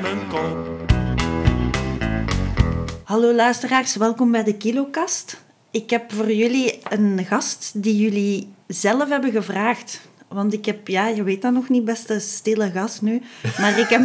[0.00, 0.68] mijn kop.
[3.04, 5.40] Hallo luisteraars, welkom bij de Kilokast.
[5.70, 10.00] Ik heb voor jullie een gast die jullie zelf hebben gevraagd.
[10.28, 13.22] Want ik heb, ja, je weet dat nog niet, beste stille gast nu.
[13.58, 14.04] Maar ik heb,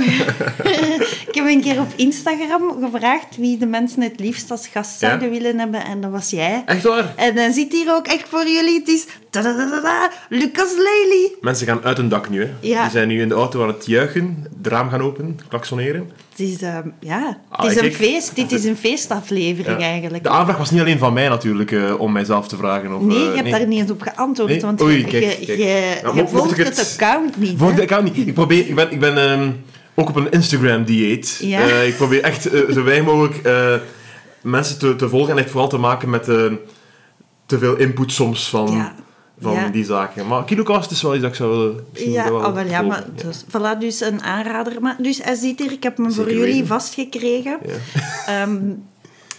[1.30, 5.07] ik heb een keer op Instagram gevraagd wie de mensen het liefst als gast Ja?
[5.07, 5.86] zouden willen hebben.
[5.86, 6.64] En dat was jij.
[6.66, 7.14] Echt waar?
[7.16, 8.80] En dan zit hier ook echt voor jullie.
[8.80, 9.05] Het is
[9.44, 11.32] tadadadada, Lucas Lely.
[11.42, 12.42] Mensen gaan uit hun dak nu.
[12.44, 12.50] Hè.
[12.60, 12.82] Ja.
[12.82, 16.12] Die zijn nu in de auto aan het juichen, het raam gaan openen, klaksoneren.
[16.30, 18.36] Het is, ehm, ja, Ah, het is een feest.
[18.36, 19.86] Dit is een feestaflevering Ja.
[19.86, 20.24] eigenlijk.
[20.24, 22.96] De aanvraag was niet alleen van mij natuurlijk, eh, om mijzelf te vragen.
[22.96, 24.62] Of, Nee, eh, je hebt daar niet eens op geantwoord, Nee?
[24.62, 25.57] want Oei, je, kijk, je, kijk.
[26.15, 27.60] je, volgt het, het- account niet.
[27.60, 27.74] Hè?
[27.74, 28.28] de account niet.
[28.28, 29.50] Ik, probeer, ik ben, ik ben ehm,
[29.96, 31.38] ook op een Instagram-dieet.
[31.42, 31.60] Ja.
[31.60, 32.42] Eh, ik probeer echt
[32.73, 33.42] zo weinig mogelijk
[34.42, 36.23] mensen te, te volgen en echt vooral te maken met
[37.45, 38.95] te veel input soms van, Ja.
[39.39, 39.67] Van Ja.
[39.67, 40.28] die zaken.
[40.28, 43.06] Maar KiloCast is wel iets dat ik zou willen Ja, wel oh, wel, ja, maar
[43.16, 44.81] dus, voilà, dus een aanrader.
[44.81, 46.68] Maar, dus hij zit hier, ik heb hem voor jullie weten.
[46.68, 47.59] vastgekregen.
[48.26, 48.58] Ehm,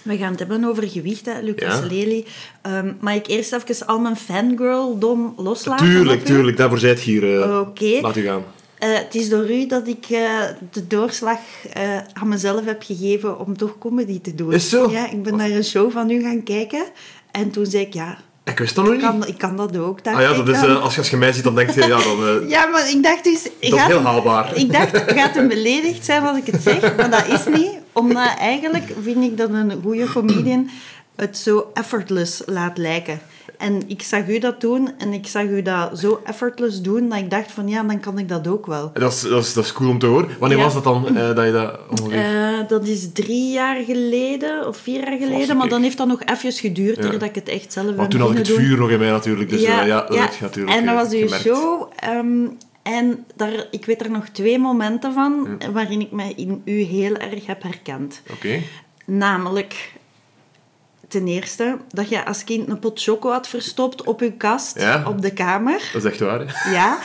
[0.02, 1.86] we gaan het hebben over gewicht, hè, Lucas Ja.
[1.86, 2.24] Lely.
[2.62, 5.86] Ehm, mag ik eerst even al mijn fangirl-dom loslaten?
[5.86, 6.56] Tuurlijk, tuurlijk.
[6.56, 7.60] Daarvoor zijt je hier.
[7.60, 7.98] Oké.
[8.00, 8.42] Laat u gaan.
[8.78, 10.40] Eh, het is door u dat ik eh,
[10.72, 11.38] de doorslag
[12.12, 14.52] aan mezelf heb gegeven om toch comedy te doen.
[14.52, 14.90] Is zo?
[14.90, 16.84] Ja, ik ben naar een show van u gaan kijken.
[17.30, 18.18] En toen zei ik, ja,
[18.50, 19.10] Ik wist dat nog ik niet.
[19.10, 19.98] kan, ik kan dat ook.
[20.02, 20.70] Ah ja, ik dat is, dan.
[20.70, 22.90] eh, als, je, als je mij ziet, dan denk je, ja, dan, eh, Ja, maar
[22.90, 23.42] ik dacht dus...
[23.42, 24.56] dat is heel haalbaar.
[24.56, 26.96] Ik dacht, gaat hem beledigd zijn als ik het zeg?
[26.96, 27.70] Maar dat is niet.
[27.92, 30.70] Omdat eigenlijk vind ik dat een goede comedian
[31.16, 33.20] het zo effortless laat lijken.
[33.58, 37.18] En ik zag u dat doen en ik zag u dat zo effortless doen dat
[37.18, 38.90] ik dacht van ja, dan kan ik dat ook wel.
[38.92, 40.28] Dat is, dat, is, dat is cool om te horen.
[40.38, 40.64] Wanneer Ja.
[40.64, 42.18] was dat dan, eh, dat je dat ongeveer...
[42.24, 46.22] Eh, dat is drie jaar geleden of vier jaar geleden, maar dan heeft dat nog
[46.24, 47.02] even geduurd Ja.
[47.02, 48.56] voordat ik het echt zelf maar toen had ik het doen.
[48.56, 51.00] vuur nog in mij natuurlijk, dus ja, ja, dat heb je natuurlijk En dat eh,
[51.02, 51.44] was uw gemerkt.
[51.44, 51.92] show.
[51.96, 52.46] ehm,
[52.82, 57.14] en daar, ik weet er nog twee momenten van waarin ik mij in u heel
[57.16, 58.22] erg heb herkend.
[58.32, 58.60] Oké.
[59.04, 59.92] Namelijk,
[61.08, 65.04] ten eerste, dat je als kind een pot choco had verstopt op uw kast, Ja.
[65.08, 65.90] op de kamer.
[65.92, 66.70] Dat is echt waar, hè?
[66.72, 66.98] Ja,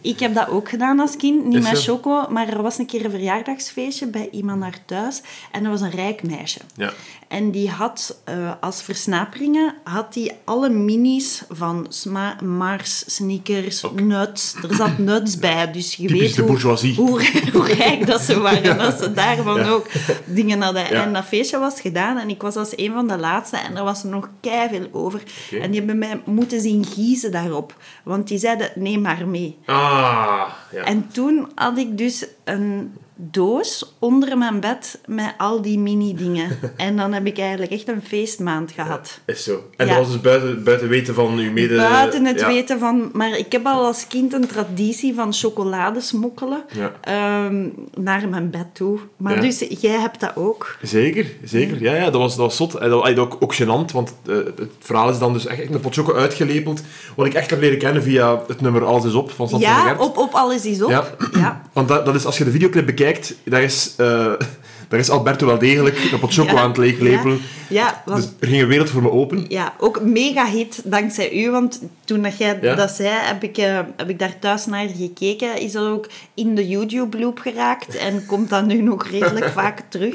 [0.00, 1.44] ik heb dat ook gedaan als kind.
[1.44, 1.92] Niet Is met zo?
[1.94, 5.22] choco, maar er was een keer een verjaardagsfeestje bij iemand naar thuis.
[5.52, 6.60] En dat was een rijk meisje.
[6.76, 6.92] Ja.
[7.28, 14.54] En die had eh, als versnaperingen had die alle minis van Sma Mars, sneakers, nuts.
[14.68, 18.40] Er zat nuts bij, dus je Typisch weet de hoe, hoe, hoe rijk dat ze
[18.40, 18.78] waren.
[18.78, 19.68] Dat ze daarvan Ja.
[19.68, 19.86] ook
[20.24, 20.82] dingen hadden.
[20.82, 20.88] Ja.
[21.04, 23.84] En dat feestje was gedaan en ik was als een van de laatste en er
[23.84, 25.22] was er nog veel over.
[25.60, 27.76] En die hebben mij moeten zien giezen daarop.
[28.04, 29.58] Want die zeiden, neem maar mee.
[29.64, 30.84] Ah, ja.
[30.84, 36.58] En toen had ik dus een doos onder mijn bed met al die mini-dingen.
[36.76, 39.20] En dan heb ik eigenlijk echt een feestmaand gehad.
[39.24, 39.64] Is zo.
[39.76, 39.94] En Ja.
[39.94, 41.76] dat was dus buiten, buiten weten van uw mede...
[41.76, 42.46] Buiten het ja.
[42.46, 43.10] weten van...
[43.12, 46.64] Maar ik heb al als kind een traditie van chocolade smokkelen
[47.00, 48.98] ehm, naar mijn bed toe.
[49.16, 50.76] Maar dus jij hebt dat ook.
[50.82, 51.82] Zeker, zeker.
[51.82, 52.74] Ja, ja dat, was, dat was zot.
[52.74, 55.74] En dat was ook, ook gênant, want eh, het verhaal is dan dus echt, echt
[55.74, 56.82] een pot choco uitgelepeld.
[57.16, 59.96] Wat ik echt heb leren kennen via het nummer Alles is op van de Ja,
[59.98, 60.90] op, op alles is op.
[60.90, 61.62] Ja.
[61.72, 63.07] Want dat, dat is, als je de videoclip bekijkt,
[63.44, 64.32] daar is, eh,
[64.88, 66.60] daar is Alberto wel degelijk een pot choco Ja.
[66.60, 67.40] aan het leeglepelen.
[67.68, 69.44] Ja, Dus er ging een wereld voor me open.
[69.48, 71.50] Ja, ook mega hit dankzij u.
[71.50, 75.60] Want toen dat jij dat zei, heb ik, eh, heb ik daar thuis naar gekeken.
[75.60, 77.96] Is dat ook in de YouTube-loop geraakt.
[77.96, 80.14] En komt dat nu nog redelijk vaak terug.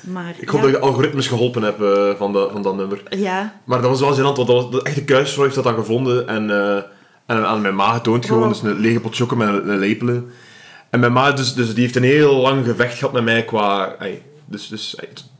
[0.00, 3.02] Maar Ik hoop dat je de algoritmes geholpen hebt eh, van, de, van dat nummer.
[3.10, 5.74] ja, Maar dat was wel gênant, want dat was, de echte kuisvrouw heeft dat dan
[5.74, 6.50] gevonden en,
[7.26, 8.42] en aan mijn ma getoond gewoon.
[8.42, 8.48] Oh.
[8.48, 10.30] Dus een lege pot choco met een, een lepelen.
[10.92, 13.96] En mijn ma, dus, dus die heeft een heel lang gevecht gehad met mij qua...
[14.46, 14.96] dus, dus,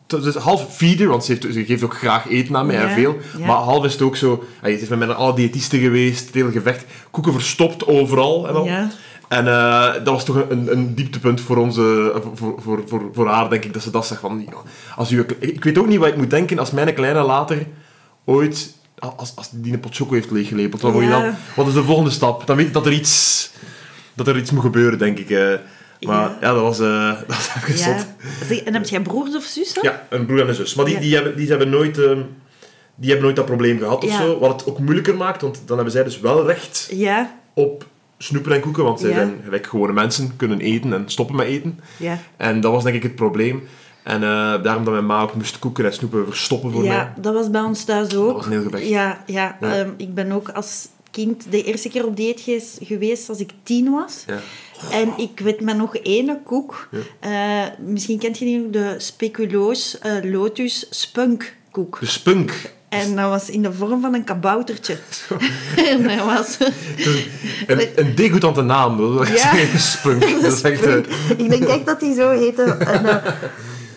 [0.07, 2.83] het is half feeder, want ze, heeft, ze geeft ook graag eten aan mij, Ja,
[2.83, 3.17] en veel.
[3.39, 3.47] ja.
[3.47, 4.45] Maar half is het ook zo...
[4.63, 6.85] ze is met mij naar alle diëtisten geweest, het hele gevecht.
[7.11, 8.65] Koeken verstopt overal en al.
[8.65, 8.91] Ja.
[9.29, 13.51] En eh, dat was toch een, een dieptepunt voor, onze, voor, voor, voor, voor haar,
[13.51, 14.45] denk ik, dat ze dat zegt van...
[14.47, 14.57] ja,
[14.97, 17.67] Als u, ik weet ook niet wat ik moet denken als mijn kleine later
[18.25, 18.75] ooit...
[19.17, 21.21] Als, als die een pot choco heeft leeggelepeld, wat, moet je Ja.
[21.23, 22.47] dan, wat is de volgende stap?
[22.47, 23.51] Dan weet ik dat er iets,
[24.15, 25.31] dat er iets moet gebeuren, denk ik.
[25.31, 25.39] eh.
[26.01, 26.37] Maar Ja.
[26.41, 27.99] ja, dat was, eh dat was even ja.
[28.49, 28.63] zot.
[28.65, 29.83] En heb jij broers of zussen?
[29.83, 30.75] Ja, een broer en een zus.
[30.75, 31.01] Maar die, Ja.
[31.01, 32.21] die, hebben, die, hebben nooit, ehm,
[32.95, 34.39] die hebben nooit dat probleem gehad of zo.
[34.39, 37.87] Wat het ook moeilijker maakt, want dan hebben zij dus wel recht Ja, op
[38.19, 41.81] snoepen en koeken, want zij zijn gelijk gewone mensen, kunnen eten en stoppen met eten.
[41.97, 42.19] ja.
[42.37, 43.63] En dat was denk ik het probleem.
[44.03, 46.91] En eh, daarom dat mijn ma ook moest koeken en snoepen verstoppen voor mij.
[46.91, 48.27] Ja, dat was bij ons thuis ook.
[48.27, 48.89] Dat was een heel gevecht.
[48.89, 49.75] Ja, ja, Ja.
[49.79, 53.51] ehm, ik ben ook als kind de eerste keer op dieet gees- geweest als ik
[53.63, 54.25] tien was.
[54.27, 54.41] Ja.
[54.91, 56.89] En ik weet me nog ene koek.
[57.21, 62.01] Eh, misschien kent je die nog, de speculoos eh, lotus spunk koek.
[62.01, 62.73] De spunk.
[62.89, 64.97] En dat was in de vorm van een kaboutertje.
[65.91, 66.57] en dat was...
[67.67, 69.79] Een, een degoutante naam, is Ja.
[69.79, 70.21] spunk.
[70.43, 70.83] Dat is echt...
[70.83, 70.97] eh,
[71.37, 72.63] Ik denk echt dat die zo heette.
[72.63, 73.23] En,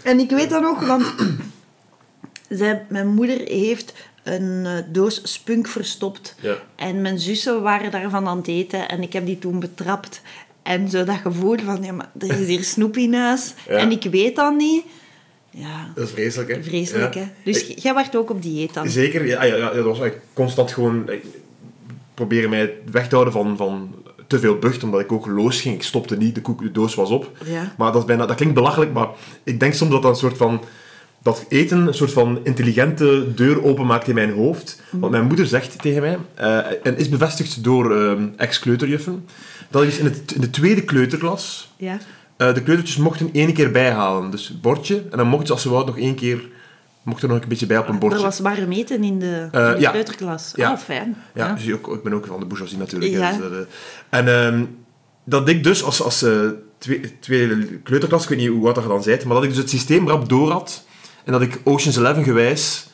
[0.03, 1.05] en ik weet dat nog, want
[2.49, 3.93] zij, mijn moeder heeft
[4.25, 6.35] een eh, doos spunk verstopt.
[6.41, 6.55] Ja.
[6.75, 10.21] En mijn zussen waren daarvan aan het eten en ik heb die toen betrapt.
[10.63, 13.75] En zo dat gevoel van, ja, maar er is hier snoep in huis Ja.
[13.77, 14.83] en ik weet dat niet.
[15.49, 16.63] Ja, Dat is vreselijk, hè?
[16.63, 17.19] vreselijk, Ja.
[17.19, 17.27] hè.
[17.43, 18.89] Dus Ik- jij werd ook op dieet dan?
[18.89, 21.09] Zeker, ja, ja, ja, dat was eigenlijk constant gewoon...
[21.09, 21.23] Ik
[22.13, 23.95] probeerde mij weg te houden van, van
[24.27, 25.75] te veel bucht, omdat ik ook los ging.
[25.75, 27.31] Ik stopte niet, de, koek, de doos was op.
[27.45, 27.73] Ja.
[27.77, 29.07] Maar dat, is bijna, dat klinkt belachelijk, maar
[29.43, 30.61] ik denk soms dat dat een soort van...
[31.25, 34.81] Dat eten een soort van intelligente deur openmaakt in mijn hoofd.
[34.91, 39.25] Want mijn moeder zegt tegen mij, eh, en is bevestigd door ehm, ex-kleuterjuffen,
[39.69, 41.97] dat is in, het, in de tweede kleuterklas Ja.
[42.37, 44.31] eh, de kleutertjes mochten één keer bijhalen.
[44.31, 46.49] Dus het bordje, en dan mochten ze als ze wou nog één keer...
[47.03, 48.17] Mocht er nog een beetje bij op een bordje.
[48.17, 49.91] Er was warm eten in de, Eh, in de ja.
[49.91, 50.51] kleuterklas.
[50.55, 50.71] Ja.
[50.71, 51.15] Oh, fijn.
[51.33, 53.11] Ja, Dus ook, ik ben ook van de bourgeoisie natuurlijk.
[53.11, 53.31] Ja.
[53.37, 53.65] dus
[54.09, 54.65] en ehm,
[55.23, 56.25] dat ik dus als, als
[56.77, 59.57] twee- tweede kleuterklas, ik weet niet hoe oud dat dan bent, maar dat ik dus
[59.57, 60.85] het systeem rap door had
[61.25, 62.87] en dat ik Ocean's Eleven gewijs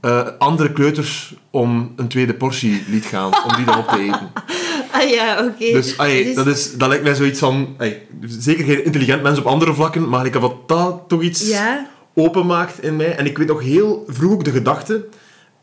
[0.00, 4.30] eh, andere kleuters om een tweede portie liet gaan, om die dan op te eten.
[4.92, 5.72] Ah ja, oké.
[5.72, 7.74] Dus ai, Dus- dat, is, dat lijkt mij zoiets van...
[7.78, 7.96] ai,
[8.26, 11.86] zeker geen intelligent mens op andere vlakken, maar ik heb wat dat toch iets Ja.
[12.14, 13.16] openmaakt in mij.
[13.16, 15.04] En ik weet nog heel vroeg ook de gedachte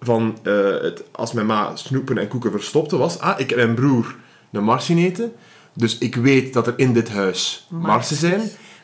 [0.02, 0.38] van...
[0.44, 3.20] eh, het, als mijn ma snoepen en koeken verstopte, was...
[3.20, 4.16] Ah, ik en mijn broer
[4.52, 5.32] een mars zien eten.
[5.74, 8.42] Dus ik weet dat er in dit huis marsen zijn.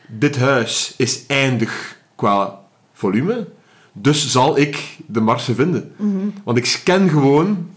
[0.08, 2.59] Dit huis is eindig qua
[3.00, 3.46] volume.
[3.92, 5.92] Dus zal ik de marsen vinden.
[6.44, 7.68] Want ik scan gewoon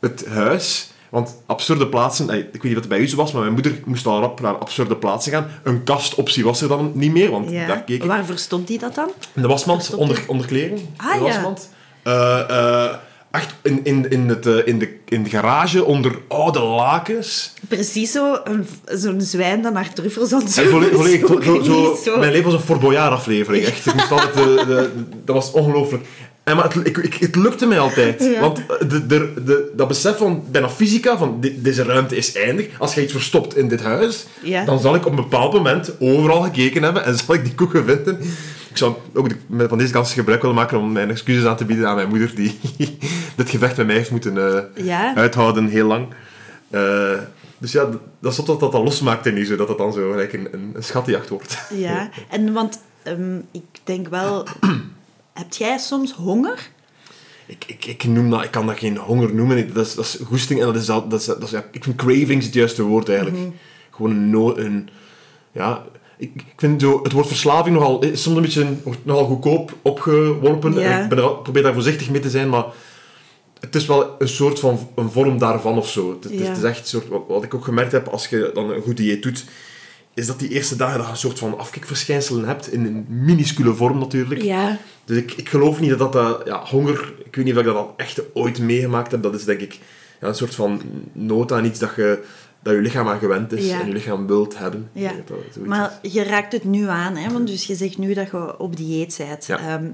[0.00, 0.88] het huis.
[1.10, 3.80] Want absurde plaatsen, ik weet niet wat het bij u zo was, maar mijn moeder
[3.84, 5.46] moest al rap naar absurde plaatsen gaan.
[5.62, 7.66] Een kastoptie was er dan niet meer, want Ja.
[7.66, 8.08] daar keek ik.
[8.08, 9.10] Waar verstond hij dat dan?
[9.34, 10.78] In de wasmand, onder, onder kleren.
[10.96, 11.22] Ah, de ja.
[11.24, 11.70] wasmand.
[12.02, 12.94] Eh, eh,
[13.34, 17.52] echt in, in, in, het, eh, in, de, in de garage, onder oude lakens.
[17.68, 22.66] Precies zo, een- zo'n zwijn dat naar truffels aan het zoeken Mijn leven was een
[22.66, 23.86] Fort Boyard aflevering, echt.
[23.86, 24.90] Ik moest altijd de, de,
[25.24, 26.04] dat was ongelooflijk.
[26.44, 28.22] En maar het, ik, ik, het lukte mij altijd.
[28.34, 28.40] Ja.
[28.40, 32.66] Want de, de, de, dat besef van, bijna fysica, van deze ruimte is eindig.
[32.78, 34.64] Als je iets verstopt in dit huis, Ja.
[34.64, 37.84] dan zal ik op een bepaald moment overal gekeken hebben en zal ik die koeken
[37.84, 38.18] vinden.
[38.74, 41.64] Ik zou ook de- van deze kans gebruik willen maken om mijn excuses aan te
[41.64, 42.58] bieden aan mijn moeder, die
[43.36, 44.38] dit gevecht met mij heeft moeten
[44.76, 45.14] eh, Ja.
[45.14, 46.06] uithouden heel lang.
[46.70, 47.18] Eh,
[47.58, 47.88] dus ja,
[48.20, 50.74] dat is dat dat dan losmaakt in u, zodat het dan zo gelijk een, een,
[50.78, 51.58] schattenjacht wordt.
[51.74, 54.46] Ja, en want ehm, ik denk wel...
[55.32, 56.68] Heb jij soms honger?
[57.46, 59.56] Ik, ik, ik, noem dat, ik kan dat geen honger noemen.
[59.58, 61.64] Ik- Dat is, dat is goesting en dat is, dat, dat is, dat is, ja,
[61.70, 63.38] ik vind cravings het juiste woord eigenlijk.
[63.90, 64.88] Gewoon een, no, een
[65.52, 65.82] ja,
[66.18, 69.76] ik, ik vind zo, het woord verslaving nogal, is soms een beetje wordt nogal goedkoop
[69.82, 70.74] opgeworpen.
[70.74, 71.02] Ja.
[71.02, 72.64] Ik ben er, probeer daar voorzichtig mee te zijn, maar
[73.60, 76.10] het is wel een soort van een vorm daarvan of zo.
[76.20, 76.44] Het, is- Ja.
[76.48, 78.82] het is echt een soort, wat, wat ik ook gemerkt heb als je dan een
[78.82, 79.44] goed dieet doet,
[80.14, 83.74] is dat die eerste dagen dat je een soort van afkikverschijnselen hebt, in een minuscule
[83.74, 84.42] vorm natuurlijk.
[84.42, 84.78] Ja.
[85.04, 86.14] Dus ik, ik geloof niet dat dat...
[86.16, 89.22] eh, ja, honger, ik weet niet of ik dat al echt ooit meegemaakt heb.
[89.22, 89.78] Dat is denk ik
[90.20, 90.80] ja, een soort van
[91.12, 92.22] nood aan iets dat je,
[92.64, 93.80] dat je lichaam aan gewend is Ja.
[93.80, 94.90] en je lichaam wilt hebben.
[94.92, 97.32] Ja, dat maar je raakt het nu aan, hè?
[97.32, 99.46] want dus je zegt nu dat je op dieet bent.
[99.46, 99.58] Ja.
[99.58, 99.84] Ehm,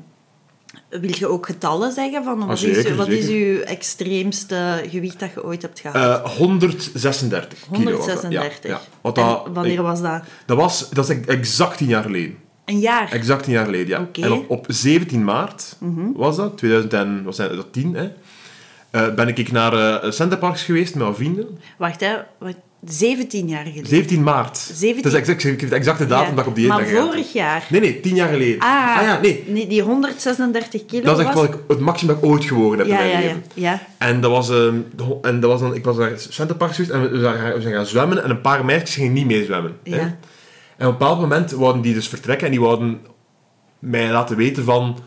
[1.01, 2.25] wil je ook getallen zeggen?
[2.25, 6.25] Van, wat, zeker, is, wat is je extreemste gewicht dat je ooit hebt gehad?
[6.25, 7.97] Eh, 136 kilo.
[7.97, 8.23] was dat.
[8.23, 8.71] 136.
[8.71, 8.81] Ja,
[9.13, 10.23] dat, wanneer was dat?
[10.47, 10.91] dat was...
[10.91, 12.39] Dat is exact tien jaar geleden.
[12.65, 13.13] Een jaar?
[13.13, 14.23] Exact tien jaar geleden, ja.
[14.25, 15.77] En op, op 17 maart
[16.15, 18.11] was dat, 2010, hè,
[18.91, 21.59] eh, ben ik naar eh Centerparks geweest met mijn vrienden.
[21.77, 22.15] Wacht, hè.
[22.39, 23.87] Wat, 17 jaar geleden.
[23.87, 24.59] 17 maart.
[24.59, 26.35] 17 Dat is exact, ik geef de exacte datum Ja.
[26.35, 27.67] dat ik op dieet Maar vorig jaar?
[27.71, 28.61] Nee, nee, 10 jaar geleden.
[28.61, 29.67] Ah, ja, nee.
[29.69, 31.47] die 136 kilo Dat is echt was...
[31.47, 33.25] wat ik, het maximum dat ik ooit gewogen heb Ja, in mijn ja, ja.
[33.27, 33.45] leven.
[33.55, 33.81] ja.
[33.99, 37.03] En dat was, ehm, de en dat was dan, ik was naar Centerparks geweest en
[37.03, 39.77] we, we zijn, we zijn gaan zwemmen en een paar meisjes gingen niet mee zwemmen.
[39.83, 39.97] Ja.
[39.97, 40.01] Hè?
[40.01, 43.01] En op een bepaald moment wouden die dus vertrekken en die wouden
[43.79, 44.99] mij laten weten van,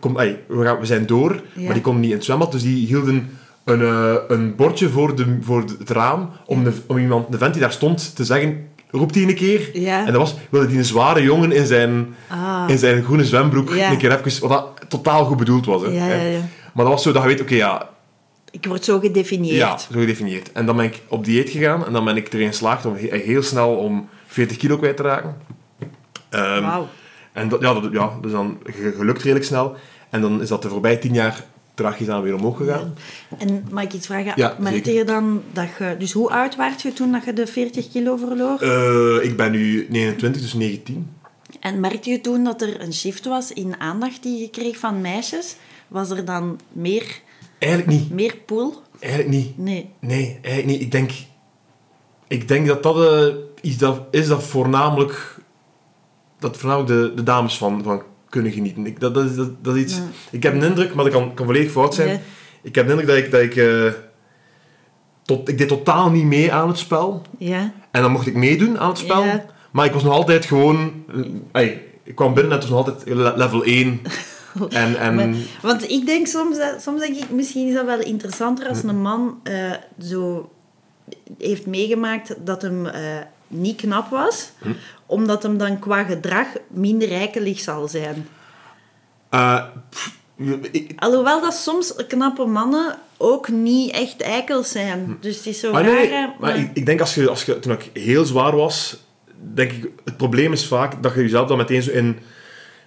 [0.00, 1.62] kom, we, gaan, we zijn door, Ja.
[1.64, 3.30] maar die konden niet in het zwembad, dus die hielden
[3.64, 7.52] een, eh, een bordje voor, de, voor het raam om, de, om iemand, de vent
[7.52, 9.70] die daar stond, te zeggen, roept die een keer.
[9.72, 9.98] Ja.
[10.06, 12.64] En dat was, wilde die een zware jongen in zijn, Ah.
[12.68, 13.90] in zijn groene zwembroek Ja.
[13.90, 15.82] een keer even, wat dat totaal goed bedoeld was.
[15.82, 15.88] Hè.
[15.88, 16.38] Ja, ja, ja.
[16.74, 17.88] Maar dat was zo dat je weet, oké, ja,
[18.50, 19.56] Ik word zo gedefinieerd.
[19.56, 20.52] ja, zo gedefinieerd.
[20.52, 23.16] En dan ben ik op dieet gegaan en dan ben ik erin geslaagd om he-
[23.18, 25.36] heel snel om 40 kilo kwijt te raken.
[26.30, 26.88] Ehm, Wauw.
[27.36, 29.74] En dat, ja, dat ja, dus dan ge- gelukt redelijk snel.
[30.10, 32.94] En dan is dat de voorbije 10 jaar traagjes aan weer omhoog gegaan.
[33.38, 34.32] En mag ik iets vragen?
[34.36, 34.56] Ja,
[35.04, 35.96] dan dat je...
[35.98, 38.60] Dus hoe oud werd je toen dat je de 40 kilo verloor?
[38.60, 41.10] Eh, ik ben nu 29, dus 19.
[41.60, 45.00] En merkte je toen dat er een shift was in aandacht die je kreeg van
[45.00, 45.56] meisjes?
[45.88, 47.20] Was er dan meer,
[47.58, 48.10] Eigenlijk niet.
[48.10, 48.82] meer pool?
[49.00, 49.58] Eigenlijk niet.
[49.58, 49.90] Nee.
[50.00, 50.80] Nee, eigenlijk niet.
[50.80, 51.10] Ik denk,
[52.28, 55.35] ik denk dat dat eh, iets dat is dat voornamelijk,
[56.38, 58.86] dat voornamelijk de, de dames van, van kunnen genieten.
[58.86, 60.02] Ik, dat, dat, dat, dat is iets, Ja.
[60.30, 62.20] Ik heb een indruk, maar dat kan, kan volledig fout zijn.
[62.62, 63.92] Ik heb de indruk dat ik, dat ik, eh,
[65.22, 67.22] tot, ik deed totaal niet mee aan het spel.
[67.38, 67.72] Ja.
[67.90, 69.24] En dan mocht ik meedoen aan het spel.
[69.24, 69.44] Ja.
[69.70, 71.04] Maar ik was nog altijd gewoon...
[71.52, 71.62] eh,
[72.02, 74.00] ik kwam binnen en het was nog altijd le- level 1.
[74.68, 78.00] En, en, Maar- want ik denk soms, dat- soms denk ik, misschien is dat wel
[78.00, 80.50] interessanter als een man eh, zo
[81.38, 82.86] heeft meegemaakt dat hem
[83.48, 84.50] niet knap was,
[85.06, 88.28] omdat hem dan qua gedrag minder rijkelig zal zijn.
[89.30, 90.14] eh, pff,
[90.70, 95.16] ik- Alhoewel dat soms knappe mannen ook niet echt eikels zijn.
[95.20, 97.28] Dus het is zo Maar raar, nee, hè, maar maar- ik, ik denk als je,
[97.28, 98.96] als je, toen ik heel zwaar was,
[99.54, 102.18] denk ik, het probleem is vaak dat je jezelf dan meteen zo in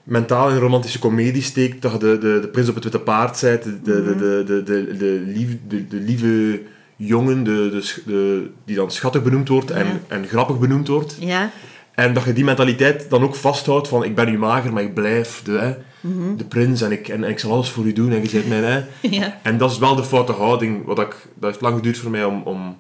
[0.04, 3.42] mentaal in romantische comedie steekt, dat je de, de, de prins op het witte paard
[3.42, 6.62] bent, de, de, de, de, de, de, de, lief, de, de lieve
[7.08, 10.00] jongen, de, de, die dan schattig benoemd wordt en, Ja.
[10.08, 11.18] en grappig benoemd wordt.
[11.20, 11.52] Ja,
[11.96, 14.94] En dat je die mentaliteit dan ook vasthoudt van ik ben nu mager, maar ik
[14.94, 16.36] blijf de, hè, Mhm.
[16.36, 18.64] de prins en ik, en, en ik zal alles voor u doen en je mijn...
[18.64, 18.84] Hè.
[19.20, 19.40] ja.
[19.44, 20.86] En dat is wel de foute houding.
[20.86, 22.78] Wat ik, dat heeft lang geduurd voor mij om, om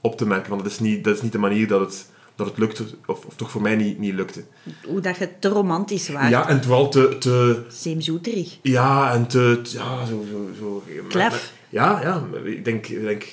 [0.00, 0.50] op te merken.
[0.50, 2.84] Want dat is niet, dat is niet de manier dat het, dat het lukte.
[3.06, 4.44] Of, of toch voor mij niet, niet lukte.
[4.86, 6.30] Hoe dat je te romantisch waart.
[6.30, 7.16] Ja, en vooral te...
[7.18, 8.58] te Zeemzoeterig.
[8.62, 9.60] ja, en te...
[9.64, 10.24] ja, zo...
[10.30, 11.52] zo, zo Klef.
[11.68, 12.22] Ja, ja.
[12.44, 12.86] Ik denk...
[12.86, 13.24] Ik denk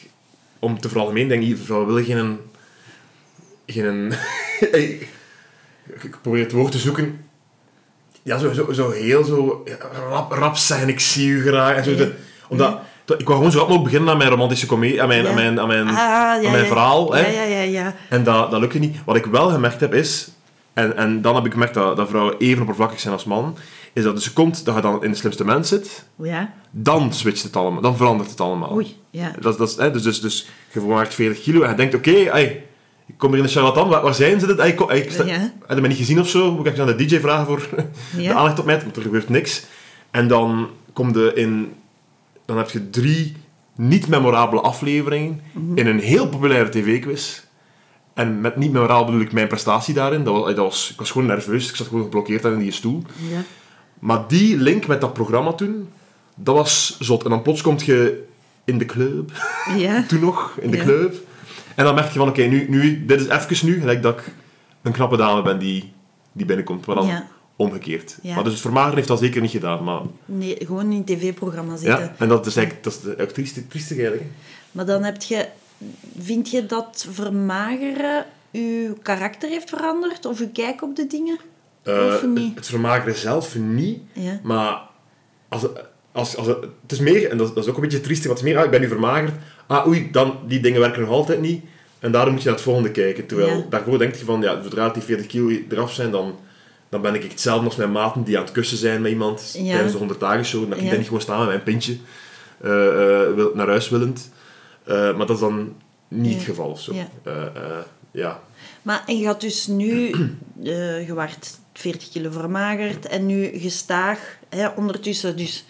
[0.59, 2.39] om te veralgemeen, denk ik, vrouwen willen geen...
[3.65, 4.13] Geen...
[6.03, 7.25] ik probeer het woord te zoeken.
[8.23, 9.63] Ja, zo, zo, zo heel zo
[10.09, 11.75] rap, rap zijn, ik zie u graag.
[11.75, 12.07] En zo
[12.49, 12.79] omdat,
[13.17, 15.29] Ik wou gewoon zo mogelijk beginnen aan mijn romantische comedie, aan mijn, Ja.
[15.29, 16.65] aan mijn, aan mijn, Ah, ja, aan mijn ja.
[16.65, 17.13] verhaal.
[17.13, 17.21] Hè.
[18.09, 18.97] En dat, dat lukte niet.
[19.05, 20.27] Wat ik wel gemerkt heb is,
[20.77, 23.57] en, en dan heb ik gemerkt dat, dat vrouwen even oppervlakkig zijn als man,
[23.93, 26.53] is dat de seconde dat je dan in de slimste mens zit, Ja.
[26.71, 28.73] dan switcht het allemaal, dan verandert het allemaal.
[28.73, 29.31] Oei, ja.
[29.39, 32.11] Dat, dat hè, dus, dus, dus je vermaakt 40 kilo en je denkt, oké,
[33.07, 34.75] ik kom hier in de charlatan, waar, waar zijn ze dit?
[34.75, 35.39] Kom, ik sta- Ja.
[35.65, 36.51] Heb je mij niet gezien of zo?
[36.55, 37.67] Moet ik aan de DJ vragen voor
[38.17, 38.27] Ja.
[38.31, 38.81] de aandacht op mij?
[38.81, 39.63] Want er gebeurt niks.
[40.11, 41.73] En dan kom je in...
[42.45, 43.35] Dan heb je drie
[43.75, 45.77] niet-memorabele afleveringen Mhm.
[45.77, 47.41] in een heel populaire tv-quiz.
[48.17, 50.23] En met niet memorabel bedoel ik mijn prestatie daarin.
[50.23, 51.69] Dat was, ey, dat was, ik was gewoon nerveus.
[51.69, 53.03] Ik zat gewoon geblokkeerd daar in die stoel.
[53.31, 53.43] ja.
[53.99, 55.89] Maar die link met dat programma toen,
[56.35, 57.23] dat was zot.
[57.23, 58.23] En dan plots kom je
[58.65, 59.31] in de club
[59.77, 60.03] Ja.
[60.07, 60.83] toen nog, in de Ja.
[60.83, 61.15] club.
[61.75, 64.31] En dan merk je van, oké, nu, nu, dit is even nu, gelijk dat ik
[64.81, 65.91] een knappe dame ben die,
[66.31, 66.85] die binnenkomt.
[66.85, 67.23] Maar dan
[67.55, 68.17] omgekeerd.
[68.23, 69.83] Maar dus het vermageren heeft dat zeker niet gedaan.
[69.83, 71.99] Maar, Nee, gewoon in een tv-programma zitten.
[71.99, 72.93] ja, en dat is eigenlijk, dat
[73.37, 74.23] is de, triestig eigenlijk.
[74.71, 75.47] Maar dan heb je...
[76.19, 80.25] Vind je dat vermageren uw karakter heeft veranderd?
[80.25, 81.37] Of uw kijk op de dingen?
[81.85, 82.55] Of Eh, niet?
[82.55, 84.39] het vermageren zelf niet, Ja.
[84.43, 84.81] maar
[85.49, 85.65] als,
[86.11, 88.37] als, als, het is meer, en dat, is- dat is ook een beetje want het
[88.37, 89.33] is meer, ah, ik ben nu vermagerd,
[89.67, 91.63] ah oei, dan, die dingen werken nog altijd niet,
[91.99, 93.25] en daarom moet je naar het volgende kijken.
[93.25, 93.63] Terwijl Ja.
[93.69, 96.35] daarvoor denk je van, ja, zodra die 40 kilo eraf zijn, dan,
[96.89, 99.71] dan ben ik hetzelfde als mijn maten die aan het kussen zijn met iemand Ja.
[99.71, 101.97] tijdens de 100 dagen show, dat ik niet gewoon sta met mijn pintje,
[102.61, 104.29] eh, eh, naar huis willend.
[104.87, 105.75] Eh, maar dat is dan
[106.07, 106.93] niet het geval of zo.
[106.93, 107.07] Ja.
[107.23, 107.77] Eh, eh,
[108.11, 108.39] ja.
[108.81, 110.09] Maar en je had dus nu...
[110.63, 113.07] eh je werd 40 kilo vermagerd.
[113.07, 114.37] En nu gestaag...
[114.49, 115.65] Hè, ondertussen dus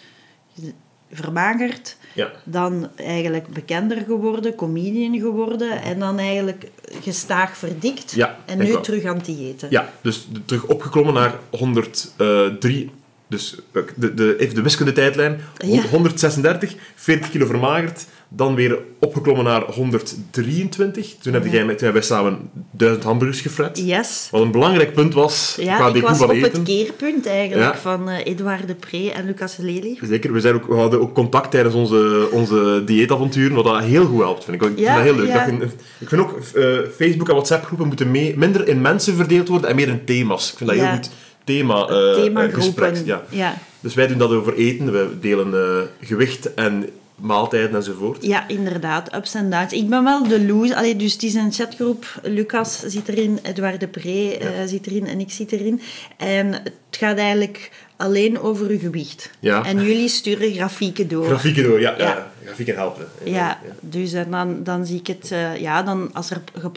[1.12, 1.96] vermagerd.
[2.14, 2.30] ja.
[2.44, 5.82] Dan eigenlijk bekender geworden, comedian geworden.
[5.82, 6.70] En dan eigenlijk
[7.02, 8.12] gestaag verdikt.
[8.12, 9.68] Ja, en nu terug aan het diëten.
[9.70, 12.90] Ja, dus terug opgeklommen naar 103.
[13.28, 13.56] Dus
[13.96, 15.40] de, de, even de wiskundetijdlijn.
[15.56, 15.82] Ja.
[15.82, 18.06] 136, 40 kilo vermagerd.
[18.30, 21.14] Dan weer opgeklommen naar 123.
[21.20, 23.78] Toen, heb jij, met- toen hebben wij samen 1000 hamburgers gefret.
[23.84, 24.28] Yes.
[24.30, 26.50] Wat een belangrijk punt was Ja, qua ik was op eten.
[26.52, 27.78] het keerpunt eigenlijk Ja.
[27.80, 29.98] van eh Edouard de Pre en Lucas Lely.
[30.02, 34.04] Zeker, we, zijn ook, we hadden ook contact tijdens onze, onze dieetavonturen, wat dat heel
[34.06, 34.68] goed helpt, vind ik.
[34.68, 35.60] Ik Ja, vind dat heel leuk.
[35.60, 39.48] Dat ik vind ook, eh, Facebook en WhatsApp groepen moeten mee, minder in mensen verdeeld
[39.48, 40.50] worden en meer in thema's.
[40.52, 41.10] Ik vind dat heel goed
[41.44, 42.62] thema, Themagroepen.
[42.62, 42.96] gesprek.
[43.04, 43.22] Ja.
[43.30, 43.54] ja.
[43.80, 46.88] Dus wij doen dat over eten, we delen gewicht en
[47.20, 48.24] maaltijden enzovoort.
[48.24, 49.14] Ja, inderdaad.
[49.14, 49.72] Ups en downs.
[49.72, 50.76] Ik ben wel de loose.
[50.76, 52.20] Allee, dus het is een chatgroep.
[52.22, 55.80] Lucas zit erin, Edouard de Pre eh, zit erin en ik zit erin.
[56.16, 59.30] En het gaat eigenlijk alleen over uw gewicht.
[59.40, 59.64] Ja.
[59.64, 61.24] En jullie sturen grafieken door.
[61.24, 61.94] Grafieken door, ja.
[61.98, 62.04] ja.
[62.04, 62.30] Ja.
[62.44, 63.06] grafieken helpen.
[63.24, 65.30] Ja, dus en dan, dan zie ik het...
[65.32, 66.68] eh, ja, dan als er, als er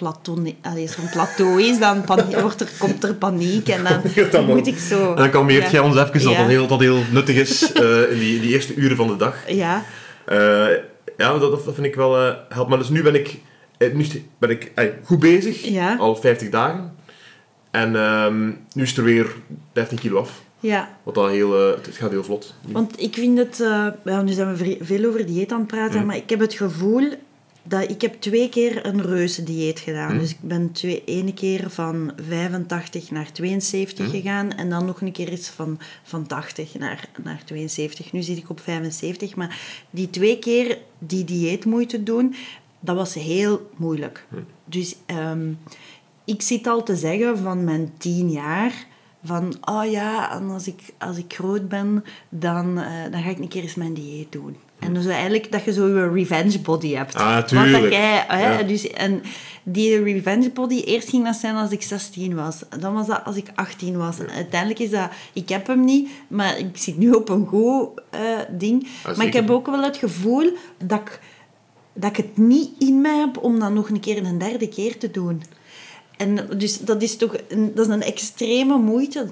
[1.03, 2.03] een plateau is, dan
[2.41, 3.67] wordt er, komt er paniek.
[3.69, 5.09] En dan, Dan- moet ik zo...
[5.09, 5.69] En dan kalmeert ja.
[5.71, 6.37] jij ons even dat Ja.
[6.39, 9.15] dat heel, dat heel nuttig is eh, in, die, in die eerste uren van de
[9.15, 9.35] dag.
[9.47, 9.81] Ja, Eh,
[11.17, 12.69] ja, dat, dat vind ik wel eh helpt.
[12.69, 13.39] Maar dus nu ben ik,
[13.77, 14.05] eh, nu
[14.37, 15.95] ben ik eh, goed bezig, Ja.
[15.97, 16.95] al 50 dagen.
[17.71, 19.35] En ehm, nu is er weer
[19.73, 20.41] 13 kilo af.
[20.59, 22.53] Ja, Wat dat heel, eh, het gaat heel vlot.
[22.71, 23.59] want ik vind het...
[23.59, 26.05] eh, ja, nu zijn we veel over dieet aan het praten, Mhm.
[26.05, 27.03] maar ik heb het gevoel
[27.63, 30.11] dat ik heb twee keer een reuze dieet gedaan.
[30.11, 30.19] Mhm.
[30.19, 34.15] Dus ik ben twee, ene keer van 85 naar 72 Mhm.
[34.15, 38.11] gegaan en dan nog een keer eens van, van 80 naar, naar 72.
[38.11, 42.35] Nu zit ik op 75, maar die twee keer die dieet moeten doen,
[42.79, 44.25] dat was heel moeilijk.
[44.29, 44.41] Mhm.
[44.65, 45.51] Dus ehm,
[46.25, 48.85] ik zit al te zeggen van mijn tien jaar
[49.23, 53.39] van, oh ja, en als ik, als ik groot ben, dan, eh, dan ga ik
[53.39, 54.55] een keer eens mijn dieet doen.
[54.81, 57.15] En dus eigenlijk dat je zo je revenge body hebt.
[57.15, 57.83] Ah, Wat tuurlijk.
[57.83, 58.63] dat jij, hè, Ja.
[58.63, 59.21] dus, en
[59.63, 62.59] die revenge body, eerst ging dat zijn als ik 16 was.
[62.79, 64.19] Dan was dat als ik 18 was.
[64.19, 67.89] En uiteindelijk is dat, ik heb hem niet, maar ik zit nu op een goed
[68.09, 68.19] eh,
[68.49, 68.87] ding.
[69.17, 70.51] maar ik heb ook wel het gevoel
[70.85, 71.19] dat ik,
[71.93, 74.97] dat ik het niet in mij heb om dat nog een keer een derde keer
[74.97, 75.41] te doen.
[76.17, 79.27] En dus dat is toch een, dat is een extreme moeite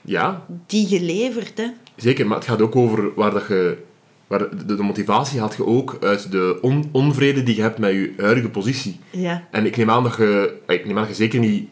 [0.00, 1.58] Ja, die je levert.
[1.58, 1.66] Hè?
[1.96, 2.26] zeker.
[2.26, 3.78] Maar het gaat ook over waar dat je...
[4.26, 7.90] Waar de, de motivatie haalt je ook uit de on- onvrede die je hebt met
[7.92, 9.00] je huidige positie.
[9.10, 9.44] Ja.
[9.50, 11.68] En ik neem aan dat je, ik neem aan dat je zeker niet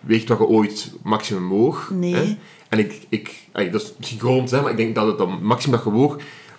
[0.00, 1.90] weegt wat je ooit maximum woog.
[1.94, 2.14] Nee.
[2.14, 2.36] Hè?
[2.68, 5.76] En ik, ik, dat is misschien grond, hè, maar ik denk dat het dan maximum
[5.76, 6.16] dat je woog,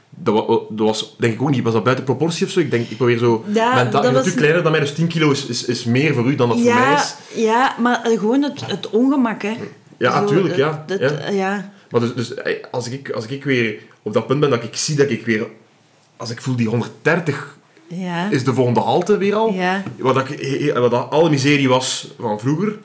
[0.10, 2.60] dat was, dat was denk ik ook niet, was dat buiten proportie of zo?
[2.60, 5.32] Ik denk, ik probeer zo, Ja, dat was- natuurlijk kleiner dan mij, dus 10 kilo
[5.32, 7.16] is, is, is meer voor u dan dat voor mij is.
[7.44, 9.42] ja, maar gewoon het, het ongemak.
[9.42, 9.54] Hè.
[9.98, 10.84] Ja, natuurlijk, ja.
[10.88, 11.08] Dat, Ja.
[11.08, 11.72] dat- ja.
[11.90, 14.76] Maar dus, dus ey, als, ik, als ik weer op dat punt ben dat ik
[14.76, 15.48] zie dat ik weer,
[16.18, 18.30] als ik voel die 130 Ja.
[18.30, 19.54] is de volgende halte weer al.
[19.54, 19.84] Ja.
[19.98, 22.78] Wat, ik, wat dat alle miserie was van vroeger.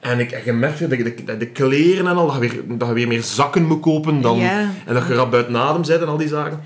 [0.00, 2.78] En ik en je merkte dat je de, de kleren en al, dat je, weer,
[2.78, 4.70] dat je weer meer zakken moet kopen dan, Ja.
[4.86, 6.60] en dat je rap buiten adem bent en al die zaken.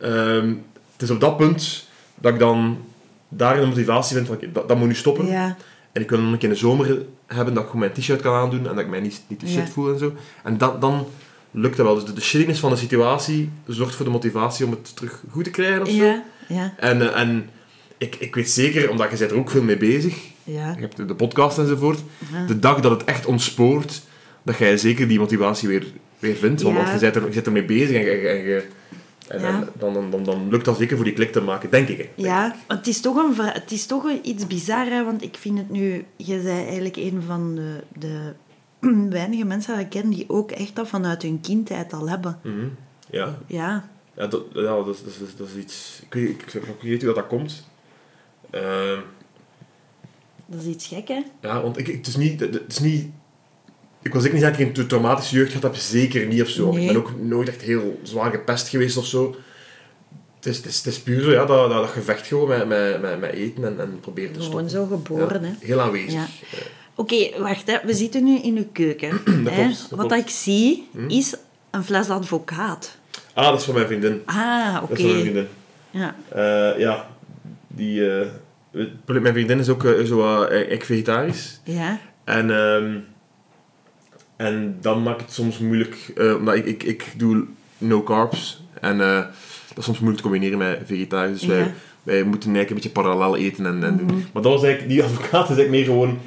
[0.00, 0.48] Ehm,
[0.92, 2.78] het is op dat punt dat ik dan
[3.28, 5.26] daar de motivatie vind van dat, dat moet nu stoppen.
[5.92, 6.86] En ik wil nog een keer in de zomer
[7.26, 9.46] hebben dat ik gewoon mijn t-shirt kan aandoen en dat ik mij niet, niet te
[9.46, 9.66] shit Ja.
[9.72, 10.12] voel en zo.
[10.44, 11.06] En dat, dan
[11.50, 11.94] lukt dat wel.
[11.94, 15.44] Dus de, de shittiness van de situatie zorgt voor de motivatie om het terug goed
[15.44, 15.94] te krijgen of zo.
[16.04, 16.24] Ja.
[16.48, 16.74] Ja.
[16.76, 17.48] En, eh, en
[17.98, 20.72] ik, ik weet zeker, omdat je bent er ook veel mee bezig, Ja.
[20.74, 21.98] je hebt de- de podcast enzovoort,
[22.32, 22.46] Ja.
[22.46, 24.02] de dag dat het echt ontspoort,
[24.42, 25.86] dat jij zeker die motivatie weer,
[26.18, 26.62] weer vindt.
[26.62, 26.82] Want, Ja.
[26.82, 28.64] want je bent er, je bent ermee bezig en, je- en, je-
[29.32, 29.68] en, Ja.
[29.78, 32.08] dan, dan, dan, dan lukt dat zeker voor die klik te maken, denk ik.
[32.14, 35.70] Ja, het is toch, een, het is toch iets bizar, hè, want ik vind het
[35.70, 36.04] nu...
[36.16, 38.32] Je bent eigenlijk een van de, de
[39.10, 42.38] weinige mensen die ik ken die ook echt dat vanuit hun kindheid al hebben.
[42.42, 42.66] Mhm.
[43.10, 46.00] Ja, Ja, ja, dat, ja dat, is, dat, is, dat is iets...
[46.04, 47.66] Ik weet, ik, ik weet niet hoe dat, dat komt.
[48.50, 48.98] Ehm,
[50.46, 51.22] dat is iets gek, hè?
[51.40, 53.06] ja, want ik- het, is niet, het is niet...
[54.02, 56.48] Ik wil zeker niet zeggen dat ik een traumatische jeugd gehad heb, zeker niet of
[56.48, 56.72] zo.
[56.72, 56.80] Nee.
[56.80, 59.36] Ik ben ook nooit echt heel zwaar gepest geweest of zo.
[60.36, 62.66] Het is, het is, het is puur zo, ja, dat, dat, dat gevecht gewoon met,
[62.68, 64.90] met, met, met eten en, en proberen te Gewoon stoppen.
[64.90, 65.54] zo geboren, Ja, hè?
[65.66, 66.12] Heel aanwezig.
[66.12, 66.26] Ja.
[66.94, 67.76] Oké, wacht, hè.
[67.84, 69.10] we zitten nu in uw keuken.
[69.44, 69.62] Dat hè.
[69.62, 70.08] klopt, dat Wat klopt.
[70.08, 71.08] dat ik zie, Hm?
[71.08, 71.34] is
[71.70, 72.96] een fles advocaat.
[73.34, 74.22] Ah, dat is van mijn vriendin.
[74.24, 74.92] Ah, Dat oké.
[74.92, 75.46] is van mijn vriendin.
[75.90, 76.14] Ja.
[76.28, 77.08] Eh, ja,
[77.68, 78.10] die...
[78.20, 78.26] eh,
[79.04, 81.60] mijn vriendin is ook eh, zo ik vegetarisch.
[81.64, 81.98] Ja.
[82.24, 82.98] En, ehm,
[84.42, 87.44] en dan maakt het soms moeilijk, eh, omdat ik, ik, ik doe
[87.78, 88.62] no carbs.
[88.80, 89.16] En eh,
[89.68, 91.38] dat is soms moeilijk te combineren met vegetarisch.
[91.40, 91.72] Dus wij, Ja.
[92.02, 94.26] wij moeten eigenlijk een beetje parallel eten en, en doen.
[94.32, 96.18] Maar dat was eigenlijk, die advocaat is eigenlijk meer gewoon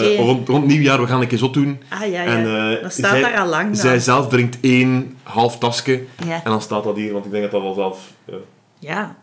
[0.00, 1.80] eh, rond, rond nieuwjaar, we gaan een keer zot doen.
[1.88, 2.24] Ah, ja, ja.
[2.24, 2.44] En,
[2.82, 3.76] dat staat zij- daar al lang.
[3.76, 6.34] Zij zelf drinkt één half tasje Ja.
[6.44, 8.12] en dan staat dat hier, want ik denk dat dat wel zelf...
[8.24, 8.34] ja.
[8.78, 9.16] Ja,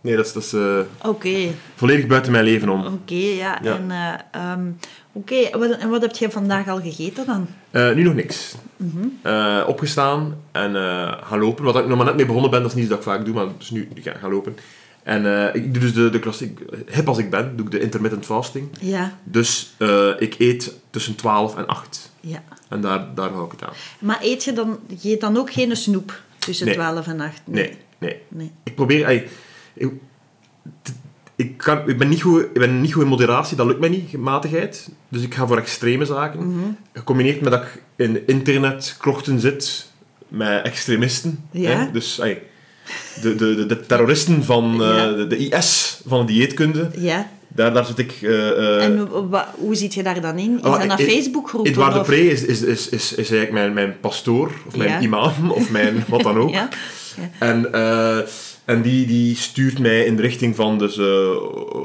[0.00, 0.54] Nee, dat is, dat is
[1.02, 1.36] oké.
[1.74, 2.86] volledig buiten mijn leven om.
[2.86, 3.58] Oké, ja.
[3.62, 3.76] Ja.
[3.76, 4.60] En, eh, ehm,
[5.18, 7.46] oké, en wat heb jij vandaag al gegeten dan?
[7.70, 8.54] Eh, nu nog niks.
[9.22, 11.64] Eh, opgestaan en eh, gaan lopen.
[11.64, 13.34] Wat ik nog maar net mee begonnen ben, dat is niet dat ik vaak doe,
[13.34, 14.56] maar dus nu ga gaan lopen.
[15.02, 18.24] En ik doe dus de, de klassiek, hip als ik ben, doe ik de intermittent
[18.24, 18.68] fasting.
[18.80, 19.74] Ja, Dus
[20.18, 22.10] ik eet tussen 12 en 8.
[22.20, 22.42] ja.
[22.68, 23.72] En daar, daar hou ik het aan.
[23.98, 26.74] Maar eet je dan, je eet dan ook geen snoep tussen Nee.
[26.74, 27.40] 12 en 8?
[27.44, 28.16] Nee, nee.
[28.28, 28.52] nee.
[28.62, 29.04] Ik probeer...
[29.04, 29.28] ey,
[29.74, 29.92] ik,
[31.38, 33.88] ik, kan, ik, ben niet goed, ik ben niet goed in moderatie, dat lukt mij
[33.88, 34.88] niet, matigheid.
[35.08, 36.46] Dus ik ga voor extreme zaken.
[36.52, 36.58] Mhm.
[36.92, 39.86] Gecombineerd met dat ik in internetkrochten zit
[40.28, 41.44] met extremisten.
[41.50, 41.70] Ja.
[41.70, 41.90] Hè?
[41.90, 45.12] Dus de, de, de, de terroristen van eh, Ja.
[45.12, 47.28] de, de IS, van de dieetkunde, Ja.
[47.48, 48.12] daar, daar zit ik...
[48.22, 48.48] eh,
[48.78, 49.08] eh, En
[49.58, 50.56] hoe zit je daar dan in?
[50.58, 51.66] Is Ah, dat een ik- Facebookgroep?
[51.66, 55.50] Edouard of- Depree is, is, is, is, is eigenlijk mijn, mijn pastoor, of mijn imam,
[55.50, 56.54] of mijn wat dan ook.
[57.38, 57.72] En,
[58.68, 61.36] en die, die stuurt mij in de richting van dus, eh,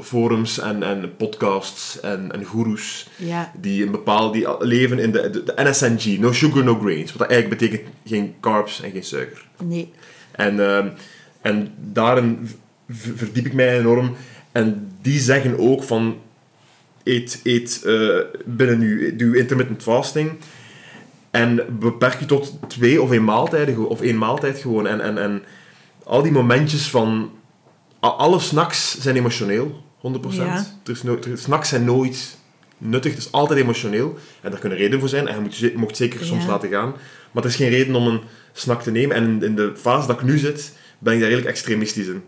[0.02, 3.52] forums en, en podcasts en, en goeroes Ja.
[3.62, 7.12] die een bepaalde die leven in de, de, de NSNG, no sugar, no grains.
[7.12, 9.46] Wat dat eigenlijk betekent geen carbs en geen suiker.
[9.64, 9.92] Nee.
[10.32, 10.88] En, ehm,
[11.42, 12.50] en daarin
[12.90, 14.16] verdiep ik mij enorm.
[14.52, 16.18] En die zeggen ook van...
[17.04, 20.32] Eet, eet eh, binnen uw, doe intermittent fasting.
[21.32, 24.88] En beperk je tot twee of één maaltijden, of één maaltijd gewoon.
[24.88, 25.44] En, en, en
[26.04, 27.32] al die momentjes van...
[28.00, 30.02] Alle snacks zijn emotioneel, 100%.
[30.30, 30.66] Ja.
[30.86, 32.38] Er is no, er, snacks zijn nooit
[32.78, 34.18] nuttig, het is altijd emotioneel.
[34.42, 36.50] En daar kunnen redenen voor zijn, en je moet, mocht zeker soms Ja.
[36.50, 36.94] laten gaan.
[37.32, 38.22] Maar er is geen reden om een
[38.54, 39.16] snack te nemen.
[39.16, 42.24] En in, in de fase dat ik nu zit, ben ik daar redelijk extremistisch in.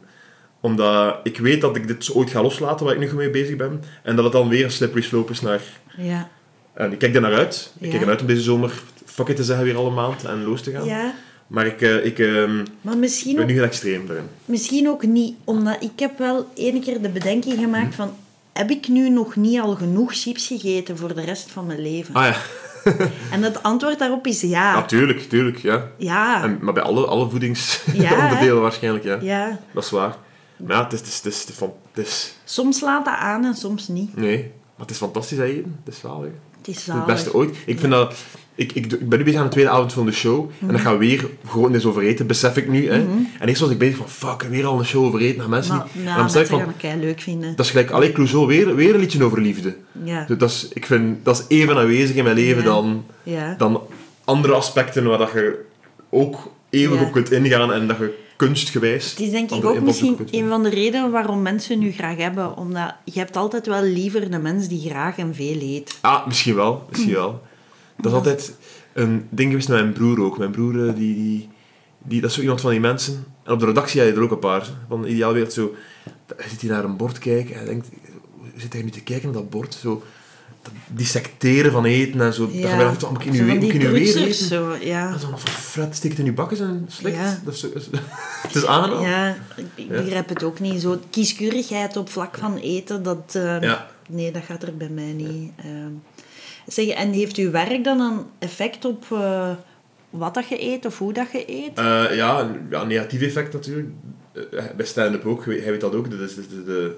[0.60, 3.84] Omdat ik weet dat ik dit ooit ga loslaten, waar ik nu mee bezig ben.
[4.04, 5.62] En dat het dan weer een slippery slope is naar...
[5.98, 6.30] Ja.
[6.74, 7.74] En ik kijk er naar uit.
[7.80, 7.90] Ik Ja.
[7.92, 8.72] kijk er uit om deze zomer
[9.06, 10.86] fuck it te zeggen weer alle maand en los te gaan.
[10.86, 11.14] ja.
[11.48, 14.26] Maar ik, eh, ik ehm, Maar misschien ben ook, nu heel extreem daarin.
[14.46, 17.96] misschien ook niet, omdat ik heb wel ene keer de bedenking gemaakt Mhm.
[17.96, 18.14] van...
[18.54, 22.14] Heb ik nu nog niet al genoeg chips gegeten voor de rest van mijn leven?
[22.16, 22.36] Ah ja,
[23.32, 24.76] En het antwoord daarop is ja.
[24.76, 25.88] natuurlijk, tuurlijk, ja.
[25.98, 26.44] Ja.
[26.44, 29.18] En, maar bij alle, alle Ja, voedingsonderdelen waarschijnlijk, ja.
[29.22, 29.60] Ja.
[29.74, 30.16] Dat is waar.
[30.58, 31.46] Maar ja, het is, het is, het is,
[31.94, 34.18] het Soms laat dat aan en soms niet.
[34.18, 34.38] Nee,
[34.76, 35.80] maar het is fantastisch hè, eten.
[35.84, 36.30] Het is zalig.
[36.66, 37.56] Het is Het beste ooit.
[37.66, 38.14] Ik, vind dat,
[38.56, 40.50] ik, ik, ik ben nu bezig aan de tweede avond van de show.
[40.62, 42.88] En dat gaat weer gewoon eens over eten, besef ik nu.
[42.90, 42.94] Hè.
[43.40, 45.38] En eerst was ik bezig van, fuck, weer al een show over eten.
[45.38, 47.56] Naar mensen Maar, en nou, dan mensen gaan leuk vinden.
[47.56, 49.76] dat is gelijk, Allee Clouseau, weer, weer een liedje over liefde.
[50.04, 50.26] Ja.
[50.28, 52.68] Dus dat is, ik vind, dat is even aanwezig in mijn leven Ja.
[52.70, 53.56] dan, Ja.
[53.58, 53.82] dan
[54.24, 55.66] andere aspecten waar dat je
[56.10, 59.10] ook eeuwig op kunt ingaan en dat je kunstgewijs...
[59.10, 62.58] Het is denk ik ook misschien een van de redenen waarom mensen nu graag hebben.
[62.58, 65.98] Omdat je hebt altijd wel liever de mens die graag en veel eet.
[66.02, 66.86] Ah, misschien wel.
[66.90, 67.42] Misschien wel.
[67.98, 68.56] Dat is altijd
[68.94, 70.38] een ding geweest met mijn broer ook.
[70.38, 71.50] Mijn broer, eh, die, die,
[72.04, 73.26] die, dat is zo iemand van die mensen.
[73.44, 74.68] En op de redactie had je er ook een paar.
[74.90, 75.76] Van de Ideaalwereld zo...
[76.36, 77.90] Hij zit hier naar een bord kijken en hij denkt...
[78.56, 79.74] Zit hij nu te kijken naar dat bord?
[79.74, 80.04] Zo...
[80.88, 82.52] Dissecteren van eten en zo.
[82.52, 84.46] Dan gaan wij altijd, oh, moet ik nu, moet ik nu weer prutsers, eten?
[84.46, 85.12] zo, ja.
[85.12, 87.18] En van Fred steekt in je bakken en slikt.
[87.18, 87.40] Ja.
[87.46, 87.62] Dat is,
[88.48, 89.02] het is aangenaam.
[89.04, 90.02] Ja, ik ik Ja.
[90.02, 90.82] begrijp het ook niet.
[90.82, 93.32] Zo kieskeurigheid op vlak van eten, dat...
[93.36, 93.88] eh, Ja.
[94.10, 95.52] Nee, dat gaat er bij mij niet.
[95.58, 95.92] ehm.
[96.68, 99.52] zeg, en heeft uw werk dan een effect op eh,
[100.10, 101.78] wat dat je eet of hoe dat je eet?
[101.78, 103.88] Eh, ja, een- ja, negatief effect natuurlijk.
[104.34, 106.12] Eh, bij stand-up ook, hij weet dat ook.
[106.12, 106.96] Dat is de, de, de,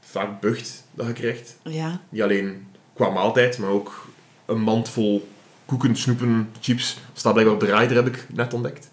[0.00, 1.56] vaak bucht dat je krijgt.
[1.62, 2.00] Ja.
[2.08, 4.06] Niet alleen qua maaltijd, maar ook
[4.46, 5.28] een mand vol
[5.66, 6.98] koeken, snoepen, chips.
[7.12, 8.90] Staat blijkbaar op de rider, heb ik net ontdekt.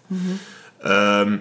[0.78, 1.36] Ehm,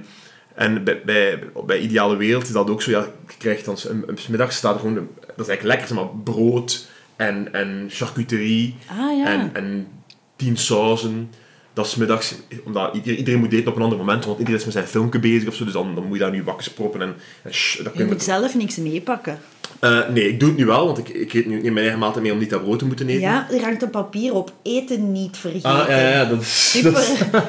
[0.56, 2.92] en bij, bij, bij Ideale Wereld is dat ook zo.
[2.92, 3.78] Ja, je krijgt dan...
[3.88, 4.96] Een, een, middags staat er gewoon...
[5.36, 9.26] dat is eigenlijk lekker, zeg maar brood en, en charcuterie Ah ja.
[9.26, 9.88] en, en
[10.36, 11.32] tien sauzen.
[11.74, 12.34] Dat is middags,
[12.66, 15.20] omdat iedereen, iedereen moet eten op een ander moment, want iedereen is met zijn filmpje
[15.20, 17.82] bezig of zo, dus dan, dan moet je daar nu bakken proppen en, dat je
[17.84, 19.40] kun je- moet zelf niks meepakken.
[19.80, 22.00] Eh, nee, ik doe het nu wel, want ik, ik eet nu neem mijn eigen
[22.00, 23.22] maaltijd mee om niet dat brood te moeten eten.
[23.22, 24.54] Ja, er hangt een papier op.
[24.64, 25.70] Eten niet vergeten.
[25.70, 26.70] Ah, ja, ja, dat is...
[26.72, 26.92] Super.
[26.92, 27.04] dat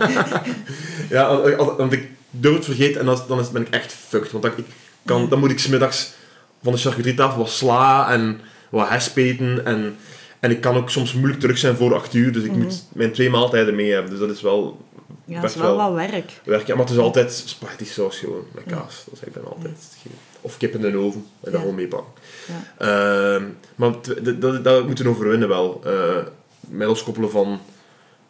[0.08, 0.18] is-
[1.16, 1.40] ja,
[1.76, 4.30] want ik durf het vergeten en dan, dan is, ben ik echt fucked.
[4.32, 4.64] Want dan, ik
[5.04, 6.12] kan, dan moet ik smiddags
[6.62, 9.66] van de charcuterietafel wat sla en wat hesp eten.
[9.66, 9.96] En,
[10.44, 13.12] en ik kan ook soms moeilijk terug zijn voor acht uur, dus ik moet mijn
[13.12, 14.10] twee maaltijden mee hebben.
[14.10, 14.80] Dus dat is wel
[15.24, 16.40] Ja, dat is wel wel wat werk.
[16.44, 16.66] werk.
[16.66, 19.04] Ja, maar het is altijd spaghetti saus gewoon, met kaas.
[19.04, 19.96] Dat is eigenlijk dan altijd.
[20.40, 22.12] Of kip in de oven, en dat gewoon meepakken.
[22.46, 23.34] Ja.
[23.34, 23.92] Ehm, maar
[24.38, 25.82] dat, dat, moeten we overwinnen wel.
[26.60, 27.60] Met loskoppelen van,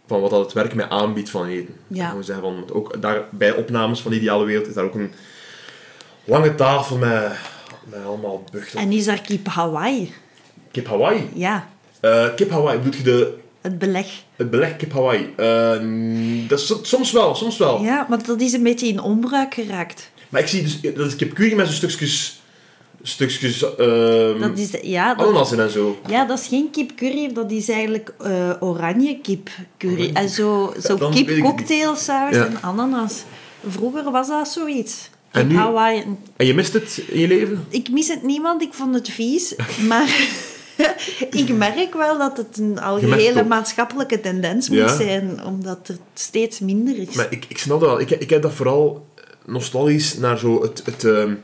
[0.07, 1.75] van wat dat het werk mij aanbiedt van eten.
[1.87, 2.23] Ja.
[2.23, 5.13] Zeggen van, ook daar, bij opnames van de Ideale Wereld is daar ook een
[6.25, 7.33] lange tafel met,
[7.85, 8.79] met allemaal buchten.
[8.81, 10.15] En is daar kip Hawaii?
[10.71, 11.31] Kip Hawaii.
[11.35, 11.69] Ja,
[12.05, 14.07] Eh, kip Hawaii, bedoel je de, het beleg.
[14.37, 15.33] het beleg kip Hawaii?
[15.37, 17.83] Eh, dat is, soms wel, soms wel.
[17.83, 20.11] Ja, want dat is een beetje in onbruik geraakt.
[20.29, 22.41] Maar ik zie dus, dat is kip curry met zo'n stukjes,
[23.03, 25.99] stukjes ehm Dat is, ja, dat, en zo.
[26.09, 29.95] ja, dat is geen kip curry, dat is eigenlijk eh, oranje kip curry.
[29.95, 32.47] Oranje En zo, zo kip cocktailsaus Ja.
[32.47, 33.23] en ananas.
[33.69, 35.11] Vroeger was dat zoiets.
[35.31, 36.05] En nu- Hawaii.
[36.37, 37.65] En je mist het in je leven?
[37.69, 39.55] Ik mis het niet, want ik vond het vies.
[39.89, 40.27] Maar
[41.43, 44.97] ik merk wel dat het een algehele maatschappelijke tendens moet Ja.
[44.97, 47.15] zijn, omdat het steeds minder is.
[47.15, 48.01] Maar ik, ik snap dat wel.
[48.01, 49.07] Ik, ik heb dat vooral
[49.47, 51.35] nostalgisch naar zo het, het, ehm,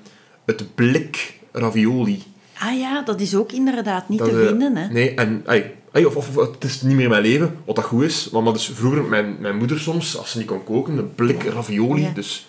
[0.44, 2.22] het blik ravioli.
[2.58, 4.76] Ah ja, dat is ook inderdaad niet Dat, te eh, vinden.
[4.76, 4.88] Hè.
[4.88, 5.42] Nee, en...
[5.46, 8.28] ai, ai, of, of, het is niet meer mijn leven, wat dat goed is.
[8.32, 11.42] Want dat is vroeger mijn, mijn moeder soms, als ze niet kon koken, een blik
[11.42, 12.02] ravioli.
[12.02, 12.10] Ja.
[12.14, 12.48] Dus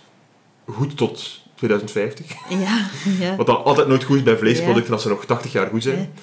[0.65, 2.25] goed tot 2050.
[2.49, 2.89] Ja,
[3.19, 3.35] ja.
[3.35, 6.13] Wat dan altijd nooit goed is bij vleesproducten, als ze nog 80 jaar goed zijn.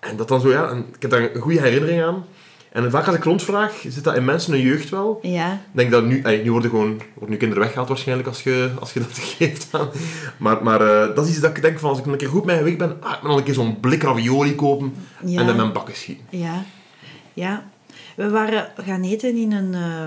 [0.00, 0.68] En dat dan zo, ja...
[0.70, 2.24] En ik heb daar een goede herinnering aan.
[2.72, 5.18] En vaak als ik rondvraag, zit dat in mensen hun jeugd wel.
[5.22, 8.42] Ja, Ik denk dat nu, ey, nu worden gewoon worden nu kinderen weggehaald waarschijnlijk als
[8.42, 9.88] je, als je dat geeft aan.
[10.36, 12.44] Maar, maar eh, dat is iets dat ik denk van als ik een keer goed
[12.44, 15.40] met mijn weg ben, ah, ik moet nog een keer zo'n blik ravioli kopen Ja.
[15.40, 16.24] en dan mijn bakken schieten.
[16.30, 16.64] ja,
[17.34, 17.64] ja.
[18.16, 20.06] We waren gaan eten in een, eh,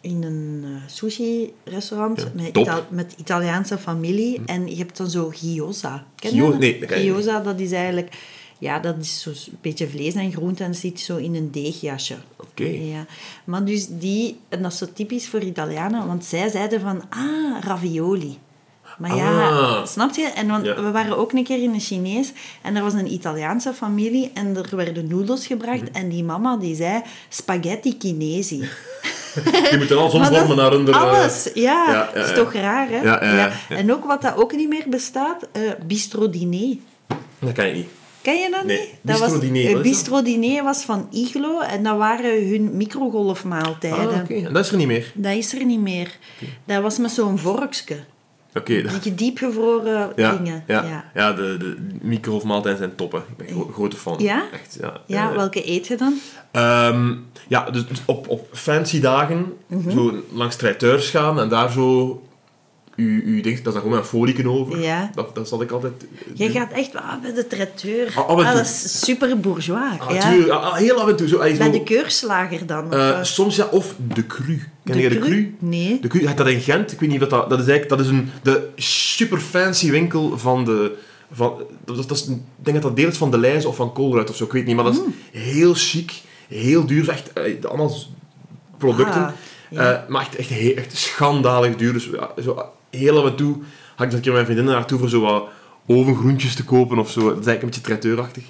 [0.00, 2.56] in een eh, sushi-restaurant Ja, met.
[2.56, 4.40] Ita- met Italiaanse familie.
[4.46, 6.04] En je hebt dan zo gyoza.
[6.16, 6.58] Ken je dat?
[6.58, 6.92] nee, dat.
[6.98, 8.08] Gyoza, dat is eigenlijk
[8.62, 12.14] Ja, dat is zo een beetje vlees en groente en zit zo in een deegjasje.
[12.36, 12.64] Oké.
[12.64, 13.06] Ja.
[13.44, 17.60] Maar dus die, en dat is zo typisch voor Italianen, want zij zeiden van, ah,
[17.64, 18.38] ravioli.
[18.98, 19.86] Maar ja, Ah.
[19.86, 20.22] snap je?
[20.26, 20.82] En want Ja.
[20.82, 24.56] we waren ook een keer in een Chinees en er was een Italiaanse familie en
[24.56, 25.92] er werden noedels gebracht Mhm.
[25.94, 28.56] en die mama die zei spaghetti Chinesi.
[29.70, 31.90] Je moet er dat omvormen is naar eh, Alles, ja.
[31.90, 33.48] ja, is toch raar, hè?
[33.76, 36.76] En ook wat dat ook niet meer bestaat, eh bistro diner.
[37.38, 37.88] Dat kan je niet.
[38.22, 38.88] Ken je dat Nee, niet?
[39.02, 39.82] bistro was, diner, eh, is dat?
[39.82, 44.08] bistro diner was van Iglo en dat waren hun microgolfmaaltijden.
[44.08, 44.30] Ah.
[44.46, 45.12] En dat is er niet meer.
[45.14, 46.16] Dat is er niet meer.
[46.64, 47.96] Dat was met zo'n vorkje.
[48.54, 48.82] Oké.
[48.82, 50.64] dat- Die diepgevroren Ja, dingen.
[50.66, 51.04] ja, ja.
[51.14, 51.32] ja.
[51.32, 53.22] de, de microgolfmaaltijden zijn toppen.
[53.30, 54.14] Ik ben gro- grote fan.
[54.18, 54.44] Ja?
[54.52, 55.00] Echt, ja.
[55.06, 56.14] Ja, Eh, welke eet je dan?
[56.50, 57.14] Ehm,
[57.48, 59.90] ja, dus dus op, op fancy dagen Mhm.
[59.90, 62.22] zo langs traiteurs gaan en daar zo...
[62.96, 64.80] U, u denkt, dat is gewoon een folieken over.
[64.80, 65.10] Ja.
[65.14, 65.92] Dat, dat zal ik altijd
[66.34, 66.50] Je doen.
[66.50, 68.12] gaat echt ah, bij de traiteur.
[68.14, 68.44] Ah, toe.
[68.44, 69.98] dat is super bourgeois.
[69.98, 70.54] Ah, ja.
[70.54, 71.28] Ah, ah, heel af en toe.
[71.28, 72.92] Zo, ah, zo, Bij de keurslager dan?
[72.92, 74.62] eh, soms ja, of de cru.
[74.84, 75.54] Ken De je de cru?
[75.58, 75.98] Nee.
[76.00, 76.92] De cru, je hebt dat in Gent.
[76.92, 77.50] Ik weet niet wat dat...
[77.50, 80.96] Dat is eigenlijk dat is een, de super fancy winkel van de...
[81.32, 83.92] Van, dat, dat is, ik denk dat dat deel is van de Leijze of van
[83.92, 84.44] Colruyt of zo.
[84.44, 84.74] Ik weet niet.
[84.76, 85.14] Maar dat is Mm.
[85.32, 86.12] heel chic.
[86.48, 87.08] Heel duur.
[87.08, 87.92] Echt, eh, allemaal
[88.78, 89.24] producten.
[89.24, 89.30] Ah,
[89.70, 89.92] ja.
[90.02, 91.92] Eh, maar echt, echt, echt schandalig duur.
[91.92, 92.66] Dus ja, zo,
[92.98, 93.52] heel af en toe
[93.96, 95.44] had ik dat een keer mijn vriendinnen naartoe voor zo wat
[95.86, 97.20] ovengroentjes te kopen of zo.
[97.20, 98.44] Dat is eigenlijk een beetje traiteurachtig.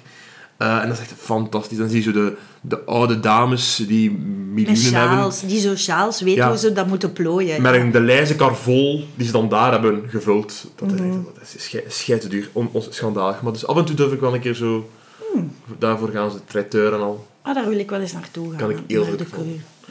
[0.57, 1.77] Eh, en dat is echt fantastisch.
[1.77, 5.31] Dan zie je zo de, de oude dames die miljoenen hebben.
[5.47, 6.47] die zo sjaals, Ja.
[6.47, 7.61] hoe ze dat moeten plooien.
[7.61, 10.65] Met een de lijze kar vol die ze dan daar hebben gevuld.
[10.75, 11.09] Dat is, Mhm.
[11.09, 12.49] echt, dat is schei- scheiterduur.
[12.51, 13.41] On, on- schandalig.
[13.41, 14.89] Maar dus af en toe durf ik wel een keer zo...
[15.33, 15.51] Hmm.
[15.79, 17.27] Daarvoor gaan ze traiteur en al.
[17.41, 18.57] Ah, daar wil ik wel eens naartoe gaan.
[18.57, 19.21] Kan ik heel goed.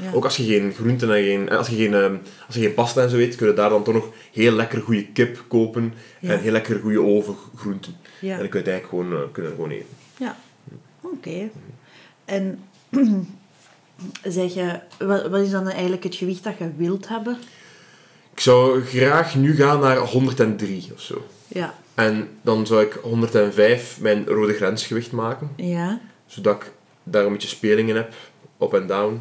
[0.03, 0.13] Ja.
[0.13, 1.51] Ook als je geen groenten en geen...
[1.51, 3.85] Als je geen, ehm, als je geen pasta en zo eet, kun je daar dan
[3.85, 5.95] toch nog heel lekker goede kip kopen.
[6.21, 6.33] Ja.
[6.33, 7.97] En heel lekker goede ovengroenten.
[8.21, 8.33] Ja.
[8.33, 9.87] En dan kun je het eigenlijk gewoon, eh, kun je gewoon eten.
[10.17, 10.37] Ja,
[11.01, 11.51] oké.
[12.25, 12.59] En
[14.39, 17.37] zeg je, wat, wat is dan eigenlijk het gewicht dat je wilt hebben?
[18.33, 21.27] Ik zou graag nu gaan naar 103 of zo.
[21.49, 21.75] Ja.
[21.95, 25.51] En dan zou ik 105 mijn rode grensgewicht maken.
[25.57, 26.01] Ja.
[26.27, 28.15] Zodat ik daar een beetje spelingen heb.
[28.61, 29.21] Up en down.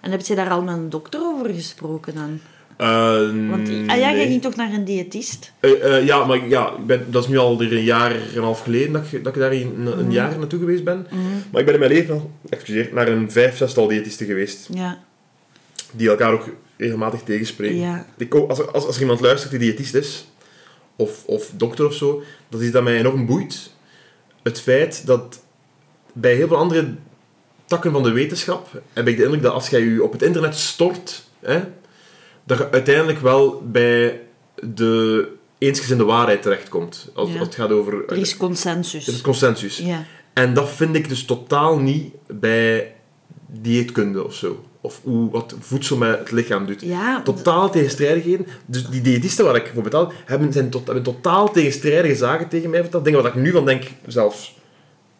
[0.00, 2.40] En heb je daar al met een dokter over gesproken dan?
[2.76, 4.20] Eh, Want ah ja, nee.
[4.20, 5.52] je ging toch naar een diëtist?
[5.60, 8.42] Eh, eh, ja, maar ja, ik ben, dat is nu al een jaar en een
[8.42, 11.06] half geleden dat ik, dat ik daar een, een jaar naartoe geweest ben.
[11.50, 14.68] Maar ik ben in mijn leven al, excuseer, naar een vijf, zestal diëtisten geweest.
[14.72, 14.98] Ja.
[15.92, 17.76] Die elkaar ook regelmatig tegenspreken.
[17.76, 18.06] Ja.
[18.16, 20.26] Ik, als, er- als, als er iemand luistert die diëtist is,
[20.96, 23.70] of, of dokter of zo, dat is dat mij enorm boeit.
[24.42, 25.42] Het feit dat
[26.12, 26.94] bij heel veel andere
[27.66, 30.56] takken van de wetenschap heb ik de indruk dat als jij je op het internet
[30.56, 31.60] stort, hè,
[32.44, 34.20] dat je uiteindelijk wel bij
[34.60, 37.08] de eensgezinde waarheid terechtkomt.
[37.14, 37.38] Als, Ja.
[37.38, 38.04] als het gaat over...
[38.08, 39.06] Er is consensus.
[39.06, 39.78] Er is consensus.
[39.78, 40.04] Ja.
[40.32, 42.94] En dat vind ik dus totaal niet bij
[43.46, 44.64] dieetkunde of zo.
[44.80, 46.80] Of hoe, wat voedsel met het lichaam doet.
[46.80, 48.46] Ja, Totaal tegenstrijdigheden.
[48.66, 52.70] Dus die diëtisten waar ik voor betaal, hebben, zijn tot, hebben totaal tegenstrijdige zaken tegen
[52.70, 53.04] mij verteld.
[53.04, 54.54] Dingen waar ik nu van denk, zelfs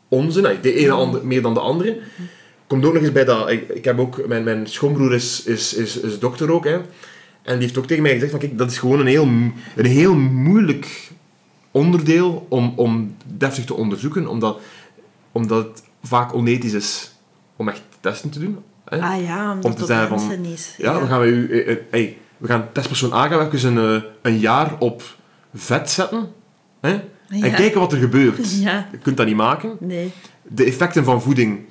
[0.09, 0.47] onzin.
[0.63, 1.99] De ene ander, meer dan de andere.
[2.67, 3.51] Komt ook nog eens bij dat...
[3.51, 4.27] Ik, ik heb ook...
[4.27, 6.81] Mijn, mijn schoonbroer is, is, is, is dokter ook, hè.
[7.43, 9.29] En die heeft ook tegen mij gezegd van, kijk, dat is gewoon een heel,
[9.77, 11.11] een heel moeilijk
[11.71, 14.61] onderdeel om, om deftig te onderzoeken, omdat,
[15.33, 17.13] omdat het vaak onethisch is
[17.57, 18.59] om echt testen te doen.
[18.85, 19.01] Hè?
[19.01, 20.75] Ah ja, Om omdat te zeggen op van, is.
[20.79, 23.77] Ja, we gaan bij u, eh, eh, hey, we gaan testpersoon A gaan we even
[23.77, 25.03] een, eh, een jaar op
[25.55, 26.29] vet zetten.
[26.81, 27.01] Hè?
[27.29, 28.61] En kijken wat er gebeurt.
[28.61, 28.89] Ja.
[28.93, 29.77] Je kunt dat niet maken.
[29.81, 30.13] Nee.
[30.43, 31.65] De effecten van voeding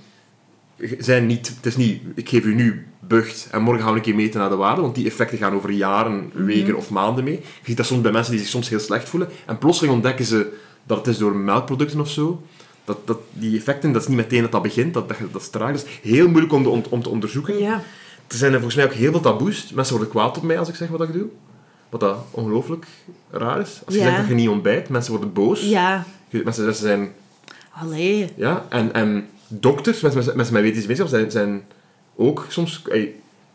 [0.99, 1.47] zijn niet...
[1.55, 4.39] Het is niet, ik geef u nu bucht en morgen gaan we een keer meten
[4.39, 7.33] naar de waarde, want die effecten gaan over jaren, weken of maanden mee.
[7.35, 9.29] Je ziet dat soms bij mensen die zich soms heel slecht voelen.
[9.45, 12.41] En plotseling ontdekken ze dat het is door melkproducten of zo.
[12.85, 15.49] Dat, dat die effecten, dat is niet meteen dat dat begint, dat, dat, dat is
[15.49, 15.71] traag.
[15.71, 17.57] Dat is heel moeilijk om, de, om, om te onderzoeken.
[17.59, 17.81] Ja.
[18.27, 19.71] Er zijn er volgens mij ook heel veel taboes.
[19.73, 21.25] Mensen worden kwaad op mij als ik zeg wat ik doe.
[21.89, 22.85] Wat dat ongelooflijk
[23.31, 23.81] raar is.
[23.85, 24.07] Als je Ja.
[24.07, 25.61] zegt dat je niet ontbijt, mensen worden boos.
[25.61, 26.05] Ja.
[26.29, 27.09] Mensen zijn...
[27.71, 28.31] Allee.
[28.35, 31.63] Ja, en, en dokters, mensen, mensen met medische wetenschap, zijn, zijn
[32.15, 32.81] ook soms...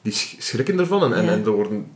[0.02, 1.30] die sch- schrikken ervan en, en, Ja.
[1.30, 1.86] en er worden...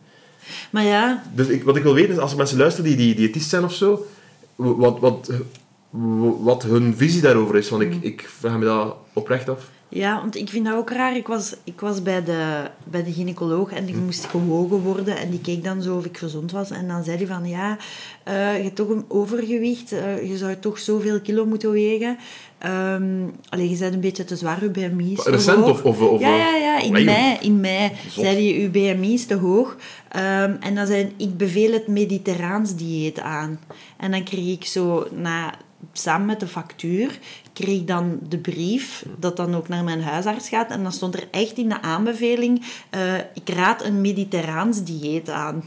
[0.71, 3.15] Maar ja, Dus ik, wat ik wil weten is, als er mensen luisteren die, die
[3.15, 4.07] diëtist zijn of zo,
[4.57, 5.31] wat, wat,
[6.41, 7.69] wat hun visie daarover is.
[7.69, 9.71] Want ik, ik vraag me dat oprecht af.
[9.89, 11.17] Ja, want ik vind dat ook raar.
[11.17, 15.17] Ik was, ik was bij, de, bij de gynaecoloog en ik moest gewogen worden.
[15.17, 16.71] En die keek dan zo of ik gezond was.
[16.71, 17.77] En dan zei hij van, ja,
[18.25, 19.93] eh, je hebt toch een overgewicht.
[19.93, 22.19] eh, je zou toch zoveel kilo moeten wegen.
[23.49, 25.71] Allee, je bent een beetje te zwaar, je BMI is te Recent hoog.
[25.71, 25.83] of...
[25.83, 28.25] of, of ja, ja, ja, in Allee, mei, in mei Zot.
[28.25, 29.77] zei hij, uw BMI is te hoog.
[30.09, 33.61] Ehm, en dan zei ik beveel het mediterraans dieet aan.
[33.97, 35.55] En dan kreeg ik zo, na,
[35.93, 37.19] samen met de factuur,
[37.53, 40.71] kreeg dan de brief dat dan ook naar mijn huisarts gaat.
[40.71, 45.65] En dan stond er echt in de aanbeveling, eh, ik raad een mediterraans dieet aan.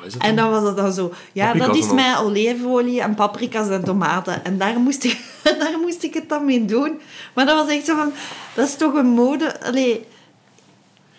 [0.00, 0.50] Ja, is het En dan?
[0.50, 4.44] was het dan zo, ja, Paprika's dat is mijn olijfolie en paprika's en tomaten.
[4.44, 5.18] En daar moest, ik,
[5.58, 6.98] daar moest ik het dan mee doen.
[7.34, 8.12] Maar dat was echt zo van,
[8.54, 9.60] dat is toch een mode...
[9.62, 10.04] Allee,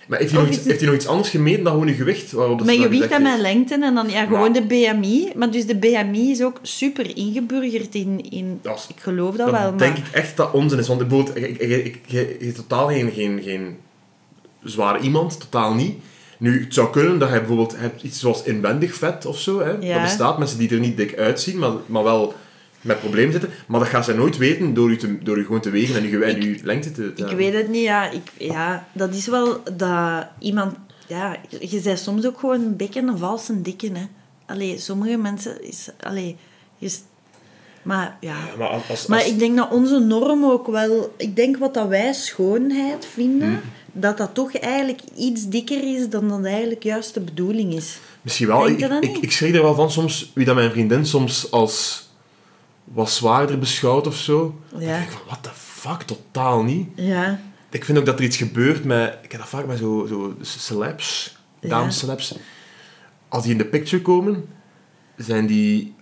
[0.08, 2.32] Maar heeft hij, nog iets, heeft hij nog iets anders gemeten dan gewoon je gewicht?
[2.32, 5.32] Waarop dat mijn gewicht en mijn lengte en dan ja, gewoon de BMI.
[5.36, 8.30] Maar dus de BMI is ook super ingeburgerd in...
[8.32, 10.08] in Dat is- ik geloof dat, Dan wel, denk maar...
[10.08, 10.88] ik echt dat onzin is.
[10.88, 13.78] Want ik, je hebt totaal geen, geen, geen
[14.64, 15.96] zware iemand, totaal niet.
[16.42, 19.60] Nu, het zou kunnen dat je bijvoorbeeld hebt iets zoals inwendig vet of zo.
[19.60, 19.72] Hè.
[19.72, 19.94] Ja.
[19.94, 22.34] Dat bestaat, mensen die er niet dik uitzien, maar, maar wel
[22.82, 23.50] met problemen zitten.
[23.68, 26.10] Maar dat gaat zij nooit weten door je, te, door je gewoon te wegen en
[26.10, 28.10] je, en je lengte te, te Ik weet het niet, ja.
[28.10, 28.88] Ik, ja.
[28.94, 30.76] Dat is wel dat iemand...
[31.08, 34.06] Ja, je bent soms ook gewoon een beetje een valse dikke, hè.
[34.46, 35.90] Allee, sommige mensen is...
[36.00, 36.38] Allee,
[36.80, 37.02] is...
[37.82, 38.36] Maar ja...
[38.36, 41.14] Ja, maar als, als, Maar ik denk dat onze norm ook wel...
[41.18, 43.62] Ik denk wat dat wij schoonheid vinden, Hmm.
[43.92, 48.00] Dat dat toch eigenlijk iets dikker is dan dat eigenlijk juist de bedoeling is.
[48.22, 48.68] Misschien wel.
[48.68, 52.08] Ik, ik, schrik er wel van soms, wie dat mijn vriendin soms als
[52.84, 54.60] wat zwaarder beschouwt of zo.
[54.70, 54.88] Dan Ja.
[54.88, 56.88] denk ik van, what the fuck, totaal niet.
[56.96, 57.40] Ja.
[57.70, 59.18] Ik vind ook dat er iets gebeurt met...
[59.22, 61.90] Ik heb dat vaak met zo, zo celebs, Ja.
[63.28, 64.46] Als die in de picture komen,
[65.18, 65.94] zijn die...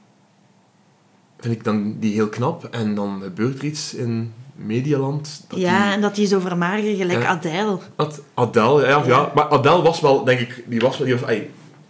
[1.40, 2.64] Vind ik dan die heel knap.
[2.64, 4.34] En dan gebeurt er iets in
[4.66, 5.46] Medialand.
[5.48, 7.28] Dat ja, die- en dat die zo vermageren, gelijk Ja.
[7.28, 7.78] Adele.
[7.96, 9.32] Ad- Adele, ja, ja.
[9.36, 10.64] Maar Adele was wel, denk ik...
[10.68, 11.30] Die was, wel- die was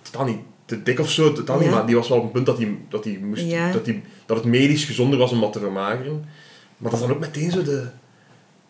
[0.01, 2.57] totaal niet te dik of zo, niet, maar die was wel op een punt dat,
[2.57, 6.25] die, dat, die moest, dat, die, dat het medisch gezonder was om wat te vermageren.
[6.77, 7.87] Maar dat is dan ook meteen zo de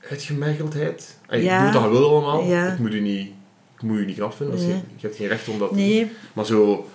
[0.10, 1.18] uitgemergeldheid.
[1.28, 1.64] Ey, Ja.
[1.72, 2.44] Doe wat je wil allemaal.
[2.44, 2.72] Ja.
[2.74, 3.28] Ik moet u niet,
[3.76, 4.56] ik moet u niet knap vinden.
[4.56, 4.74] Dat Nee.
[4.76, 6.88] geen- je hebt geen recht om dat te Nee, Maar zo...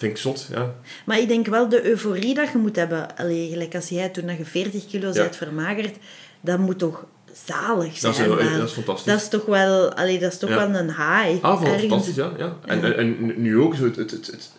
[0.00, 0.74] Vind ik zot, ja.
[1.04, 3.16] Maar ik denk wel de euforie dat je moet hebben.
[3.16, 5.96] Allee, gelijk als jij toen dat je 40 kilo bent vermagerd,
[6.40, 7.04] dat moet toch
[7.46, 8.28] zalig zijn.
[8.28, 9.12] Dat is, dat is fantastisch.
[9.12, 10.56] Dat is toch wel, allee, dat is toch Ja.
[10.56, 11.44] wel een high.
[11.44, 12.30] Ah, fantastisch, ja.
[12.38, 12.56] ja.
[12.66, 14.50] En, en, en nu ook, zo het, het, het, het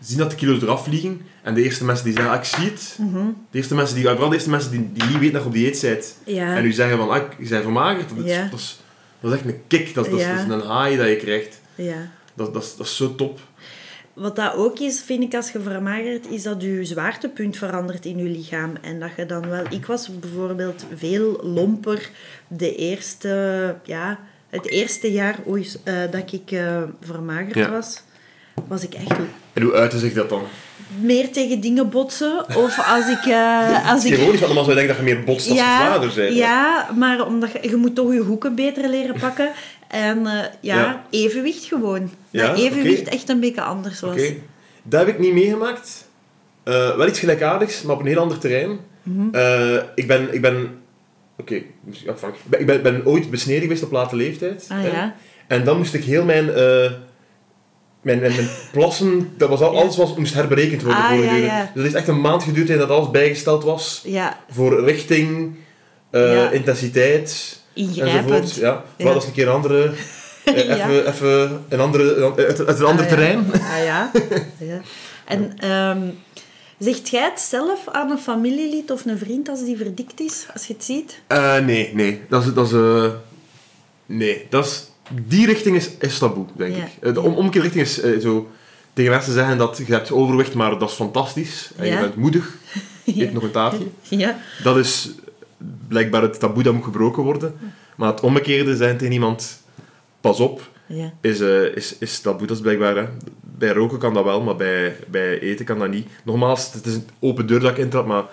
[0.00, 1.20] zien dat de kilo's eraf vliegen.
[1.42, 2.96] En de eerste mensen die zeggen, ah, ik zie het.
[3.50, 5.54] De eerste mensen die, vooral de eerste mensen die, die niet weten dat je op
[5.54, 6.16] dieet bent.
[6.24, 6.56] Ja.
[6.56, 8.08] En nu zeggen van, ah, ik- je bent vermagerd.
[8.08, 8.16] Dat
[8.50, 8.78] dat, is,
[9.20, 9.94] dat is echt een kick.
[9.94, 10.44] Dat is, dat is, Ja.
[10.46, 11.60] dat is een high dat je krijgt.
[11.74, 12.08] Ja.
[12.34, 13.40] Dat, dat, is, dat is zo top.
[14.16, 18.18] Wat dat ook is, vind ik, als je vermagert, is dat je zwaartepunt verandert in
[18.18, 18.72] je lichaam.
[18.82, 19.64] En dat je dan wel...
[19.70, 22.10] Ik was bijvoorbeeld veel lomper
[22.48, 23.74] de eerste...
[23.84, 24.18] Ja,
[24.50, 27.70] het eerste jaar oei, eh, dat ik eh, vermagerd Ja.
[27.70, 28.02] was,
[28.68, 29.18] was ik echt
[29.52, 30.42] En hoe uitte zich dat dan?
[31.00, 32.44] meer tegen dingen botsen.
[32.56, 33.24] Of als ik...
[33.24, 35.58] eh, als is ik ironisch, want normaal zou je denken dat je meer botst als
[35.58, 36.34] je zwaarder bent.
[36.34, 39.48] ja, maar omdat je, je moet toch je hoeken beter leren pakken.
[39.88, 41.04] En eh, ja, Ja.
[41.10, 42.10] evenwicht gewoon.
[42.30, 44.12] Ja, dat evenwicht echt een beetje anders was.
[44.14, 44.34] Oké.
[44.82, 46.08] Dat heb ik niet meegemaakt.
[46.62, 48.78] Eh, wel iets gelijkaardigs, maar op een heel ander terrein.
[49.02, 49.34] Mhm.
[49.34, 50.34] Eh, ik ben...
[50.34, 50.78] Ik ben
[51.38, 52.34] Oké, ja, Frank.
[52.34, 54.66] Ik ben, ik ben, ooit besneden geweest op late leeftijd.
[54.68, 55.14] Ah, ja.
[55.46, 56.44] En dan moest ik heel mijn...
[56.44, 57.00] mijn,
[58.00, 59.80] mijn, mijn plassen, dat was al, Ja.
[59.80, 61.02] alles was, moest herberekend worden.
[61.02, 61.58] Ah, voor ja, ja.
[61.60, 64.02] Dus het heeft echt een maand geduurd dat alles bijgesteld was.
[64.04, 65.56] Ja, Voor richting,
[66.52, 68.54] intensiteit, ingrijpend.
[68.54, 68.84] Ja.
[68.96, 69.04] Ja.
[69.04, 69.92] Wel, dat is een keer een andere...
[70.44, 73.52] eh, even, even een andere, uit, uit een ander Ah, terrein.
[73.52, 74.10] Ah ja.
[74.58, 74.80] ja.
[75.24, 76.00] En ehm,
[76.78, 80.66] zegt jij het zelf aan een familielid of een vriend als die verdikt is, als
[80.66, 81.20] je het ziet?
[81.26, 82.20] Eh, nee, nee.
[82.28, 82.54] Dat is...
[82.54, 83.10] Dat is eh,
[84.06, 84.84] nee, dat is...
[85.26, 87.14] Die richting is, is taboe, denk ik.
[87.14, 88.50] De om, omkeerrichting is zo...
[88.92, 91.70] Tegen mensen zeggen dat je hebt overwicht, maar dat is fantastisch.
[91.76, 92.54] En je bent moedig.
[93.04, 93.86] Je hebt nog een taartje.
[94.08, 94.38] Ja.
[94.62, 95.10] Dat is
[95.88, 97.54] blijkbaar het taboe dat moet gebroken worden.
[97.96, 99.64] Maar het omgekeerde zijn tegen iemand...
[100.20, 101.12] Pas op, Ja.
[101.20, 102.46] is, eh, is, is taboe.
[102.46, 102.96] Dat is blijkbaar...
[102.96, 103.04] Hè.
[103.58, 106.08] Bij roken kan dat wel, maar bij, bij eten kan dat niet.
[106.24, 108.24] Nogmaals, het is een open deur dat ik intrap, maar...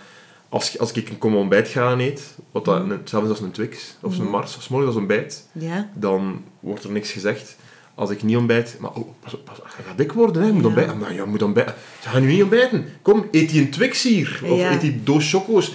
[0.49, 2.97] Als, als ik een kom ontbijt ga en eet, wat dat, Mhm.
[3.03, 5.89] zelfs als een Twix of een Mars, of 's morgens als ontbijt, Ja.
[5.95, 7.55] dan wordt er niks gezegd.
[7.95, 10.47] Als ik niet ontbijt, maar oh, pas, op, pas, je gaat dik worden, hè.
[10.47, 10.67] je moet Ja.
[10.67, 10.97] ontbijten.
[10.97, 11.73] Maar ja, je moet ontbijten.
[12.01, 12.85] Ze gaan nu niet ontbijten.
[13.01, 14.41] Kom, eet die een Twix hier.
[14.43, 14.71] Of Ja.
[14.71, 15.73] eet die doos choco's.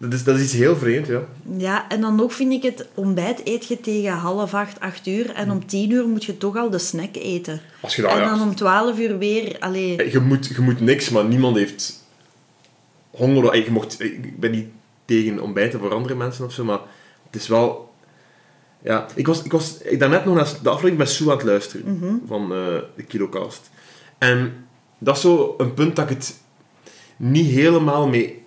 [0.00, 1.22] Dat is, dat is iets heel vreemd, ja.
[1.56, 5.30] Ja, en dan nog vind ik het ontbijt eet je tegen half acht, acht uur.
[5.30, 7.60] En om tien uur moet je toch al de snack eten.
[7.80, 9.56] Als je dat, en ja, dan om twaalf uur weer.
[9.58, 12.04] Allee, je, moet, je moet niks, maar niemand heeft
[13.10, 13.64] honger.
[13.64, 14.66] Je mocht, ik ben niet
[15.04, 16.80] tegen ontbijten voor andere mensen of zo, maar
[17.26, 17.92] het is wel...
[18.82, 21.46] Ja, ik was, ik was ik daarnet nog naar de aflevering met Sue aan het
[21.46, 22.58] luisteren van eh,
[22.96, 23.70] de Kilocast.
[24.18, 24.66] En
[24.98, 26.40] dat is zo een punt dat ik het
[27.16, 28.39] niet helemaal mee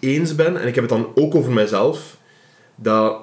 [0.00, 0.60] eens ben.
[0.60, 2.16] En ik heb het dan ook over mijzelf.
[2.74, 3.16] Dat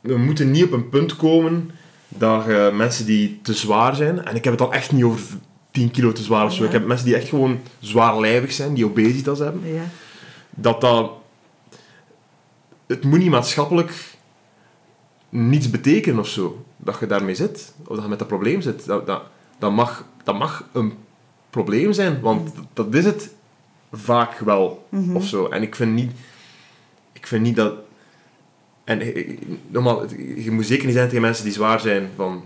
[0.00, 1.70] we moeten niet op een punt komen
[2.08, 4.24] dat je mensen die te zwaar zijn...
[4.24, 5.22] En ik heb het dan echt niet over
[5.70, 6.60] 10 kilo te zwaar of zo.
[6.60, 6.66] Ja.
[6.66, 9.82] Ik heb mensen die echt gewoon zwaarlijvig zijn, die obesitas hebben ja.
[10.50, 11.12] dat dat
[12.86, 14.14] het moet niet maatschappelijk
[15.28, 16.64] niets betekenen of zo.
[16.76, 18.86] Dat je daarmee zit, of dat je met dat probleem zit.
[18.86, 19.22] Dat, dat,
[19.58, 20.92] dat, mag, dat mag een
[21.50, 23.34] probleem zijn, want dat is het
[23.92, 25.46] vaak wel, of zo.
[25.48, 26.10] En ik vind niet...
[27.12, 27.74] Ik vind niet dat...
[28.84, 29.38] En eh,
[29.68, 30.04] normaal,
[30.36, 32.42] je moet zeker niet zijn tegen mensen die zwaar zijn van...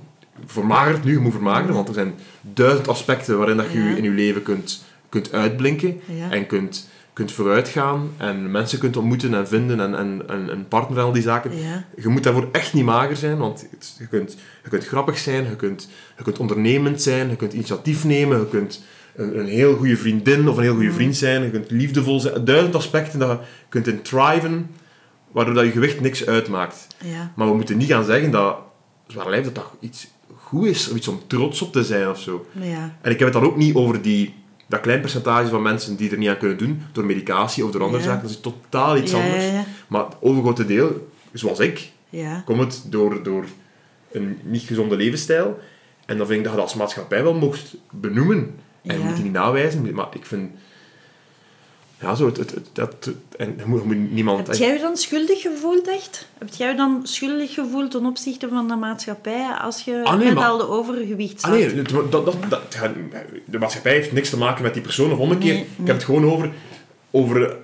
[0.46, 3.96] Vermagerd nu, je moet vermageren, want er zijn duizend aspecten waarin dat je Ja.
[3.96, 6.30] in je leven kunt, kunt uitblinken Ja.
[6.30, 10.98] en kunt, kunt vooruitgaan en mensen kunt ontmoeten en vinden en, en, en een partner
[10.98, 11.56] en al die zaken.
[11.58, 11.84] Ja.
[11.96, 13.66] Je moet daarvoor echt niet mager zijn, want
[13.98, 18.04] je kunt, je kunt grappig zijn, je kunt, je kunt ondernemend zijn, je kunt initiatief
[18.04, 18.82] nemen, je kunt
[19.16, 22.44] een, een heel goede vriendin of een heel goede vriend zijn, je kunt liefdevol zijn.
[22.44, 23.38] Duizend aspecten dat je
[23.68, 24.70] kunt in thriven,
[25.32, 26.86] waardoor dat je gewicht niks uitmaakt.
[27.04, 27.32] Ja.
[27.36, 28.56] Maar we moeten niet gaan zeggen dat
[29.06, 30.06] zwaar lijf dat dat iets
[30.36, 32.46] goed is, of iets om trots op te zijn of zo.
[32.52, 32.96] Ja.
[33.00, 34.34] En ik heb het dan ook niet over die,
[34.66, 37.82] dat klein percentage van mensen die er niet aan kunnen doen, door medicatie of door
[37.82, 38.08] andere Ja.
[38.08, 38.22] zaken.
[38.22, 39.44] Dat is totaal iets anders.
[39.86, 42.42] Maar het overgrote deel, zoals ik, Ja.
[42.44, 43.44] komt het door, door
[44.12, 45.58] een niet gezonde levensstijl.
[46.06, 48.54] En dan vind ik dat je dat als maatschappij wel mocht benoemen.
[48.84, 50.50] En je moet die niet nawijzen, maar ik vind...
[52.00, 54.46] Ja, zo, het, het, het- dat, en je moet, niemand...
[54.46, 56.28] Heb jij je dan schuldig gevoeld, echt?
[56.38, 60.26] Heb jij je dan schuldig gevoeld ten opzichte van de maatschappij als je Ah, nee,
[60.26, 61.50] met maar- al de overgewicht zat?
[61.50, 62.66] Ah nee, dat, dat, dat,
[63.44, 65.54] de maatschappij heeft niks te maken met die persoon of omgekeerd.
[65.54, 65.86] Nee, Ik nee.
[65.86, 66.50] heb het gewoon over,
[67.10, 67.56] over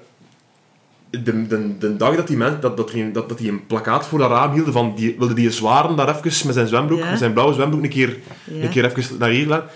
[1.10, 4.06] de, de, de dag dat die, man, dat, dat, een, dat, dat die een plakkaat
[4.06, 7.10] voor dat raam hielden van die, wilde die zwaren daar even met zijn zwembroek, Ja.
[7.10, 8.62] met zijn blauwe zwembroek, een keer, Ja.
[8.62, 9.68] een keer even naar hier laten.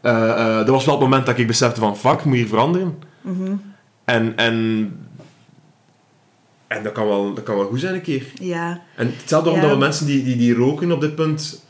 [0.00, 2.46] Eh, eh, dat was wel het moment dat ik besefte van, fuck, ik moet hier
[2.48, 2.98] veranderen.
[3.20, 3.52] Mhm.
[4.04, 4.56] En, en,
[6.66, 8.24] en dat, kan wel, dat kan wel goed zijn een keer.
[8.40, 8.80] Ja.
[8.96, 9.54] En hetzelfde Ja.
[9.56, 11.64] omdat we mensen die, die, die roken op dit punt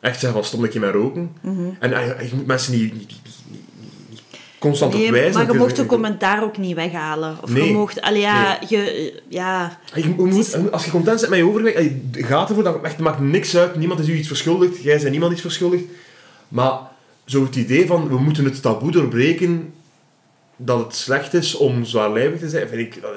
[0.00, 1.30] echt zeggen van stop een keer met roken.
[1.40, 1.60] Mhm.
[1.78, 4.22] En eh, je moet mensen niet, niet, niet, niet-
[4.58, 5.32] constant op Nee, wijzen.
[5.44, 7.36] maar je mocht de commentaar ook niet weghalen.
[7.42, 7.66] Of Nee.
[7.68, 8.00] je mocht...
[8.00, 9.12] Allee, ja, je...
[9.28, 9.78] Ja...
[9.94, 12.98] Je moet- is- als je content bent met je eh, je gaat ervoor, dat echt,
[12.98, 13.76] maakt niks uit.
[13.76, 15.84] Niemand is u iets verschuldigd, jij bent niemand iets verschuldigd.
[16.48, 16.78] Maar
[17.30, 19.72] zo het idee van, we moeten het taboe doorbreken
[20.56, 23.02] dat het slecht is om zwaarlijvig te zijn, vind ik...
[23.02, 23.12] Dat,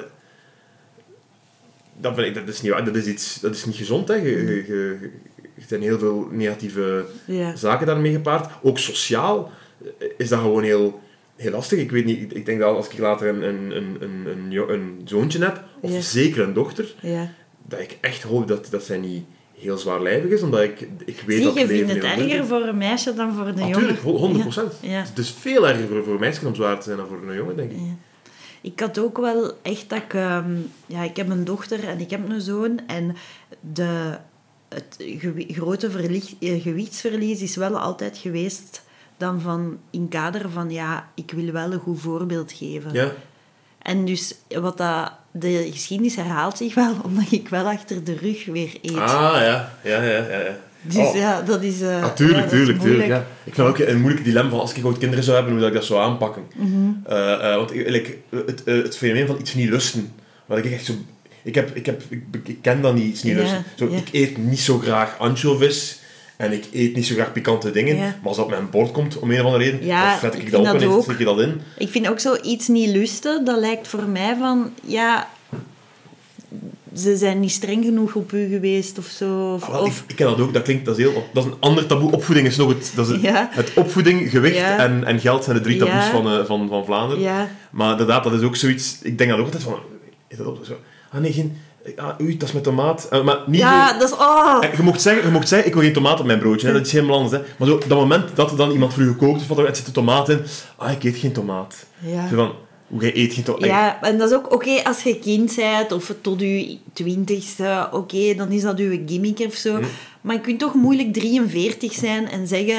[2.00, 2.72] dat, vind ik, dat is niet.
[2.72, 4.08] Dat is, iets, dat is niet gezond.
[4.08, 4.14] Hè.
[4.14, 5.10] Je, je, je-
[5.56, 7.56] er zijn heel veel negatieve Ja.
[7.56, 8.52] zaken daarmee gepaard.
[8.62, 9.50] Ook sociaal
[9.98, 11.00] eh, is dat gewoon heel,
[11.36, 11.78] heel lastig.
[11.78, 13.96] Ik weet niet, ik- denk dat als ik later een, een, een,
[14.26, 16.00] een, een, zoontje heb, of Ja.
[16.00, 17.32] zeker een dochter, Ja.
[17.68, 19.24] dat ik echt hoop dat, dat zij niet
[19.64, 22.46] heel zwaarlijvig is, omdat ik, ik weet Zie, dat je het vindt het erger is.
[22.48, 23.70] voor een meisje dan voor een jongen.
[23.70, 24.72] Natuurlijk, 100 procent.
[24.80, 24.90] Ja.
[25.02, 27.56] Het is veel erger voor, voor meisjes om zwaar te zijn dan voor een jongen,
[27.56, 27.76] denk ik.
[27.78, 27.94] Ja.
[28.60, 30.14] Ik had ook wel echt dat ik...
[30.14, 30.50] ehm,
[30.86, 32.80] ja, ik heb een dochter en ik heb een zoon.
[32.86, 33.16] En
[33.60, 34.18] de,
[34.68, 38.82] het gewi- grote verlies, eh, gewichtsverlies is wel altijd geweest
[39.16, 40.70] dan van in kader van...
[40.70, 42.92] Ja, ik wil wel een goed voorbeeld geven.
[42.92, 43.12] Ja.
[43.78, 45.12] En dus wat dat...
[45.36, 48.96] De geschiedenis herhaalt zich wel, omdat ik wel achter de rug weer eet.
[48.96, 49.72] Ah, ja.
[49.84, 50.38] Ja, ja, ja.
[50.38, 50.56] ja.
[50.86, 51.14] Dus Oh.
[51.16, 51.80] ja, dat is...
[51.80, 53.08] eh, Ah, tuurlijk, ja, dat is tuurlijk.
[53.08, 53.26] Ja.
[53.44, 55.70] Ik vind ook een moeilijk dilemma van als ik ooit kinderen zou hebben, hoe dat
[55.72, 56.42] ik dat zou aanpakken.
[56.56, 56.72] Mhm.
[57.06, 58.16] Eh, eh, want ik- like,
[58.46, 60.12] het, het fenomeen van iets niet lusten,
[60.46, 60.92] wat ik echt zo...
[61.42, 63.64] Ik, heb, ik, heb, ik, ik ken dat niet, iets niet Ja, lusten.
[63.76, 63.96] Zo, ja.
[63.96, 65.98] Ik eet niet zo graag anchovies
[66.36, 67.96] en ik eet niet zo graag pikante dingen.
[67.96, 68.02] Ja.
[68.02, 70.34] Maar als dat op mijn bord komt, om een of andere reden, Ja, dan vet
[70.34, 71.60] ik, ik dat op en steek je dat in.
[71.78, 75.28] Ik vind ook zo iets niet lusten, dat lijkt voor mij van, ja,
[76.96, 79.52] ze zijn niet streng genoeg op u geweest of zo.
[79.54, 81.86] Of, Ah, ik, ken dat ook, dat klinkt, dat is, heel, dat is een ander
[81.86, 82.12] taboe.
[82.12, 83.48] Opvoeding is nog het, dat is het, Ja.
[83.52, 84.78] het opvoeding, gewicht Ja.
[84.78, 86.10] en, en geld zijn de drie taboes Ja.
[86.10, 87.22] van, eh, van, van Vlaanderen.
[87.22, 88.98] ja, Maar inderdaad, dat is ook zoiets...
[89.02, 89.78] Ik denk dat ook altijd van...
[90.28, 90.72] Is dat ook zo?
[91.12, 91.56] Ah nee, geen...
[91.96, 93.06] Ah, oei, dat is met tomaat.
[93.10, 95.68] Eh, maar niet ja, zo- dat is, oh, En je mocht zeggen, je mocht zeggen,
[95.68, 96.66] ik wil geen tomaat op mijn broodje.
[96.66, 96.72] Hè.
[96.72, 97.32] Dat is helemaal anders.
[97.42, 97.48] Hè.
[97.58, 99.86] Maar zo, dat moment dat er dan iemand voor je gekookt heeft, van, er zit
[99.86, 100.40] de tomaat in.
[100.76, 101.86] Ah, ik eet geen tomaat.
[101.98, 102.28] ja.
[102.28, 102.52] Zo van,
[102.86, 103.64] hoe jij eet geen tomaat?
[103.64, 108.34] Ja, en dat is ook oké als je kind bent of tot je twintigste, oké,
[108.36, 109.76] dan is dat je gimmick of zo.
[109.76, 109.84] Hm.
[110.20, 112.76] Maar je kunt toch moeilijk 43 zijn en zeggen,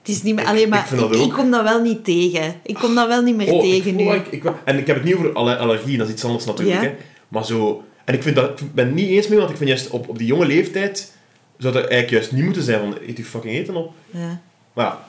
[0.00, 0.44] het is niet meer...
[0.44, 1.26] Ik- Alleen maar, dat ik, ook.
[1.26, 2.54] ik kom dat wel niet tegen.
[2.62, 4.04] Ik kom dat wel niet meer Oh, tegen ik, nu.
[4.06, 6.82] oh, en ik heb het niet over alle- allergie, dat is iets anders natuurlijk.
[6.82, 6.86] Ja.
[6.88, 6.94] Hè.
[7.28, 7.82] Maar zo...
[8.08, 10.08] En ik, vind dat, ik ben het niet eens mee, want ik vind juist op,
[10.08, 11.12] op die jonge leeftijd
[11.58, 13.94] zou dat eigenlijk juist niet moeten zijn van eet je fucking eten op.
[14.10, 14.40] Ja.
[14.72, 15.06] Maar ja,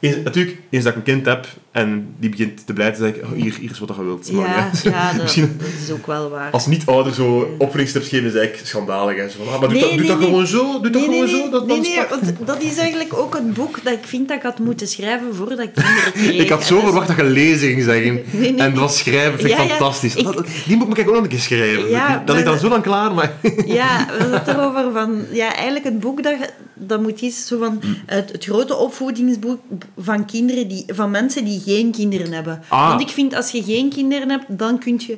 [0.00, 1.46] eens, natuurlijk, eens dat ik een kind heb
[1.78, 4.32] en die begint te blijven, zeg ik, oh, hier, hier is wat je wilt.
[4.32, 6.50] Maar, Ja, dat, Misschien- dat is ook wel waar.
[6.50, 9.16] Als niet-ouder zo opvoedingstips geven is eigenlijk schandalig.
[9.16, 9.28] Hè.
[9.28, 10.28] Zo van, ah, maar doe Nee, dat, doe nee, dat nee.
[10.28, 11.50] gewoon zo, doe dat gewoon zo.
[11.50, 14.42] Dat, nee, nee, want dat is eigenlijk ook een boek dat ik vind dat ik
[14.42, 16.40] had moeten schrijven voordat ik kinderen kreeg.
[16.42, 18.24] Ik had zo verwacht dat je lezen ging zeggen.
[18.58, 20.14] En dat was schrijven, vind ik Ja, ja, fantastisch.
[20.14, 21.88] ik- Dat- die moet ik ook nog een keer schrijven.
[21.88, 23.32] Ja, dat ligt maar- dan zo lang klaar, maar...
[23.66, 25.24] Ja, we hadden het erover van...
[25.32, 26.34] Ja, eigenlijk het boek dat,
[26.74, 27.80] dat moet iets zo van...
[28.06, 29.60] Het, het grote opvoedingsboek
[29.98, 32.62] van kinderen, die, van mensen die geen kinderen hebben.
[32.68, 32.88] Ah.
[32.88, 35.16] Want ik vind, als je geen kinderen hebt, dan kun je...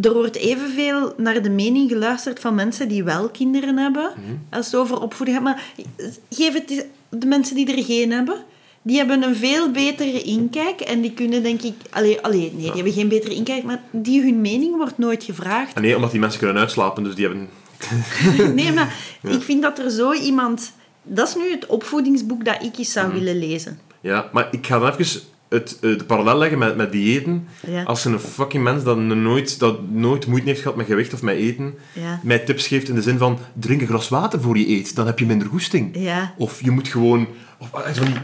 [0.00, 4.36] Er wordt evenveel naar de mening geluisterd van mensen die wel kinderen hebben, Mhm.
[4.50, 5.46] als het over opvoeding gaat.
[5.46, 5.62] Maar
[6.30, 8.36] geef het de mensen die er geen hebben,
[8.82, 11.74] die hebben een veel betere inkijk en die kunnen, denk ik...
[11.90, 15.74] Allee, allee nee, die hebben geen betere inkijk, maar die hun mening wordt nooit gevraagd.
[15.74, 17.48] Ah, nee, omdat die mensen kunnen uitslapen, dus die hebben...
[18.54, 20.72] Nee, maar ik vind dat er zo iemand...
[21.02, 22.98] Dat is nu het opvoedingsboek dat ik eens Mhm.
[23.06, 23.78] zou willen lezen.
[24.00, 27.46] Ja, maar ik ga dan even het, eh, de parallel leggen met, met diëten.
[27.66, 27.82] Ja.
[27.82, 31.36] Als een fucking mens dat nooit, dat nooit moeite heeft gehad met gewicht of met
[31.36, 32.20] eten, Ja.
[32.22, 35.06] mij tips geeft in de zin van, drink een glas water voor je eet, dan
[35.06, 35.90] heb je minder goesting.
[35.98, 36.34] Ja.
[36.36, 37.28] Of je moet gewoon...
[37.58, 38.14] Of, ah, van die,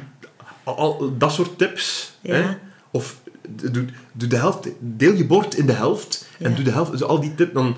[0.64, 2.16] al, dat soort tips.
[2.23, 2.45] Hè?
[2.91, 3.16] Of
[3.49, 6.91] doe, doe de helft, deel je bord in de helft en doe de helft.
[6.91, 7.77] Dus al die tips, dan,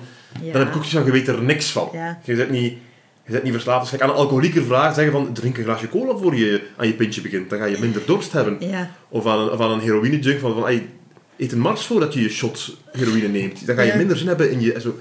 [0.51, 1.89] dan heb ik ook je weet er niks van.
[2.23, 2.73] Je bent niet...
[3.25, 3.79] Je bent niet verslaafd.
[3.79, 6.87] Als je aan een alcoholieker vraagt, zeggen van drink een glasje cola voor je aan
[6.87, 7.49] je pintje begint.
[7.49, 8.57] Dan ga je minder dorst hebben.
[8.59, 8.91] Ja.
[9.09, 10.89] Of aan een, of aan een heroïne-junk van, van "Ey,
[11.37, 13.65] eet een mars voordat je je shot heroïne neemt.
[13.67, 13.97] Dan ga je Ja.
[13.97, 14.79] minder zin hebben in je...
[14.81, 14.99] Zo,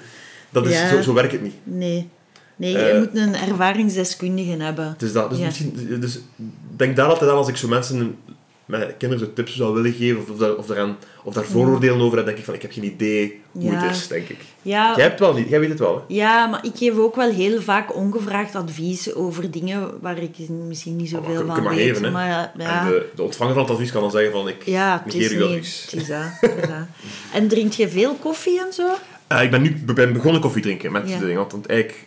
[0.50, 0.88] dat is, Ja.
[0.88, 1.54] zo, zo werkt het niet.
[1.64, 2.08] Nee.
[2.56, 2.98] Nee, je Eh.
[2.98, 4.96] moet een ervaringsdeskundige hebben.
[4.98, 5.30] Is dat.
[5.30, 6.18] Dus, misschien, dus
[6.76, 8.16] denk daar altijd aan als ik zo mensen
[8.66, 12.00] met kinderen zo tips zou willen geven of, of, daar, of, daaraan, of daar vooroordelen
[12.00, 13.82] over heb, denk ik van ik heb geen idee hoe Ja.
[13.82, 14.38] het is, denk ik.
[14.62, 15.94] Ja, Jij, hebt wel niet, jij weet het wel.
[16.08, 16.14] Hè?
[16.14, 20.96] ja, maar ik geef ook wel heel vaak ongevraagd advies over dingen waar ik misschien
[20.96, 21.78] niet zoveel ik van weet.
[21.78, 22.52] geven, maar ja.
[22.58, 25.38] En de, de ontvanger van het advies kan dan zeggen van ik ja, is negeer
[25.38, 25.82] uw advies.
[25.90, 26.50] Het is dat, is.
[27.38, 28.86] En drink je veel koffie en zo?
[29.26, 31.14] Eh, ik ben nu be- ben begonnen koffie drinken met Ja.
[31.18, 31.38] de dingen.
[31.38, 32.06] Want, want eigenlijk,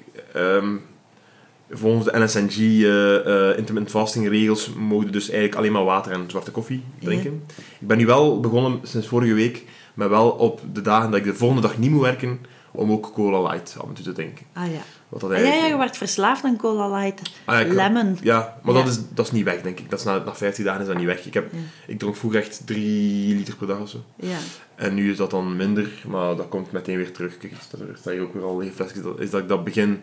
[1.72, 3.16] volgens de NSNG eh,
[3.50, 7.44] eh, intermittent fasting regels, mogen dus eigenlijk alleen maar water en zwarte koffie drinken.
[7.80, 9.64] Ik ben nu wel begonnen sinds vorige week,
[9.94, 12.40] maar wel op de dagen dat ik de volgende dag niet moet werken,
[12.72, 14.46] om ook cola light af en toe te drinken.
[14.54, 14.80] Ah ja.
[15.10, 17.22] Wat dat Ah, ja, ja, je werd verslaafd aan cola light.
[17.46, 18.18] Ah, ik- Lemon.
[18.22, 18.82] Ja, maar Ja.
[18.84, 19.90] Dat, is, dat is niet weg, denk ik.
[19.90, 21.26] Dat is na, na 15 dagen is dat niet weg.
[21.26, 21.58] Ik, heb, Ja.
[21.88, 24.04] ik dronk vroeger echt 3 liter per dag of zo.
[24.16, 24.38] Ja.
[24.76, 27.38] En nu is dat dan minder, maar dat komt meteen weer terug.
[27.38, 29.02] Kijk, er staat hier ook weer al lege flesjes.
[29.02, 30.02] Dat is dat ik dat begin.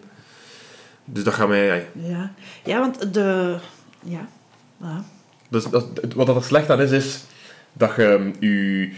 [1.05, 1.89] Dus dat gaat mij...
[1.93, 2.33] ja.
[2.65, 2.79] Ja.
[2.81, 3.57] want de...
[4.03, 4.29] Ja.
[4.81, 5.05] ja.
[5.49, 7.25] Dus dat, wat dat er slecht aan is, is
[7.73, 8.91] dat je je,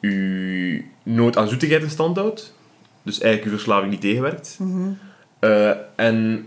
[0.00, 2.54] je nooit aan zoetigheid in stand houdt.
[3.02, 4.56] Dus eigenlijk je verslaving niet tegenwerkt.
[4.60, 4.88] Mhm.
[5.38, 6.46] Eh, en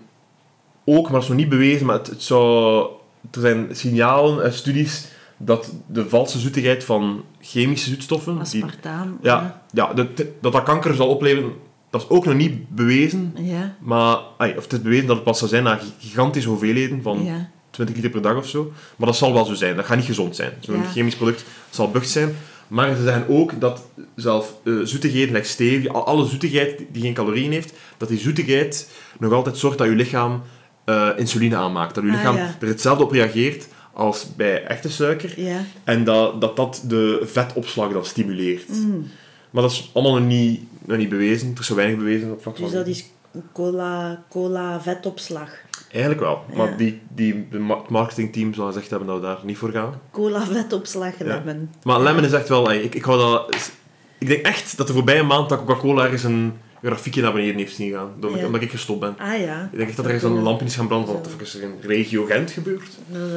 [0.86, 2.90] ook, maar dat is nog niet bewezen, maar het, het zou...
[3.32, 5.08] Er zijn signalen uit studies
[5.38, 8.34] dat de valse zoetigheid van chemische zoetstoffen...
[8.34, 9.18] die- Aspartaam.
[9.22, 11.54] ja, ja, dat, dat dat kanker zal opleveren,
[12.00, 13.34] dat is ook nog niet bewezen.
[13.38, 13.76] Ja.
[13.80, 17.50] Maar, of het is bewezen dat het pas zou zijn na gigantische hoeveelheden van Ja.
[17.70, 18.72] 20 liter per dag of zo.
[18.96, 19.76] Maar dat zal wel zo zijn.
[19.76, 20.52] Dat gaat niet gezond zijn.
[20.60, 20.90] Zo'n Ja.
[20.90, 22.36] chemisch product zal bucht zijn.
[22.68, 23.82] Maar ze zeggen ook dat
[24.16, 28.90] zelf eh, zoetigheden, like stevia, al- alle zoetigheid die geen calorieën heeft, dat die zoetigheid
[29.20, 30.42] nog altijd zorgt dat je lichaam
[30.86, 31.96] eh, insuline aanmaakt.
[31.96, 32.56] Dat je Ah, lichaam ja.
[32.60, 35.34] er hetzelfde op reageert als bij echte suiker.
[35.42, 35.58] Ja.
[35.84, 38.70] En dat, dat dat de vetopslag dan stimuleert.
[38.70, 39.08] Mm.
[39.56, 41.52] Maar dat is allemaal nog niet, nog niet bewezen.
[41.54, 42.64] Er is zo weinig bewezen op vlak van...
[42.64, 43.06] Dus dat is
[43.54, 45.50] cola, cola vetopslag.
[45.92, 46.44] Eigenlijk wel.
[46.50, 46.58] Ja.
[46.58, 50.02] Maar die, die, de marketingteam zal gezegd hebben dat we daar niet voor gaan.
[50.12, 51.70] Cola vetopslag lemon.
[51.84, 52.72] Maar lemon is echt wel...
[52.72, 53.72] Ik, ik, hou dat,
[54.18, 56.54] ik denk echt dat de voorbije maand dat Coca-Cola ergens een
[56.84, 58.12] grafiekje naar beneden heeft zien gaan.
[58.36, 58.46] Ja.
[58.46, 59.16] Omdat ik gestopt ben.
[59.20, 59.70] Ah ja.
[59.72, 61.62] Ik denk echt dat er ergens een lampje is gaan branden wat er is er
[61.62, 62.88] in regio Gent gebeurd.
[63.08, 63.36] Dat eh,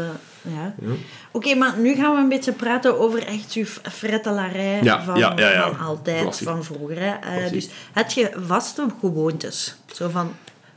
[0.54, 0.74] ja.
[0.80, 0.88] Ja.
[1.32, 5.32] Oké, maar nu gaan we een beetje praten over echt uw frettelarij Ja, van, ja,
[5.36, 5.68] ja, ja.
[5.70, 6.48] van altijd, Klassiek.
[6.48, 6.96] van vroeger.
[7.00, 7.44] Hè.
[7.44, 9.76] Eh, dus heb je vaste gewoontes?
[9.92, 10.32] Zo van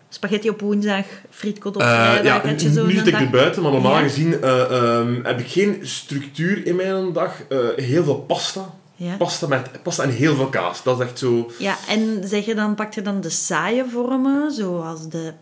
[0.09, 2.43] spaghetti op woensdag, frietkot op Eh, vrijdag.
[2.43, 4.01] ja, je zo nu zit ik er buiten, maar normaal Ja.
[4.01, 7.41] gezien eh, ehm, heb ik geen structuur in mijn dag.
[7.49, 8.73] Eh, heel veel pasta.
[9.01, 9.15] Ja.
[9.17, 10.83] Pasta, met, pasta en heel veel kaas.
[10.83, 11.51] Dat is echt zo...
[11.59, 15.33] ja, en zeg je dan, pak je dan de saaie vormen, zoals de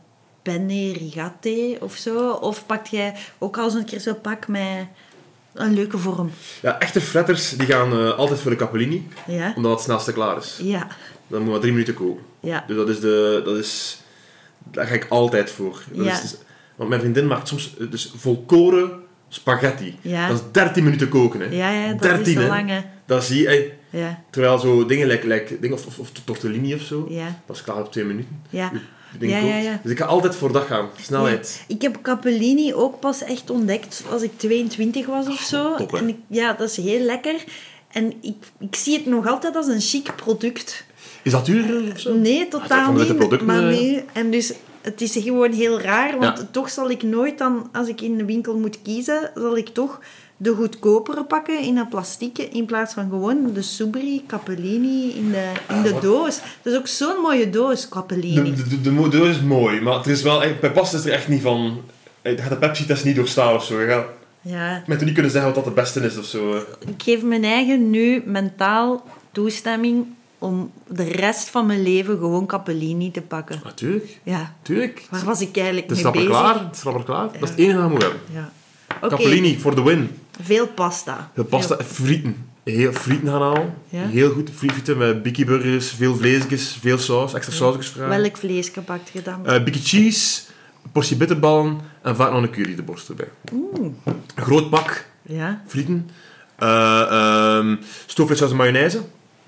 [0.42, 2.30] penne rigate of zo?
[2.32, 4.88] Of pak jij ook al eens een keer zo'n pak met
[5.54, 6.32] een leuke vorm?
[6.62, 9.54] Ja, echte fretters die gaan eh, altijd voor de capellini, Ja?
[9.56, 10.60] omdat het snelste klaar is.
[10.62, 10.88] Ja.
[11.28, 12.24] Dan moet maar drie minuten koken.
[12.40, 12.64] Ja.
[12.68, 13.42] Dus dat is de...
[13.46, 14.02] Dat is,
[14.72, 15.84] daar ga ik altijd voor.
[15.92, 16.12] Dat Ja.
[16.12, 16.36] is, dus-
[16.76, 18.92] want mijn vriendin maakt soms eh, dus volkoren
[19.30, 19.98] spaghetti.
[20.02, 20.28] Ja.
[20.28, 21.46] Dat is 13 minuten koken, hè.
[21.46, 22.80] Ja, ja, dat 13, is zo lang, hè.
[23.10, 23.72] Dat zie je...
[23.90, 27.56] Ja, terwijl zo dingen, like, like, dingen of, of, of tortellini of zo, ja, dat
[27.56, 28.42] is klaar op twee minuten.
[28.50, 28.72] ja.
[29.20, 29.80] Ja, ja.
[29.84, 30.90] Dus ik ga altijd voor dat gaan.
[31.02, 31.64] Snelheid.
[31.68, 31.76] Ja.
[31.76, 35.76] Ik heb capellini ook pas echt ontdekt als ik 22 was of zo.
[35.76, 35.98] top, hè?
[35.98, 37.44] en ik, ja, dat is heel lekker.
[37.92, 40.86] En ik, ik zie het nog altijd als een chic product.
[41.24, 42.14] Is dat duurder of zo?
[42.16, 43.16] Nee, Ah, totaal niet.
[43.16, 43.78] producten, maar eh.
[43.78, 44.04] nee.
[44.14, 46.48] En dus het is gewoon heel raar, want Ja.
[46.52, 50.00] toch zal ik nooit dan, als ik in de winkel moet kiezen, zal ik toch
[50.42, 55.52] de goedkopere pakken in dat plastieke, in plaats van gewoon de Subri, Capellini in de,
[55.70, 56.40] in de doos.
[56.62, 58.56] Dat is ook zo'n mooie doos, Capellini.
[58.56, 61.12] De, de, de, de doos is mooi, maar het is wel, bij pasta is er
[61.12, 61.82] echt niet van...
[62.22, 63.80] eh, Je gaat de Pepsi-test niet doorstaan of zo.
[63.82, 64.06] Je gaat,
[64.42, 66.54] Ja, Met niet kunnen zeggen wat dat de beste is of zo.
[66.54, 66.62] eh.
[66.88, 70.06] ik geef mijn eigen nu mentaal toestemming
[70.38, 73.62] om de rest van mijn leven gewoon capellini te pakken.
[73.64, 75.08] Natuurlijk, Ja, natuurlijk.
[75.10, 76.30] waar was ik eigenlijk Het is mee bezig?
[76.30, 76.60] klaar.
[76.66, 77.28] Het is rapper klaar.
[77.32, 78.20] Dat is het enige dat moet hebben.
[78.34, 78.52] Ja.
[79.02, 80.10] Oké, Capellini, voor de win.
[80.42, 81.32] Veel pasta.
[81.34, 82.48] De pasta, frieten.
[82.64, 83.74] Heel frieten gaan halen.
[83.90, 84.06] Ja?
[84.08, 84.50] Heel goed.
[84.54, 88.22] Frieten met bikkie burgers, veel vleesjes, veel saus, extra sausjes vragen.
[88.22, 89.46] Welk vlees gepakt gedaan?
[89.48, 90.42] Eh bikkie cheese,
[90.84, 93.30] een portie bitterballen en vaak nog een curry de borst erbij.
[93.54, 93.92] Oeh,
[94.36, 95.62] Een groot pak ja.
[95.68, 96.10] frieten.
[96.60, 99.02] Uh, um, stoofvleessaus en mayonaise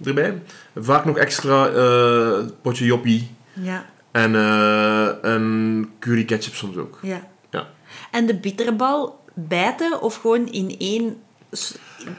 [0.04, 0.42] erbij.
[0.76, 3.32] Vaak nog extra eh, potje joppie.
[3.54, 7.00] Ja, En eh, een curry ketchup soms ook.
[7.02, 7.30] ja.
[7.52, 7.68] Ja.
[8.12, 11.18] En de bitterbal bijten of gewoon in één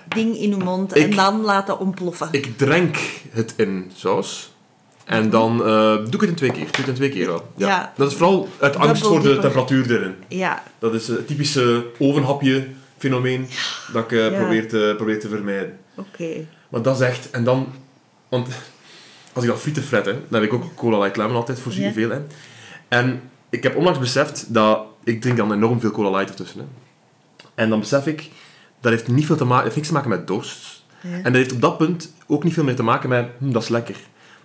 [0.09, 2.29] ding in uw mond Ik- en dan laten ontploffen?
[2.31, 2.97] Ik drenk
[3.31, 4.51] het in saus.
[5.05, 6.61] En dan eh, doe ik het in twee keer.
[6.63, 7.49] Ik doe het in twee keer wel.
[7.57, 7.67] Ja.
[7.69, 7.93] Ja.
[7.97, 10.15] Dat is vooral uit angst Double voor de temperatuur erin.
[10.29, 12.67] Ja, Dat is het typische ovenhapje
[12.99, 13.49] fenomeen
[13.93, 14.39] dat ik eh, Ja.
[14.39, 15.79] probeer, te, probeer te vermijden.
[15.95, 16.47] oké.
[16.69, 17.31] Maar dat is echt...
[17.31, 17.67] En dan...
[18.29, 18.49] Want
[19.33, 21.73] als ik dan frieten fret, hè, dan heb ik ook cola light lemon altijd voor
[21.73, 21.93] Ja.
[21.93, 22.11] veel.
[22.11, 22.21] Hè.
[22.89, 24.81] En ik heb onlangs beseft dat...
[25.05, 26.59] Ik drink dan enorm veel cola light ertussen.
[26.61, 26.65] Hè.
[27.55, 28.31] En dan besef ik...
[28.81, 29.65] Dat heeft niet veel te maken...
[29.65, 30.83] heeft niks te maken met dorst.
[31.01, 31.11] Ja.
[31.17, 33.27] En dat heeft op dat punt ook niet veel meer te maken met...
[33.39, 33.97] Hm, dat is lekker.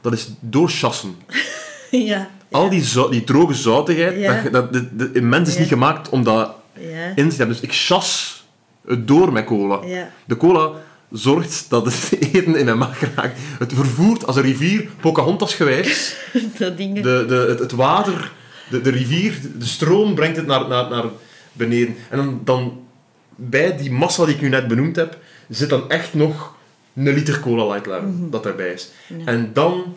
[0.01, 1.15] Dat is doorchassen.
[1.91, 2.29] ja.
[2.51, 4.19] Al die, zou- die droge zoutigheid...
[4.19, 4.41] Ja.
[4.41, 5.59] Dat, dat, de, de, mens is Ja.
[5.59, 7.11] niet gemaakt om dat Ja.
[7.15, 7.55] in te hebben.
[7.55, 8.35] Dus ik chas
[8.87, 9.79] het door met cola.
[10.25, 10.71] De cola
[11.11, 13.39] zorgt dat het eten in mijn maag raakt.
[13.59, 16.15] Het vervoert als een rivier, Pocahontas gewijs,
[16.59, 16.95] Dat ding.
[16.95, 18.31] de, de, het, het water,
[18.69, 21.05] de, de rivier, de stroom brengt het naar, naar, naar
[21.53, 21.95] beneden.
[22.09, 22.79] En dan, dan
[23.39, 25.17] bij die massa die ik nu net benoemd heb,
[25.49, 26.55] zit dan echt nog
[26.95, 28.89] een liter cola light lemon dat daarbij is.
[29.07, 29.25] Ja.
[29.25, 29.95] En dan,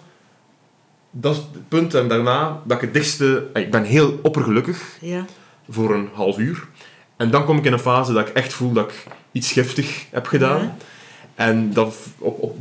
[1.11, 5.25] dat is het punt, en daarna, dat ik het dichtste, ik ben heel oppergelukkig, Ja.
[5.69, 6.67] voor een half uur.
[7.17, 10.07] En dan kom ik in een fase dat ik echt voel dat ik iets giftig
[10.11, 10.61] heb gedaan.
[10.63, 10.77] Ja.
[11.35, 12.57] En dat op, op,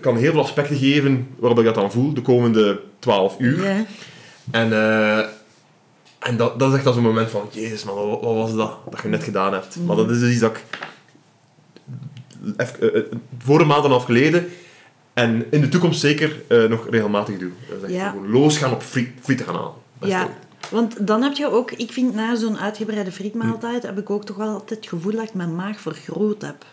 [0.00, 3.64] kan heel veel aspecten geven waarop ik dat dan voel de komende 12 uur.
[3.64, 3.84] Ja.
[4.50, 5.24] En, eh,
[6.28, 8.76] en dat, dat is echt als een moment van, jezus man, wat, wat was dat
[8.90, 9.76] dat je net gedaan hebt?
[9.86, 10.64] Maar dat is dus iets dat ik
[12.56, 13.04] even, eh, eh,
[13.38, 14.48] voor een maand en een half geleden
[15.12, 17.50] en in de toekomst zeker eh, nog regelmatig doe.
[17.68, 18.10] Dat is echt Ja.
[18.10, 19.72] gewoon losgaan op friet, frieten gaan halen.
[19.98, 20.28] Dat is Ja,
[20.70, 24.36] want dan heb je ook, ik vind na zo'n uitgebreide frietmaaltijd, heb ik ook toch
[24.36, 26.64] wel altijd het gevoel dat ik mijn maag vergroot heb.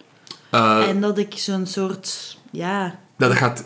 [0.50, 3.66] Eh, en dat ik zo'n soort, ja, dat gaat...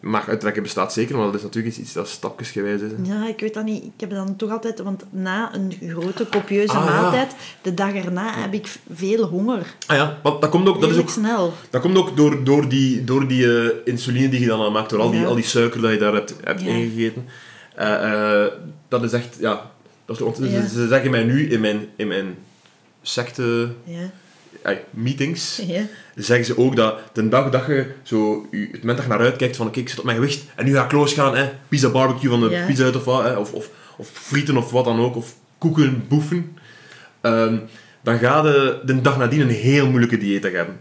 [0.00, 2.90] Maag uittrekken bestaat zeker, maar dat is natuurlijk iets, dat stapjesgewijs is.
[2.90, 3.14] hè.
[3.14, 3.84] ja, ik weet dat niet.
[3.84, 7.00] Ik heb dan toch altijd, want na een grote copieuze Ah, ja.
[7.00, 9.74] maaltijd, de dag erna heb ik veel honger.
[9.86, 11.52] Ah ja, want dat komt ook, dat is ook, snel.
[11.70, 15.00] dat komt ook door, door die, door die eh, insuline die je dan aanmaakt, door
[15.00, 15.26] al die, Ja.
[15.26, 16.66] al die suiker dat je daar hebt, hebt Ja.
[16.68, 17.24] ingegeten.
[17.74, 18.52] Eh, eh,
[18.88, 19.36] dat is echt...
[19.40, 19.70] Ja,
[20.04, 20.72] dat is.
[20.72, 22.34] Ze zeggen mij nu in mijn, in mijn
[23.02, 23.68] secte...
[23.84, 24.10] Ja,
[24.90, 25.60] meetings...
[25.66, 25.82] ja,
[26.14, 29.56] zeggen ze ook dat de dag dat je zo, het moment dat je naar uitkijkt
[29.56, 32.30] van oké, ik zit op mijn gewicht en nu ga ik losgaan, hè, pizza barbecue
[32.30, 35.16] van de pizza uit of wat, hè, of, of, of frieten of wat dan ook,
[35.16, 36.58] of koeken, boefen,
[37.20, 37.58] ehm,
[38.02, 40.76] dan ga je de dag nadien een heel moeilijke dieet hebben.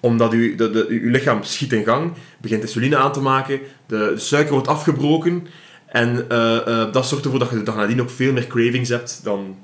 [0.00, 4.12] Omdat je, de, de, je lichaam schiet in gang, begint insuline aan te maken, de
[4.16, 5.46] suiker wordt afgebroken
[5.86, 8.88] en eh, eh, dat zorgt ervoor dat je de dag nadien ook veel meer cravings
[8.88, 9.56] hebt dan...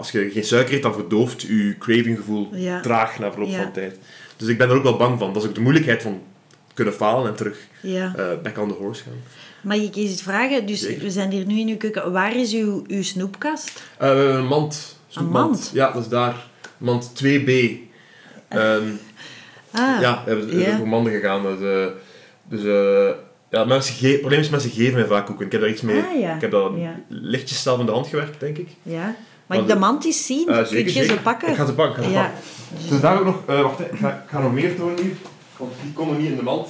[0.00, 2.80] Als je geen suiker eet, dan verdooft je cravinggevoel Ja.
[2.80, 3.98] traag na verloop van tijd.
[4.36, 5.32] Dus ik ben er ook wel bang van.
[5.32, 6.22] Dat is ook de moeilijkheid van
[6.74, 8.12] kunnen falen en terug ja.
[8.16, 9.12] eh, back on the horse gaan.
[9.62, 10.66] Mag ik eens iets vragen?
[10.66, 11.02] Dus Zeker.
[11.02, 12.12] we zijn hier nu in uw keuken.
[12.12, 13.82] Waar is uw, uw snoepkast?
[13.98, 14.98] Eh, we hebben een mand.
[15.14, 15.70] Een mand?
[15.74, 16.46] Ja, dat is daar.
[16.78, 17.50] Mand 2B.
[18.48, 18.82] Ehm,
[19.72, 21.42] Ah, ja, we hebben we voor manden gegaan.
[21.42, 21.86] Dus, eh,
[22.48, 23.16] dus eh,
[23.50, 25.46] ja, mensen ge- het probleem is, mensen geven mij vaak koeken.
[25.46, 26.02] Ik heb daar iets mee.
[26.02, 26.34] Ah, ja.
[26.34, 27.00] Ik heb dat Ja.
[27.08, 28.68] lichtjes zelf in de hand gewerkt, denk ik.
[28.82, 29.16] Ja.
[29.50, 30.48] Mag ik Wat- de mand eens zien?
[30.48, 31.08] Eh, Kun zeker, je zeker.
[31.16, 31.48] ze pakken?
[31.48, 32.02] Ik ga ze pakken.
[32.02, 32.32] Ik ga ze Ja.
[32.70, 32.88] pakken.
[32.90, 33.36] Dus daar ook nog...
[33.46, 35.16] eh, wacht, ik ga, ik ga nog meer tonen nu.
[35.56, 36.68] Want die komen niet in de mand.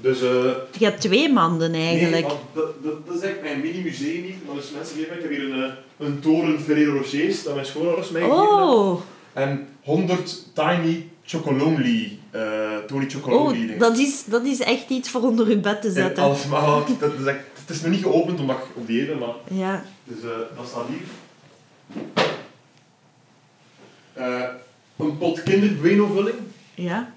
[0.00, 0.22] Dus...
[0.22, 0.28] eh,
[0.78, 2.12] Je hebt twee manden eigenlijk.
[2.12, 4.46] Nee, want dat, dat, dat is eigenlijk mijn mini-museum niet.
[4.46, 7.66] Maar dus mensen geven ik heb hier een, eh, een toren Ferrero Rochers dat mijn
[7.66, 9.00] schoonouders mij oh,
[9.32, 12.40] En 100 tiny chocolonely, eh
[12.86, 15.92] Tony chocolonely oh dat, is, dat is echt iets voor onder uw bed te En
[15.94, 16.22] zetten.
[16.22, 16.60] alles, maar
[16.98, 19.84] dat, is echt, het is nog niet geopend omdat ik op dieet ben, maar Ja.
[20.04, 20.98] dus, eh, dat staat hier.
[24.12, 24.42] Eh,
[24.96, 26.36] een pot kinderbueno vulling.
[26.74, 27.12] ja.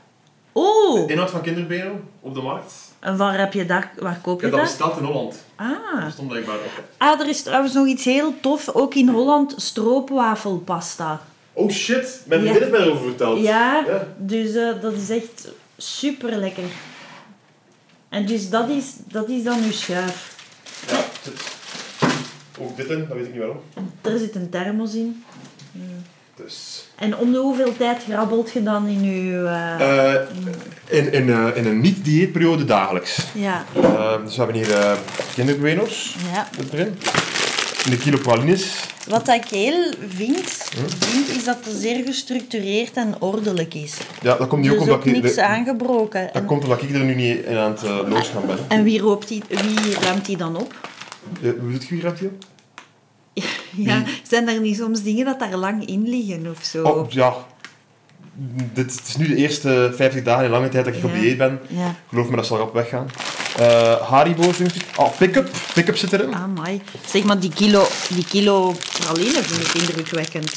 [0.57, 2.73] Oh, Inhoud van kinderbueno op de markt.
[2.99, 4.77] en waar, heb je dat, waar koop je heb dat dat?
[4.77, 5.45] besteld in Holland.
[5.55, 6.01] Ah.
[6.03, 6.83] Dat stond blijkbaar op.
[6.97, 8.69] ah, er is trouwens nog iets heel tof.
[8.69, 11.21] Ook in Holland, stroopwafelpasta.
[11.53, 12.51] Oh shit, mijn Ja.
[12.53, 13.39] heeft mij erover verteld.
[13.39, 14.07] Ja, Ja.
[14.17, 15.47] dus eh, dat is echt
[15.77, 16.63] super lekker.
[18.09, 20.35] En dus dat is, dat is dan uw schuif.
[20.87, 21.03] Ja,
[22.59, 23.59] ook dit in, dat weet ik niet waarom.
[24.01, 25.23] Er zit een thermos in.
[26.35, 26.85] Dus...
[26.95, 29.37] En om de hoeveel tijd grabbelt je dan in je...
[29.79, 30.21] eh, Eh,
[30.87, 33.19] in, in, eh, in een niet-dieetperiode dagelijks.
[33.33, 34.91] ja, Eh, dus we hebben hier eh
[35.35, 36.47] kinderbuenos ja.
[36.71, 36.97] erin.
[37.91, 38.75] Een kilo pralines.
[39.07, 40.39] Wat ik heel vind,
[40.99, 43.93] vind, is dat het zeer gestructureerd en ordelijk is.
[44.21, 45.21] Ja, dat komt nu ook dus omdat ook ik...
[45.21, 46.21] niks de- aangebroken.
[46.25, 48.57] dat En, komt omdat ik er nu niet in aan het uh, losgaan ben.
[48.67, 50.73] en wie, roopt die, wie ruimt die dan op?
[51.41, 52.31] Uh, hoe zit je hier, Raphaël?
[53.75, 56.83] Ja, zijn er niet soms dingen dat daar lang in liggen of zo?
[56.83, 57.33] Oh, ja.
[58.73, 61.19] Dit het is nu de eerste 50 dagen in lange tijd dat ik op Ja.
[61.19, 61.59] dieet ben.
[61.67, 63.07] Ja, Geloof me, dat zal rap weggaan.
[63.57, 64.57] Eh Haribo's.
[64.57, 64.83] dingetjes.
[64.95, 65.49] Oh, pick-up.
[65.73, 66.33] Pick-up zit erin.
[66.35, 66.81] amai.
[67.07, 70.53] Zeg maar, die kilo, die kilo praline vind ik indrukwekkend.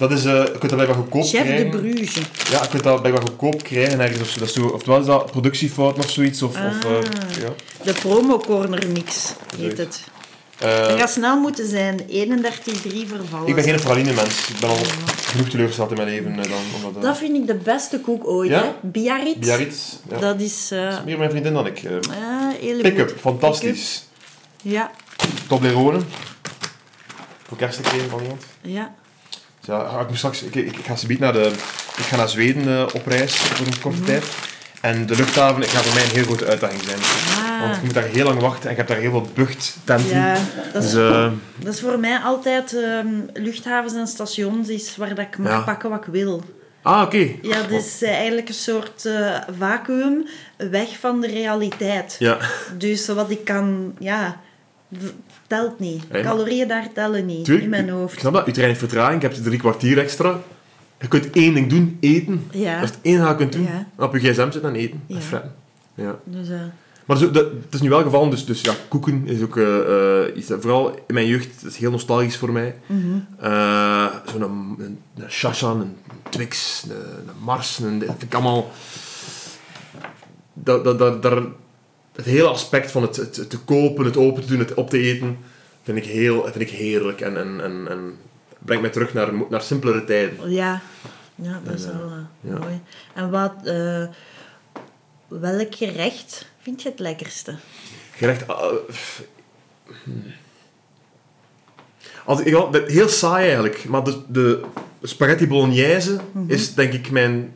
[0.00, 1.70] Dat is, eh je kunt dat blijkbaar goedkoop Chef de krijgen.
[1.70, 2.14] Bruges.
[2.50, 4.20] Ja, je kunt dat blijkbaar goedkoop krijgen ergens.
[4.20, 4.38] Of zo.
[4.38, 6.42] Dat is zo, oftewel is dat productiefout of zoiets.
[6.42, 7.02] Of, of, eh, Ah.
[7.40, 7.48] ja.
[7.82, 10.00] De promo corner mix heet het.
[10.58, 12.00] Eh, Dat gaat snel moeten zijn.
[12.08, 13.48] 31,3 vervallen.
[13.48, 14.48] ik ben geen praline-mens.
[14.48, 14.76] Ik ben al
[15.24, 16.30] genoeg teleurgesteld in mijn leven.
[16.30, 18.62] eh, dan, omdat, eh, Dat vind ik de beste koek ooit, Ja?
[18.62, 18.68] hè?
[18.88, 19.38] Biarritz.
[19.38, 19.78] Biarritz.
[20.10, 20.18] Ja.
[20.18, 20.68] Dat is...
[20.72, 21.82] eh, Dat is meer mijn vriendin dan ik.
[21.82, 21.92] eh.
[21.92, 24.04] ah, Pick-up, fantastisch.
[24.62, 24.90] Ja,
[25.48, 25.98] Toblerone.
[27.48, 28.42] Voor kerst gekregen van iemand.
[28.62, 28.94] ja.
[29.70, 31.50] Ja, ik, moet straks, ik, ik, ik ga subiet naar, de,
[31.96, 34.24] ik ga naar Zweden eh, op reis voor een korte tijd.
[34.80, 36.98] En de luchthaven gaat voor mij een heel grote uitdaging zijn.
[36.98, 37.60] Ah.
[37.60, 40.16] Want ik moet daar heel lang wachten en ik heb daar heel veel buchttenten.
[40.16, 40.36] Ja,
[40.72, 45.08] dat is, Dus eh, dat is voor mij altijd ehm, luchthavens en stations is waar
[45.14, 45.60] dat ik mag Ja.
[45.60, 46.42] pakken wat ik wil.
[46.82, 47.28] Ah, oké.
[47.42, 49.08] Ja, dat is eh, eigenlijk een soort
[49.58, 52.16] vacuüm weg van de realiteit.
[52.18, 52.36] Ja.
[52.78, 54.40] Dus wat ik kan, ja,
[55.46, 56.10] telt niet.
[56.12, 58.20] Maar- Calorieën daar tellen niet Tuurlijk, in mijn Ik hoofd.
[58.20, 58.46] snap dat.
[58.46, 60.38] Je trein heeft vertraging, je hebt drie kwartier extra.
[61.00, 62.46] Je kunt één ding doen, eten.
[62.50, 62.80] Ja.
[62.80, 63.62] Dat is het enige dat je kunt doen.
[63.62, 63.86] Ja.
[64.04, 65.02] Op je gsm zitten en eten.
[65.06, 65.16] Ja.
[65.32, 65.52] En.
[65.94, 66.18] Ja.
[66.24, 66.60] Dus, eh,
[67.04, 70.36] Maar zo, dat, het is nu wel gevallen, dus, dus ja, koeken is ook eh,
[70.36, 72.74] iets dat vooral in mijn jeugd dat is heel nostalgisch voor mij.
[73.40, 75.96] Eh, Zo'n een, een, een Shashan, een
[76.28, 78.70] Twix, een, een Mars, een, dat vind ik allemaal...
[80.54, 81.42] Dat, dat, dat, daar,
[82.16, 85.38] het hele aspect van het, te kopen, het open te doen, het op te eten,
[85.82, 88.16] vind ik, heel, vind ik heerlijk en, en, en, en
[88.58, 90.50] brengt mij terug naar, naar simpelere tijden.
[90.50, 90.80] Ja,
[91.34, 92.58] ja dat is En, eh, wel eh, ja.
[92.58, 92.80] mooi.
[93.14, 94.04] En wat, eh,
[95.28, 97.54] welk gerecht vind je het lekkerste?
[98.12, 98.46] Gerecht...
[98.86, 99.22] pff,
[100.04, 100.22] hmm.
[102.24, 104.60] Als, ik, heel saai eigenlijk, maar de, de
[105.02, 106.50] spaghetti bolognese Mhm.
[106.50, 107.54] is denk ik mijn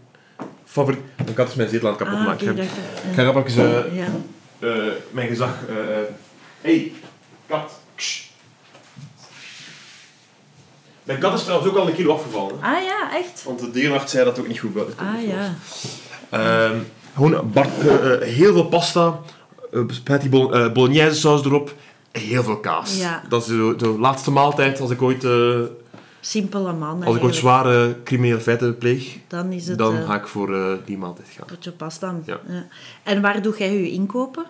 [0.64, 1.00] favoriet...
[1.16, 2.70] Mijn kat is mijn zetel aan het kapot Ah, Ik ga- ik,
[3.10, 4.06] ik ga rap even eh, ja.
[4.64, 5.50] Eh, mijn gezag...
[5.68, 6.04] eh, eh,
[6.60, 6.92] hey,
[7.46, 7.78] kat.
[7.94, 8.22] Ksh.
[11.02, 12.54] Mijn kat is trouwens ook al een kilo afgevallen.
[12.62, 13.42] Ah ja, echt?
[13.44, 15.54] Want de dierenarts zei dat ook niet goed buiten Ah ja.
[16.30, 16.78] Ehm,
[17.14, 19.20] gewoon eh, eh, heel veel pasta,
[19.72, 21.74] eh, spaghetti bolo- eh, bolognese saus erop,
[22.12, 22.98] heel veel kaas.
[22.98, 23.22] Ja.
[23.28, 25.58] Dat is de, de laatste maaltijd als ik ooit, eh,
[26.26, 29.16] Simpele man als ik ooit zware criminele feiten pleeg.
[29.28, 31.46] Dan is het Dan eh, ga ik voor eh, die maaltijd gaan.
[31.46, 32.14] potje pasta.
[32.24, 32.40] Ja.
[33.02, 34.44] En waar doe jij je inkopen?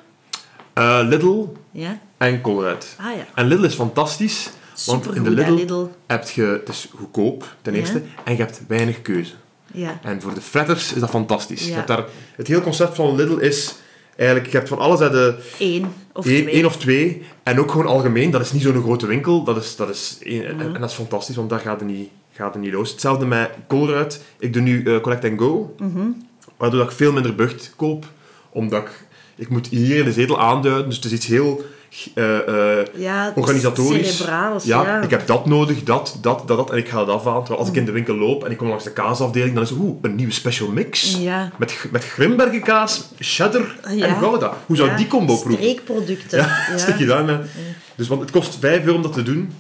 [0.73, 1.99] Eh, Lidl Ja?
[2.17, 2.97] en Colruyt.
[3.01, 3.25] Ah ja.
[3.35, 4.51] En Lidl is fantastisch,
[4.87, 5.87] want in de Lidl, Lidl.
[6.07, 7.79] heb je, het is goedkoop ten Ja.
[7.79, 9.33] eerste, en je hebt weinig keuze.
[9.73, 9.99] Ja.
[10.03, 11.67] En voor de fretters is dat fantastisch.
[11.67, 12.05] Je hebt daar,
[12.37, 13.75] het hele concept van Lidl is
[14.17, 16.51] eigenlijk, je hebt van alles uit de Eén of Eén, twee.
[16.55, 17.23] één of twee.
[17.43, 18.31] En ook gewoon algemeen.
[18.31, 19.45] Dat is niet zo'n grote winkel.
[19.45, 20.75] Dat is, dat is één- en, Mhm.
[20.75, 22.91] en dat is fantastisch, want daar gaat het niet, gaat het niet los.
[22.91, 24.23] Hetzelfde met Colruyt.
[24.39, 25.75] Ik doe nu eh, Collect and Go.
[25.79, 26.07] Mhm.
[26.57, 28.05] Waardoor ik veel minder bucht koop.
[28.51, 28.91] Omdat ik...
[29.37, 30.87] Ik moet hier in de zetel aanduiden.
[30.87, 31.65] Dus het is iets heel...
[32.15, 34.19] eh, Ja, organisatorisch.
[34.19, 35.01] Ja, ja.
[35.01, 36.71] ik heb dat nodig, dat, dat, dat, dat.
[36.71, 37.39] En ik ga dat afhalen.
[37.41, 39.71] Terwijl als ik in de winkel loop en ik kom langs de kaasafdeling, dan is
[39.71, 41.17] het oeh, een nieuwe special mix.
[41.21, 41.51] Ja.
[41.59, 44.07] Met, met Grimbergenkaas, cheddar Ja.
[44.07, 44.55] en gouda.
[44.67, 45.63] Hoe zou die combo proeven?
[45.65, 46.39] Streekproducten.
[46.39, 47.37] Ja, stik je daarmee.
[47.95, 49.53] Dus, want het kost 5 euro om dat te doen.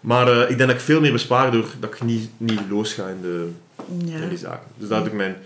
[0.00, 3.06] Maar eh, ik denk dat ik veel meer bespaar door dat ik niet, niet losga
[3.06, 3.48] in, de,
[3.88, 4.66] in die zaken.
[4.76, 5.36] Dus daar doe ik mijn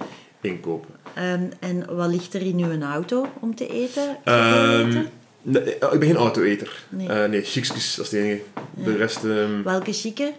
[0.41, 0.95] inkopen.
[1.15, 4.17] En, en wat ligt er in uw auto om te eten?
[4.25, 5.09] Ehm, Eten?
[5.45, 6.85] Nee, eh, ik ben geen auto-eter.
[6.89, 7.09] Nee.
[7.09, 8.41] Nee, nee chicskes, dat is het enige.
[8.85, 9.25] De rest...
[9.25, 10.33] ehm, Welke chique?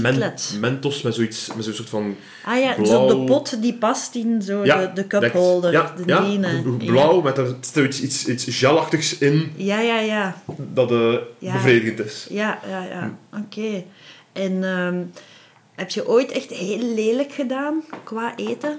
[0.00, 0.56] men- Chiclet.
[0.60, 2.16] mentos met zoiets, met zo'n soort van...
[2.44, 3.06] Ah ja, zo blauw.
[3.08, 5.72] de pot die past in zo Ja, de, de cupholder.
[5.72, 6.24] Ja, de ja,
[6.78, 10.36] blauw met er iets, iets, iets gelachtigs in Ja, ja, ja.
[10.72, 11.52] dat eh, Ja.
[11.52, 12.26] bevredigend is.
[12.30, 13.18] Ja, ja, ja.
[13.44, 13.84] Oké.
[14.32, 15.02] En ehm,
[15.74, 18.78] heb je ooit echt heel lelijk gedaan qua eten?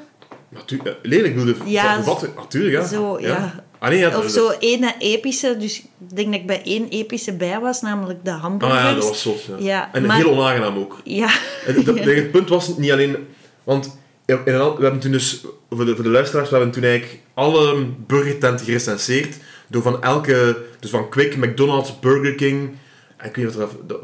[0.49, 1.71] Natu eh, lelijk bedoel je?
[1.71, 2.27] Ja, Wat?
[2.35, 2.85] Natuurlijk, ja.
[2.87, 3.63] zo, ja.
[3.93, 7.59] Ah, ja, Of zo ene epische, dus ik denk dat ik bij één epische bij
[7.59, 8.81] was, namelijk de Ah hamburgers.
[8.81, 9.43] ja, dat was zot.
[9.45, 9.55] Ja.
[9.59, 11.01] Ja, en maar- heel onaangenaam ook.
[11.03, 11.29] Ja.
[11.67, 13.15] En dat- Het punt was niet alleen...
[13.63, 15.45] Want in an- we hebben toen dus...
[15.69, 19.35] Voor de, voor de luisteraars, we hebben toen eigenlijk alle burgertenten gerecenseerd.
[19.67, 20.57] Door van elke...
[20.79, 22.77] Dus van Quick, McDonald's, Burger King...
[23.17, 23.77] En ik weet niet wat er...
[23.87, 23.99] Dat,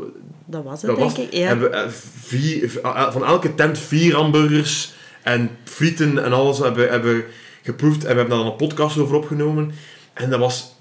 [0.46, 1.38] Dat was het, dat was, denk ik.
[1.40, 1.48] Ja.
[1.48, 1.90] hebben we, eh,
[2.24, 7.24] vier, eh, van elke tent vier hamburgers en frieten en alles hebben, hebben
[7.64, 8.04] geproefd.
[8.04, 9.72] En we hebben daar dan een podcast over opgenomen.
[10.14, 10.76] En dat was...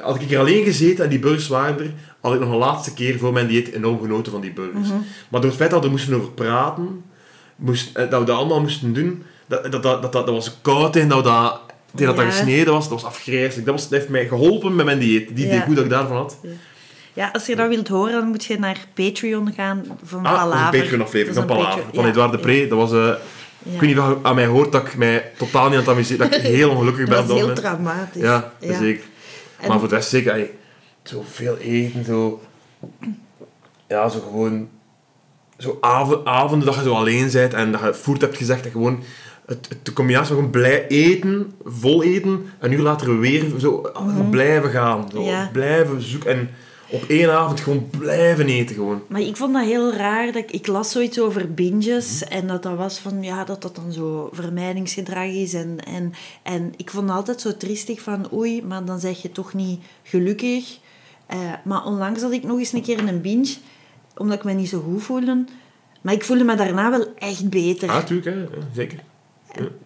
[0.00, 2.94] Had ik er alleen gezeten en die burgers waren er, had ik nog een laatste
[2.94, 4.88] keer voor mijn dieet enorm genoten van die burgers.
[4.88, 4.96] Mhm.
[5.28, 7.04] Maar door het feit dat we er moesten over praten,
[7.56, 10.96] moest, eh, dat we dat allemaal moesten doen, dat, dat, dat, dat, dat, was koud
[10.96, 11.60] en dat we dat,
[11.94, 13.66] tegen dat dat gesneden was, dat was afgrijzelijk.
[13.66, 15.36] Dat, was, dat heeft mij geholpen met mijn dieet.
[15.36, 15.52] Die Ja.
[15.52, 16.36] idee goed dat ik daarvan had.
[17.12, 20.74] Ja, als je dat wilt horen, dan moet je naar Patreon gaan van Ah, Palaver.
[20.74, 21.68] een Patreon-aflevering van Palaver.
[21.70, 22.66] Patreon- Van ja, Edouard de Pre.
[22.68, 22.92] Dat was...
[22.92, 23.14] eh.
[23.64, 25.88] Ik weet niet of je aan mij hoort dat ik mij totaal niet aan het
[25.88, 26.30] amuseren...
[26.30, 27.60] Dat ik heel ongelukkig ben Dat dat heel moment.
[27.64, 28.22] traumatisch.
[28.22, 29.04] Ja, zeker.
[29.60, 30.32] En- Maar voor de rest zeker...
[30.32, 30.50] ey,
[31.02, 32.40] zo veel eten, zo...
[33.88, 34.68] Ja, zo gewoon...
[35.58, 38.70] Zo avo- avonden dat je zo alleen bent en dat je food hebt gezegd en
[38.70, 39.02] gewoon...
[39.46, 43.90] Het, het, de combinatie van gewoon blij eten, vol eten, en uur later weer zo
[44.30, 45.08] blijven gaan.
[45.12, 45.28] Zo, Mhm.
[45.28, 45.48] Ja.
[45.52, 46.30] Blijven zoeken.
[46.30, 46.50] En
[46.92, 49.02] op één avond gewoon blijven eten gewoon.
[49.06, 50.26] Maar ik vond dat heel raar.
[50.26, 53.76] Dat ik, ik las zoiets over binges en dat dat was van, ja, dat dat
[53.76, 55.54] dan zo vermijdingsgedrag is.
[55.54, 56.12] En, en,
[56.42, 59.80] en ik vond het altijd zo triestig van, oei, maar dan zeg je toch niet
[60.02, 60.78] gelukkig.
[61.26, 63.54] Eh, maar onlangs had ik nog eens een keer een binge,
[64.16, 65.44] omdat ik me niet zo goed voelde.
[66.00, 67.88] Maar ik voelde me daarna wel echt beter.
[67.88, 68.58] Ah, natuurlijk, hè.
[68.74, 68.98] Zeker.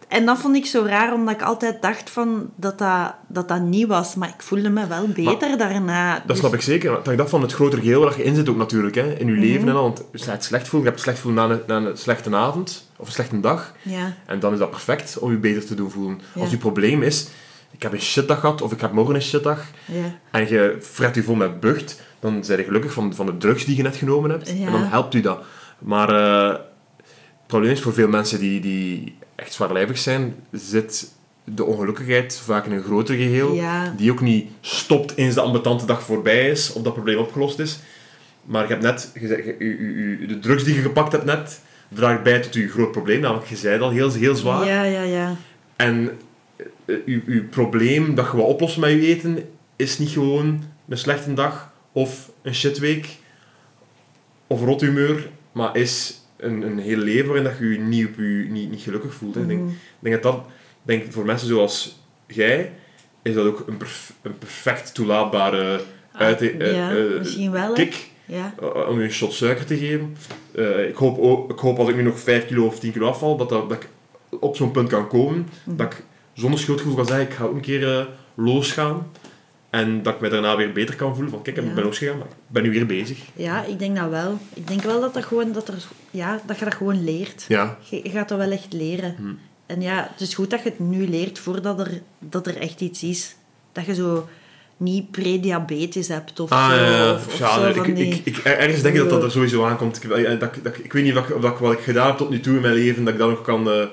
[0.09, 3.61] En dat vond ik zo raar, omdat ik altijd dacht van dat, dat, dat dat
[3.61, 4.15] niet was.
[4.15, 6.15] Maar ik voelde me wel beter daarna.
[6.15, 6.91] Dat Dus- snap ik zeker.
[6.93, 9.27] Want ik dacht van het grotere geheel waar je in zit ook natuurlijk, hè, in
[9.27, 9.41] je Mhm.
[9.41, 9.69] leven.
[9.69, 11.91] En al, want je het slecht voelt, je hebt het slecht voelen na een, na
[11.91, 13.73] een slechte avond of een slechte dag.
[13.83, 16.21] Ja, En dan is dat perfect om je beter te doen voelen.
[16.35, 16.41] Ja.
[16.41, 17.29] Als je probleem is,
[17.71, 20.19] ik heb een shitdag gehad of ik heb morgen een shitdag, ja.
[20.31, 23.65] en je fret je vol met bucht, dan ben je gelukkig van, van de drugs
[23.65, 24.49] die je net genomen hebt.
[24.51, 24.67] Ja.
[24.67, 25.43] En dan helpt u dat.
[25.79, 26.49] Maar eh,
[26.97, 31.11] het probleem is voor veel mensen die, die echt zwaarlijvig zijn, zit
[31.45, 33.55] de ongelukkigheid vaak in een groter geheel.
[33.55, 33.95] Ja.
[33.97, 37.79] Die ook niet stopt eens de ambetante dag voorbij is of dat probleem opgelost is.
[38.45, 42.41] Maar je hebt net gezegd, je- de drugs die je gepakt hebt net, draagt bij
[42.41, 43.21] tot je groot probleem.
[43.21, 44.67] Namelijk, je zei het al heel, heel zwaar.
[44.67, 45.37] Ja, ja, ja.
[45.77, 46.19] En
[46.87, 50.99] eh, uw, uw probleem dat je wat oplossen met je eten, is niet gewoon een
[50.99, 53.09] slechte dag of een shitweek
[54.47, 58.15] of rot humeur, maar is een, een heel leven waarin dat je je niet, op
[58.17, 59.37] je, niet, niet gelukkig voelt.
[59.37, 59.71] Ik denk, Mhm.
[59.99, 60.45] denk dat dat,
[60.83, 62.73] denk, voor mensen zoals jij,
[63.23, 65.81] is dat ook een, perf- een perfect toelaatbare
[66.13, 67.73] uit, eh, Ah, ja, eh, misschien wel.
[67.73, 68.55] kick Ja.
[68.61, 70.17] eh, om je een shot suiker te geven.
[70.55, 73.09] Eh, ik, hoop ook, ik hoop als ik nu nog 5 kilo of 10 kilo
[73.09, 73.89] afval, dat, dat, dat ik
[74.41, 75.49] op zo'n punt kan komen.
[75.65, 75.77] Mhm.
[75.77, 79.07] Dat ik zonder schuldgevoel kan zeggen, ik ga ook een keer eh, losgaan.
[79.77, 81.31] En dat ik me daarna weer beter kan voelen.
[81.33, 81.73] Van kijk, ik Ja.
[81.75, 83.19] ben losgegaan, maar ik ben nu weer bezig.
[83.35, 84.39] ja, ik denk dat wel.
[84.55, 85.75] Ik denk wel dat, dat, gewoon, dat, er,
[86.11, 87.45] ja, dat je dat gewoon leert.
[87.49, 89.15] Ja, Je, je gaat dat wel echt leren.
[89.19, 89.33] Hm.
[89.67, 92.81] En ja, het is goed dat je het nu leert voordat er, dat er echt
[92.81, 93.37] iets is.
[93.73, 94.29] Dat je zo
[94.77, 96.75] niet prediabetes hebt of ah, zo.
[96.77, 97.13] ja, ja.
[97.15, 100.03] Of, of Ja, zo ik, ik, ik, ergens denk ik dat dat er sowieso aankomt.
[100.03, 100.11] Ik,
[100.41, 102.61] dat, dat, ik weet niet of ik wat ik gedaan heb tot nu toe in
[102.61, 103.71] mijn leven, dat ik dat nog kan...
[103.71, 103.85] eh,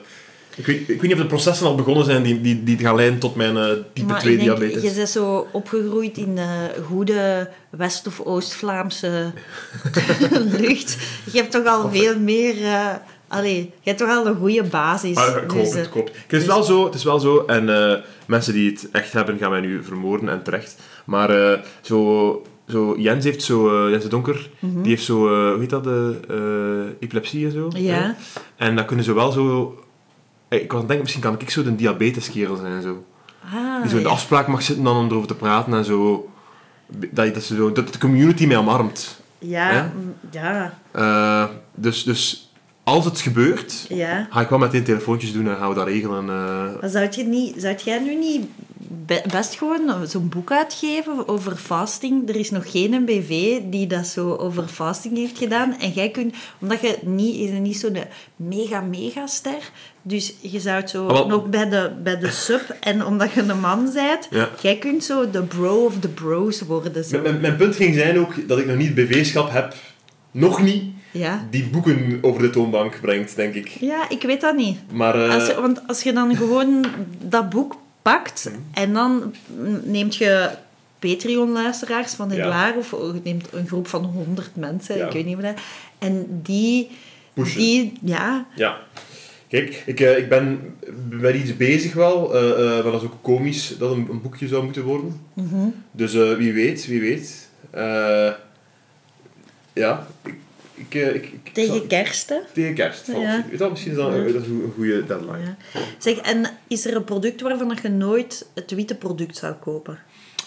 [0.55, 2.95] ik, weet, ik weet niet of de processen al begonnen zijn die, die, die gaan
[2.95, 4.83] leiden tot mijn eh, type maar 2 ik denk, diabetes.
[4.89, 9.31] je bent zo opgegroeid in de goede West- of Oost-Vlaamse
[10.59, 10.97] lucht.
[11.31, 12.63] Je hebt toch al veel meer...
[12.63, 12.87] eh
[13.27, 15.15] allee, je hebt toch al een goede basis.
[15.17, 16.11] Ah, ik hoop Dus, het, eh, klopt.
[16.27, 17.43] Het is wel zo, het is wel zo.
[17.47, 17.65] En
[18.25, 20.75] mensen die het echt hebben, gaan mij nu vermoorden en terecht.
[21.05, 25.15] Maar zo, zo, Jens heeft zo, Jens de Donker, die heeft zo,
[25.51, 27.67] hoe heet dat, de epilepsie en zo.
[27.67, 27.77] Mhm.
[27.77, 27.93] Ja.
[27.93, 28.11] hè?
[28.65, 29.77] En dat kunnen ze wel zo...
[30.55, 33.03] eh, Ik was aan het denken, misschien kan ik zo de diabeteskerel zijn en zo.
[33.53, 36.29] Ah, Die zo in de afspraak mag zitten dan om erover te praten en zo.
[37.11, 39.21] Dat, dat, ze zo, dat de community mij omarmt.
[39.39, 39.81] Ja, Hè?
[39.83, 41.45] mm, ja, Eh,
[41.75, 42.51] dus, dus
[42.83, 44.27] als het gebeurt, ja.
[44.29, 46.29] ga ik wel meteen telefoontjes doen en gaan we dat regelen.
[46.29, 46.81] eh.
[46.81, 48.45] Maar zou, je niet, zou jij nu niet
[49.31, 52.29] best gewoon zo'n boek uitgeven over fasting?
[52.29, 55.79] Er is nog geen BV die dat zo over fasting heeft gedaan.
[55.79, 57.97] En jij kunt, omdat je niet, je niet zo'n
[58.35, 59.71] mega, mega ster.
[60.01, 61.27] Dus je zou het zo wel.
[61.27, 62.75] nog bij de, bij de sub.
[62.79, 64.49] En omdat je een man bent, Ja.
[64.61, 67.03] jij kunt zo de bro of de bros worden.
[67.03, 67.21] Zo.
[67.41, 69.73] Mijn, punt ging zijn ook dat ik nog niet BV-schap heb,
[70.31, 71.47] nog niet, Ja.
[71.49, 73.67] die boeken over de toonbank brengt, denk ik.
[73.67, 74.77] ja, ik weet dat niet.
[74.91, 76.85] Maar eh, Als je, want als je dan gewoon
[77.21, 79.33] dat boek pakt en dan
[79.83, 80.49] neemt je
[80.99, 82.35] Patreon-luisteraars van Ja.
[82.35, 85.05] Edouard of je neemt een groep van 100 mensen, Ja.
[85.05, 85.53] ik weet niet meer.
[85.99, 86.89] En die,
[87.33, 87.59] Pushen.
[87.59, 88.77] die ja, ja.
[89.47, 90.75] Kijk, ik, eh, ik ben
[91.09, 94.63] met iets bezig wel, eh, maar dat is ook komisch dat een, een boekje zou
[94.63, 95.21] moeten worden.
[95.33, 95.67] mhm.
[95.91, 97.49] Dus wie weet, wie weet.
[99.73, 100.35] Ja, ik...
[100.89, 102.29] ik, eh, ik, ik tegen zal- kerst.
[102.29, 102.35] hè.
[102.53, 103.07] tegen kerst.
[103.07, 103.45] Ja.
[103.57, 104.21] Wel, misschien is dat, Ja.
[104.23, 105.37] dat is een goede deadline.
[105.73, 105.79] Ja.
[105.97, 109.99] Zeg, en is er een product waarvan dat je nooit het witte product zou kopen?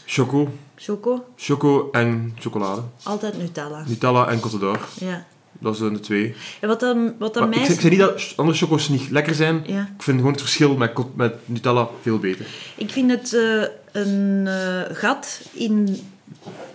[0.08, 0.48] Choco.
[0.76, 2.82] Choco, Choco en chocolade.
[3.02, 3.84] altijd Nutella.
[3.86, 4.78] Nutella en Côte d'Or.
[5.00, 5.26] Ja.
[5.60, 6.34] Dat zijn de twee.
[6.60, 7.58] En wat dan, wat dan ik, mij...
[7.64, 9.62] zeg- ik zeg niet dat andere choco's niet lekker zijn.
[9.66, 9.80] Ja.
[9.96, 12.46] Ik vind gewoon het verschil met, met Nutella veel beter.
[12.76, 13.62] Ik vind het eh,
[14.02, 15.98] een eh, gat in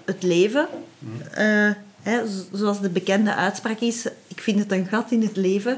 [0.05, 0.67] het leven.
[1.31, 1.71] Eh, hè,
[2.03, 5.77] zo- zoals de bekende uitspraak is, ik vind het een gat in het leven.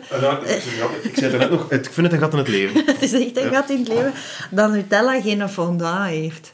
[1.03, 2.85] ik zei het net nog, ik vind het een gat in het leven.
[2.93, 4.13] het is echt een gat in het leven.
[4.51, 6.53] Dat Nutella geen fondant heeft.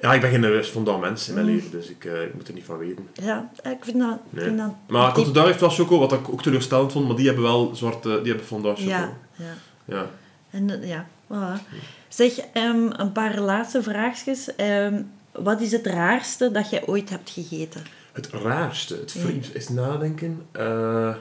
[0.00, 1.52] Ja, ik ben geen fondant mens in mijn Mm.
[1.54, 3.08] leven, dus ik, eh, ik moet er niet van weten.
[3.12, 4.18] Ja, ik vind dat...
[4.30, 4.44] Nee.
[4.44, 7.26] Vind dat Maar Côte d'Or heeft wel choco, wat ik ook teleurstellend vond, maar die
[7.26, 8.90] hebben wel zwarte, die hebben fondant choco.
[8.90, 9.54] Ja, ja.
[9.84, 10.06] Ja.
[10.50, 11.62] En, eh, ja, voilà.
[12.08, 14.54] Zeg, ehm, een paar laatste vraagjes.
[14.56, 17.82] Ehm, wat is het raarste dat jij ooit hebt gegeten?
[18.12, 20.46] Het raarste, het vreemdste, is nadenken.
[20.52, 21.14] Eh,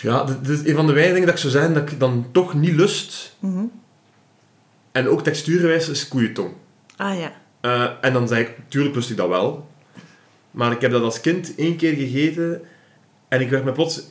[0.00, 2.26] ja, dit is een van de weinige dingen dat ik zou zeggen dat ik dan
[2.32, 3.36] toch niet lust.
[3.38, 3.64] Mhm.
[4.92, 6.52] En ook textuurgewijs is koeientong.
[6.96, 7.32] Ah ja.
[7.60, 9.66] Eh, en dan zeg ik, tuurlijk lust ik dat wel.
[10.50, 12.62] Maar ik heb dat als kind één keer gegeten
[13.28, 14.02] en ik werd me plots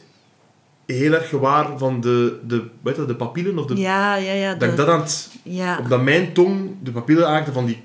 [0.85, 3.57] heel erg gewaar van de, de, weet je, de papillen.
[3.57, 4.55] Of de, Ja, ja, ja.
[4.55, 5.77] dat ik dat aan het, ja.
[5.77, 7.83] op dat mijn tong de papillen raakte van die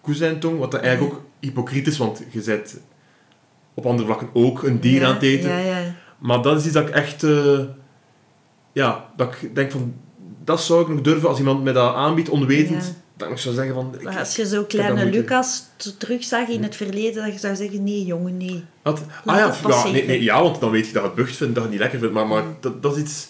[0.00, 0.58] koezijntong.
[0.58, 2.80] Wat dat eigenlijk ook hypocriet is, want je bent
[3.74, 5.50] op andere vlakken ook een dier ja, aan het eten.
[5.50, 5.94] Ja, ja.
[6.18, 7.22] Maar dat is iets dat ik echt...
[7.22, 7.60] eh,
[8.72, 9.94] ja, dat ik denk van...
[10.44, 12.94] Dat zou ik nog durven als iemand mij dat aanbiedt, onwetend.
[13.16, 13.94] Dat ik zou zeggen van...
[13.98, 15.04] ik- als je zo kleine.
[15.04, 15.64] Lucas
[15.98, 18.64] terugzag in het verleden, dat je zou zeggen, nee jongen, nee.
[18.82, 19.02] Wat?
[19.24, 21.54] Ah ja, ja, nee, nee, ja, want dan weet je dat je het bucht vindt,
[21.54, 22.14] dat je het niet lekker vindt.
[22.14, 23.28] Maar, maar dat, dat is iets...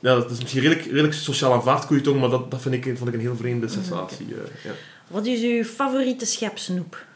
[0.00, 3.08] Ja, dat is misschien redelijk, redelijk sociaal aanvaard, koeientong, maar dat, dat vind ik, vond
[3.08, 4.26] ik een heel vreemde sensatie.
[4.30, 4.70] eh, ja.
[5.08, 7.06] Wat is uw favoriete schepsnoep?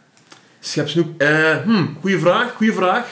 [0.64, 1.20] Schepsnoep.
[1.20, 3.06] Eh, hmm, goeie vraag, goeie vraag.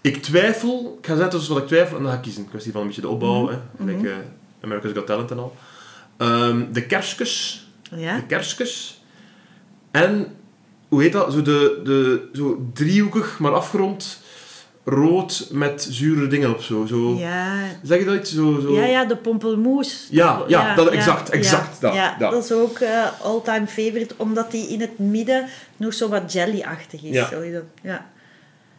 [0.00, 2.48] Ik twijfel, ik ga zeggen tussen wat ik twijfel en dan ga ik kiezen.
[2.48, 3.52] Kwestie van een beetje de opbouw, Mhm.
[3.52, 3.58] hè.
[3.78, 4.12] Gelijk eh,
[4.60, 5.56] America's Got Talent en al.
[6.16, 7.66] Ehm, de kerskes.
[7.94, 8.16] Ja?
[8.16, 9.02] De kerskes.
[9.90, 10.34] En,
[10.88, 11.32] hoe heet dat?
[11.32, 14.20] Zo, de, de, zo driehoekig, maar afgerond.
[14.88, 16.86] Rood met zure dingen op zo.
[16.86, 17.14] zo.
[17.18, 18.34] Ja, Zeg je dat iets?
[18.34, 18.74] Zo, zo.
[18.74, 20.08] ja, ja de pompelmoes.
[20.10, 22.30] Ja, ja, dat- exact, exact, dat, Ja, dat.
[22.30, 27.02] dat is ook eh all-time favorite, omdat die in het midden nog zo wat jelly-achtig
[27.02, 27.28] is.
[27.82, 28.10] Ja.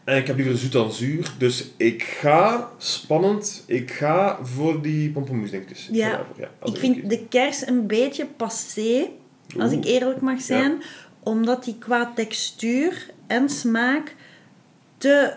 [0.03, 1.31] En ik heb liever zoet dan zuur.
[1.37, 5.89] Dus ik ga, spannend, ik ga voor die pompoenmoesdingetjes.
[5.91, 6.09] Ja.
[6.09, 9.07] ga daarvoor, ja Ik vind de kers een beetje passé,
[9.59, 10.81] als ik eerlijk mag zijn,
[11.23, 14.15] omdat die qua textuur en smaak
[14.97, 15.33] te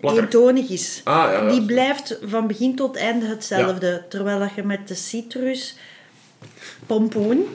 [0.00, 0.24] Plakkerig.
[0.24, 1.00] eentonig is.
[1.04, 1.66] Ah, ja, die ja.
[1.66, 4.04] blijft van begin tot einde hetzelfde.
[4.08, 5.76] Terwijl dat je met de citrus,
[6.86, 7.46] pompoen,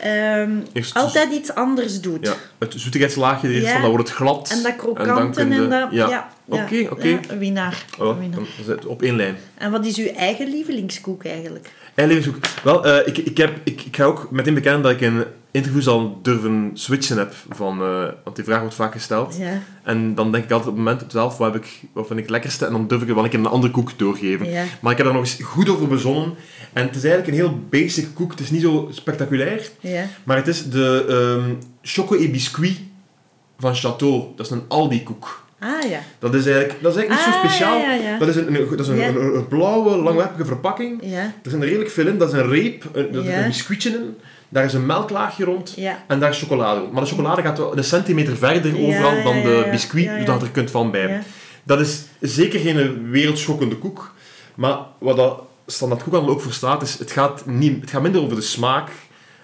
[0.00, 0.50] ehm,
[0.92, 2.26] altijd iets anders doet.
[2.26, 3.72] Ja, het zoetigheidslaagje is Ja.
[3.72, 4.50] van, dan wordt het glad.
[4.50, 5.88] En dat dan krokante kun en, dat...
[5.90, 7.08] Ja, Ja, ja, oké, oké.
[7.08, 7.84] ja, een winnaar.
[7.98, 8.40] Oh, winnaar.
[8.86, 9.36] op één lijn.
[9.54, 11.70] En wat is uw eigen lievelingskoek eigenlijk?
[11.96, 12.36] En levenshoek.
[12.62, 15.86] Wel, eh, ik, ik, heb, ik, ik ga ook meteen bekennen dat ik in interviews
[15.86, 17.34] al durven switchen heb.
[17.50, 19.36] Van, eh, want die vraag wordt vaak gesteld.
[19.38, 22.18] Ja, En dan denk ik altijd op het moment zelf, wat, heb ik, wat vind
[22.18, 22.66] ik het lekkerste?
[22.66, 24.50] En dan durf ik wel een keer een andere koek doorgeven.
[24.50, 24.64] ja.
[24.80, 26.34] Maar ik heb daar nog eens goed over bezonnen.
[26.72, 28.30] En het is eigenlijk een heel basic koek.
[28.30, 29.70] Het is niet zo spectaculair.
[29.80, 30.04] ja.
[30.24, 32.80] Maar het is de ehm choco et biscuit
[33.58, 34.24] van Chateau.
[34.36, 35.44] Dat is een Aldi-koek.
[35.58, 35.98] Ah ja.
[36.18, 37.78] Dat is eigenlijk, dat is eigenlijk niet Ah, zo speciaal.
[37.78, 38.18] ja, ja, ja.
[38.18, 39.08] Dat is een, een- dat is een, Ja.
[39.08, 40.98] een, een blauwe, langwerpige verpakking.
[41.02, 42.18] Ja, Er zit er redelijk veel in.
[42.18, 43.38] Dat is een reep, een, Ja.
[43.42, 44.16] een biscuitje in.
[44.48, 45.76] Daar is een melklaagje rond.
[46.06, 46.92] En daar is chocolade rond.
[46.92, 50.18] Maar de chocolade gaat wel een centimeter verder overal dan de biscuit, Ja, ja.
[50.20, 51.22] zodat er kunt van bij.
[51.62, 54.14] Dat is zeker geen wereldschokkende koek.
[54.54, 58.22] Maar wat dat standaard koekhandel ook voor staat, is het gaat, niet, het gaat minder
[58.22, 58.88] over de smaak.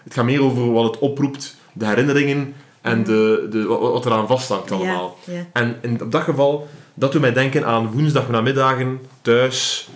[0.04, 4.26] Het gaat meer over wat het oproept, de herinneringen en de, de, wat, wat eraan
[4.26, 5.18] vasthangt allemaal.
[5.24, 5.46] Ja, ja.
[5.52, 9.88] En in dat geval, dat doet mij denken aan woensdag namiddagen, thuis,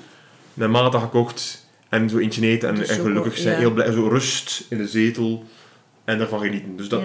[0.54, 3.58] mijn had gekocht en zo eentje eten en, De en gelukkig zijn, ja.
[3.60, 5.44] heel blij, zo rust in de zetel
[6.04, 6.76] en daarvan genieten.
[6.76, 7.02] Dus dat,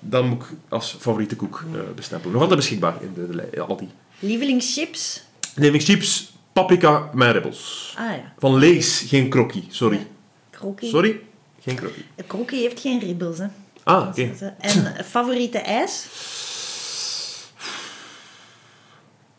[0.00, 2.32] dat moet ik als favoriete koek eh, bestempelen.
[2.32, 3.88] Nog altijd beschikbaar in de, de, lij- Aldi.
[4.18, 5.22] Lievelingschips?
[5.54, 7.94] Lievelingschips, paprika met ribbels.
[7.98, 8.32] Ah ja.
[8.38, 9.64] Van Lees, geen krokkie.
[9.68, 10.06] Sorry.
[10.50, 10.88] Krokkie.
[10.88, 11.20] Sorry?
[11.60, 12.04] Geen krokkie.
[12.26, 13.46] Krokkie heeft geen ribbels, hè.
[13.86, 14.30] Ah, oké.
[14.60, 16.06] En favoriete ijs?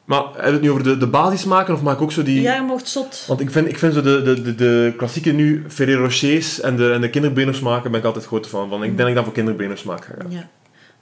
[0.05, 2.23] Maar hebben we het nu over de, de basis maken of maak ik ook zo
[2.23, 2.41] die...
[2.41, 3.23] Ja, je mocht zot.
[3.27, 6.75] Want ik vind, ik vind zo de, de, de, de klassieke nu, Ferrero Rochers en
[6.75, 8.73] de, en de kinderbeners maken, ben ik altijd groot van.
[8.73, 10.31] Ik denk dat ik dan voor kinderbeners maak ga gaan.
[10.31, 10.49] Ja.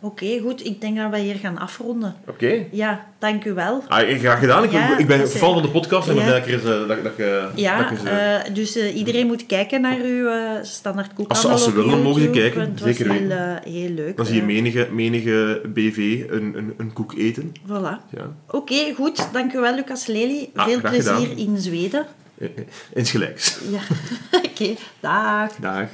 [0.06, 0.66] Oké, goed.
[0.66, 2.16] Ik denk dat we hier gaan afronden.
[2.28, 2.66] Oké.
[2.72, 3.84] Ja, dank u wel.
[3.88, 4.64] Ah, graag gedaan.
[4.64, 6.24] Ik, Ja, ik ben fan van de podcast en Ja.
[6.24, 9.28] ben dat ik er eh, dat, dat, eh, dat Ja, eh, eh, dus eh, iedereen
[9.28, 12.62] moet kijken naar uw eh, standaard koekhandel Als ze- als ze willen, mogen ze kijken.
[12.62, 13.64] Het was Zeker heel, weten.
[13.64, 14.18] eh, heel leuk.
[14.18, 15.98] dan zie je eh, menige, menige BV
[16.30, 17.52] een, een, een koek eten.
[17.68, 18.10] Voilà.
[18.18, 18.32] Ja.
[18.50, 19.28] Oké, goed.
[19.34, 20.50] Dank u wel, Lucas Lely.
[20.56, 21.38] Ah, Veel plezier gedaan.
[21.38, 22.06] in Zweden.
[22.38, 23.60] Eh, eh, Insgelijks.
[23.72, 23.80] Ja,
[24.50, 24.74] oké.
[25.00, 25.52] Dag.
[25.62, 25.88] Dag.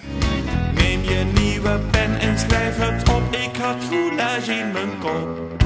[0.76, 3.31] Neem je nieuwe pen en schrijf het op.
[3.62, 5.61] Ik had roulage in mijn kop.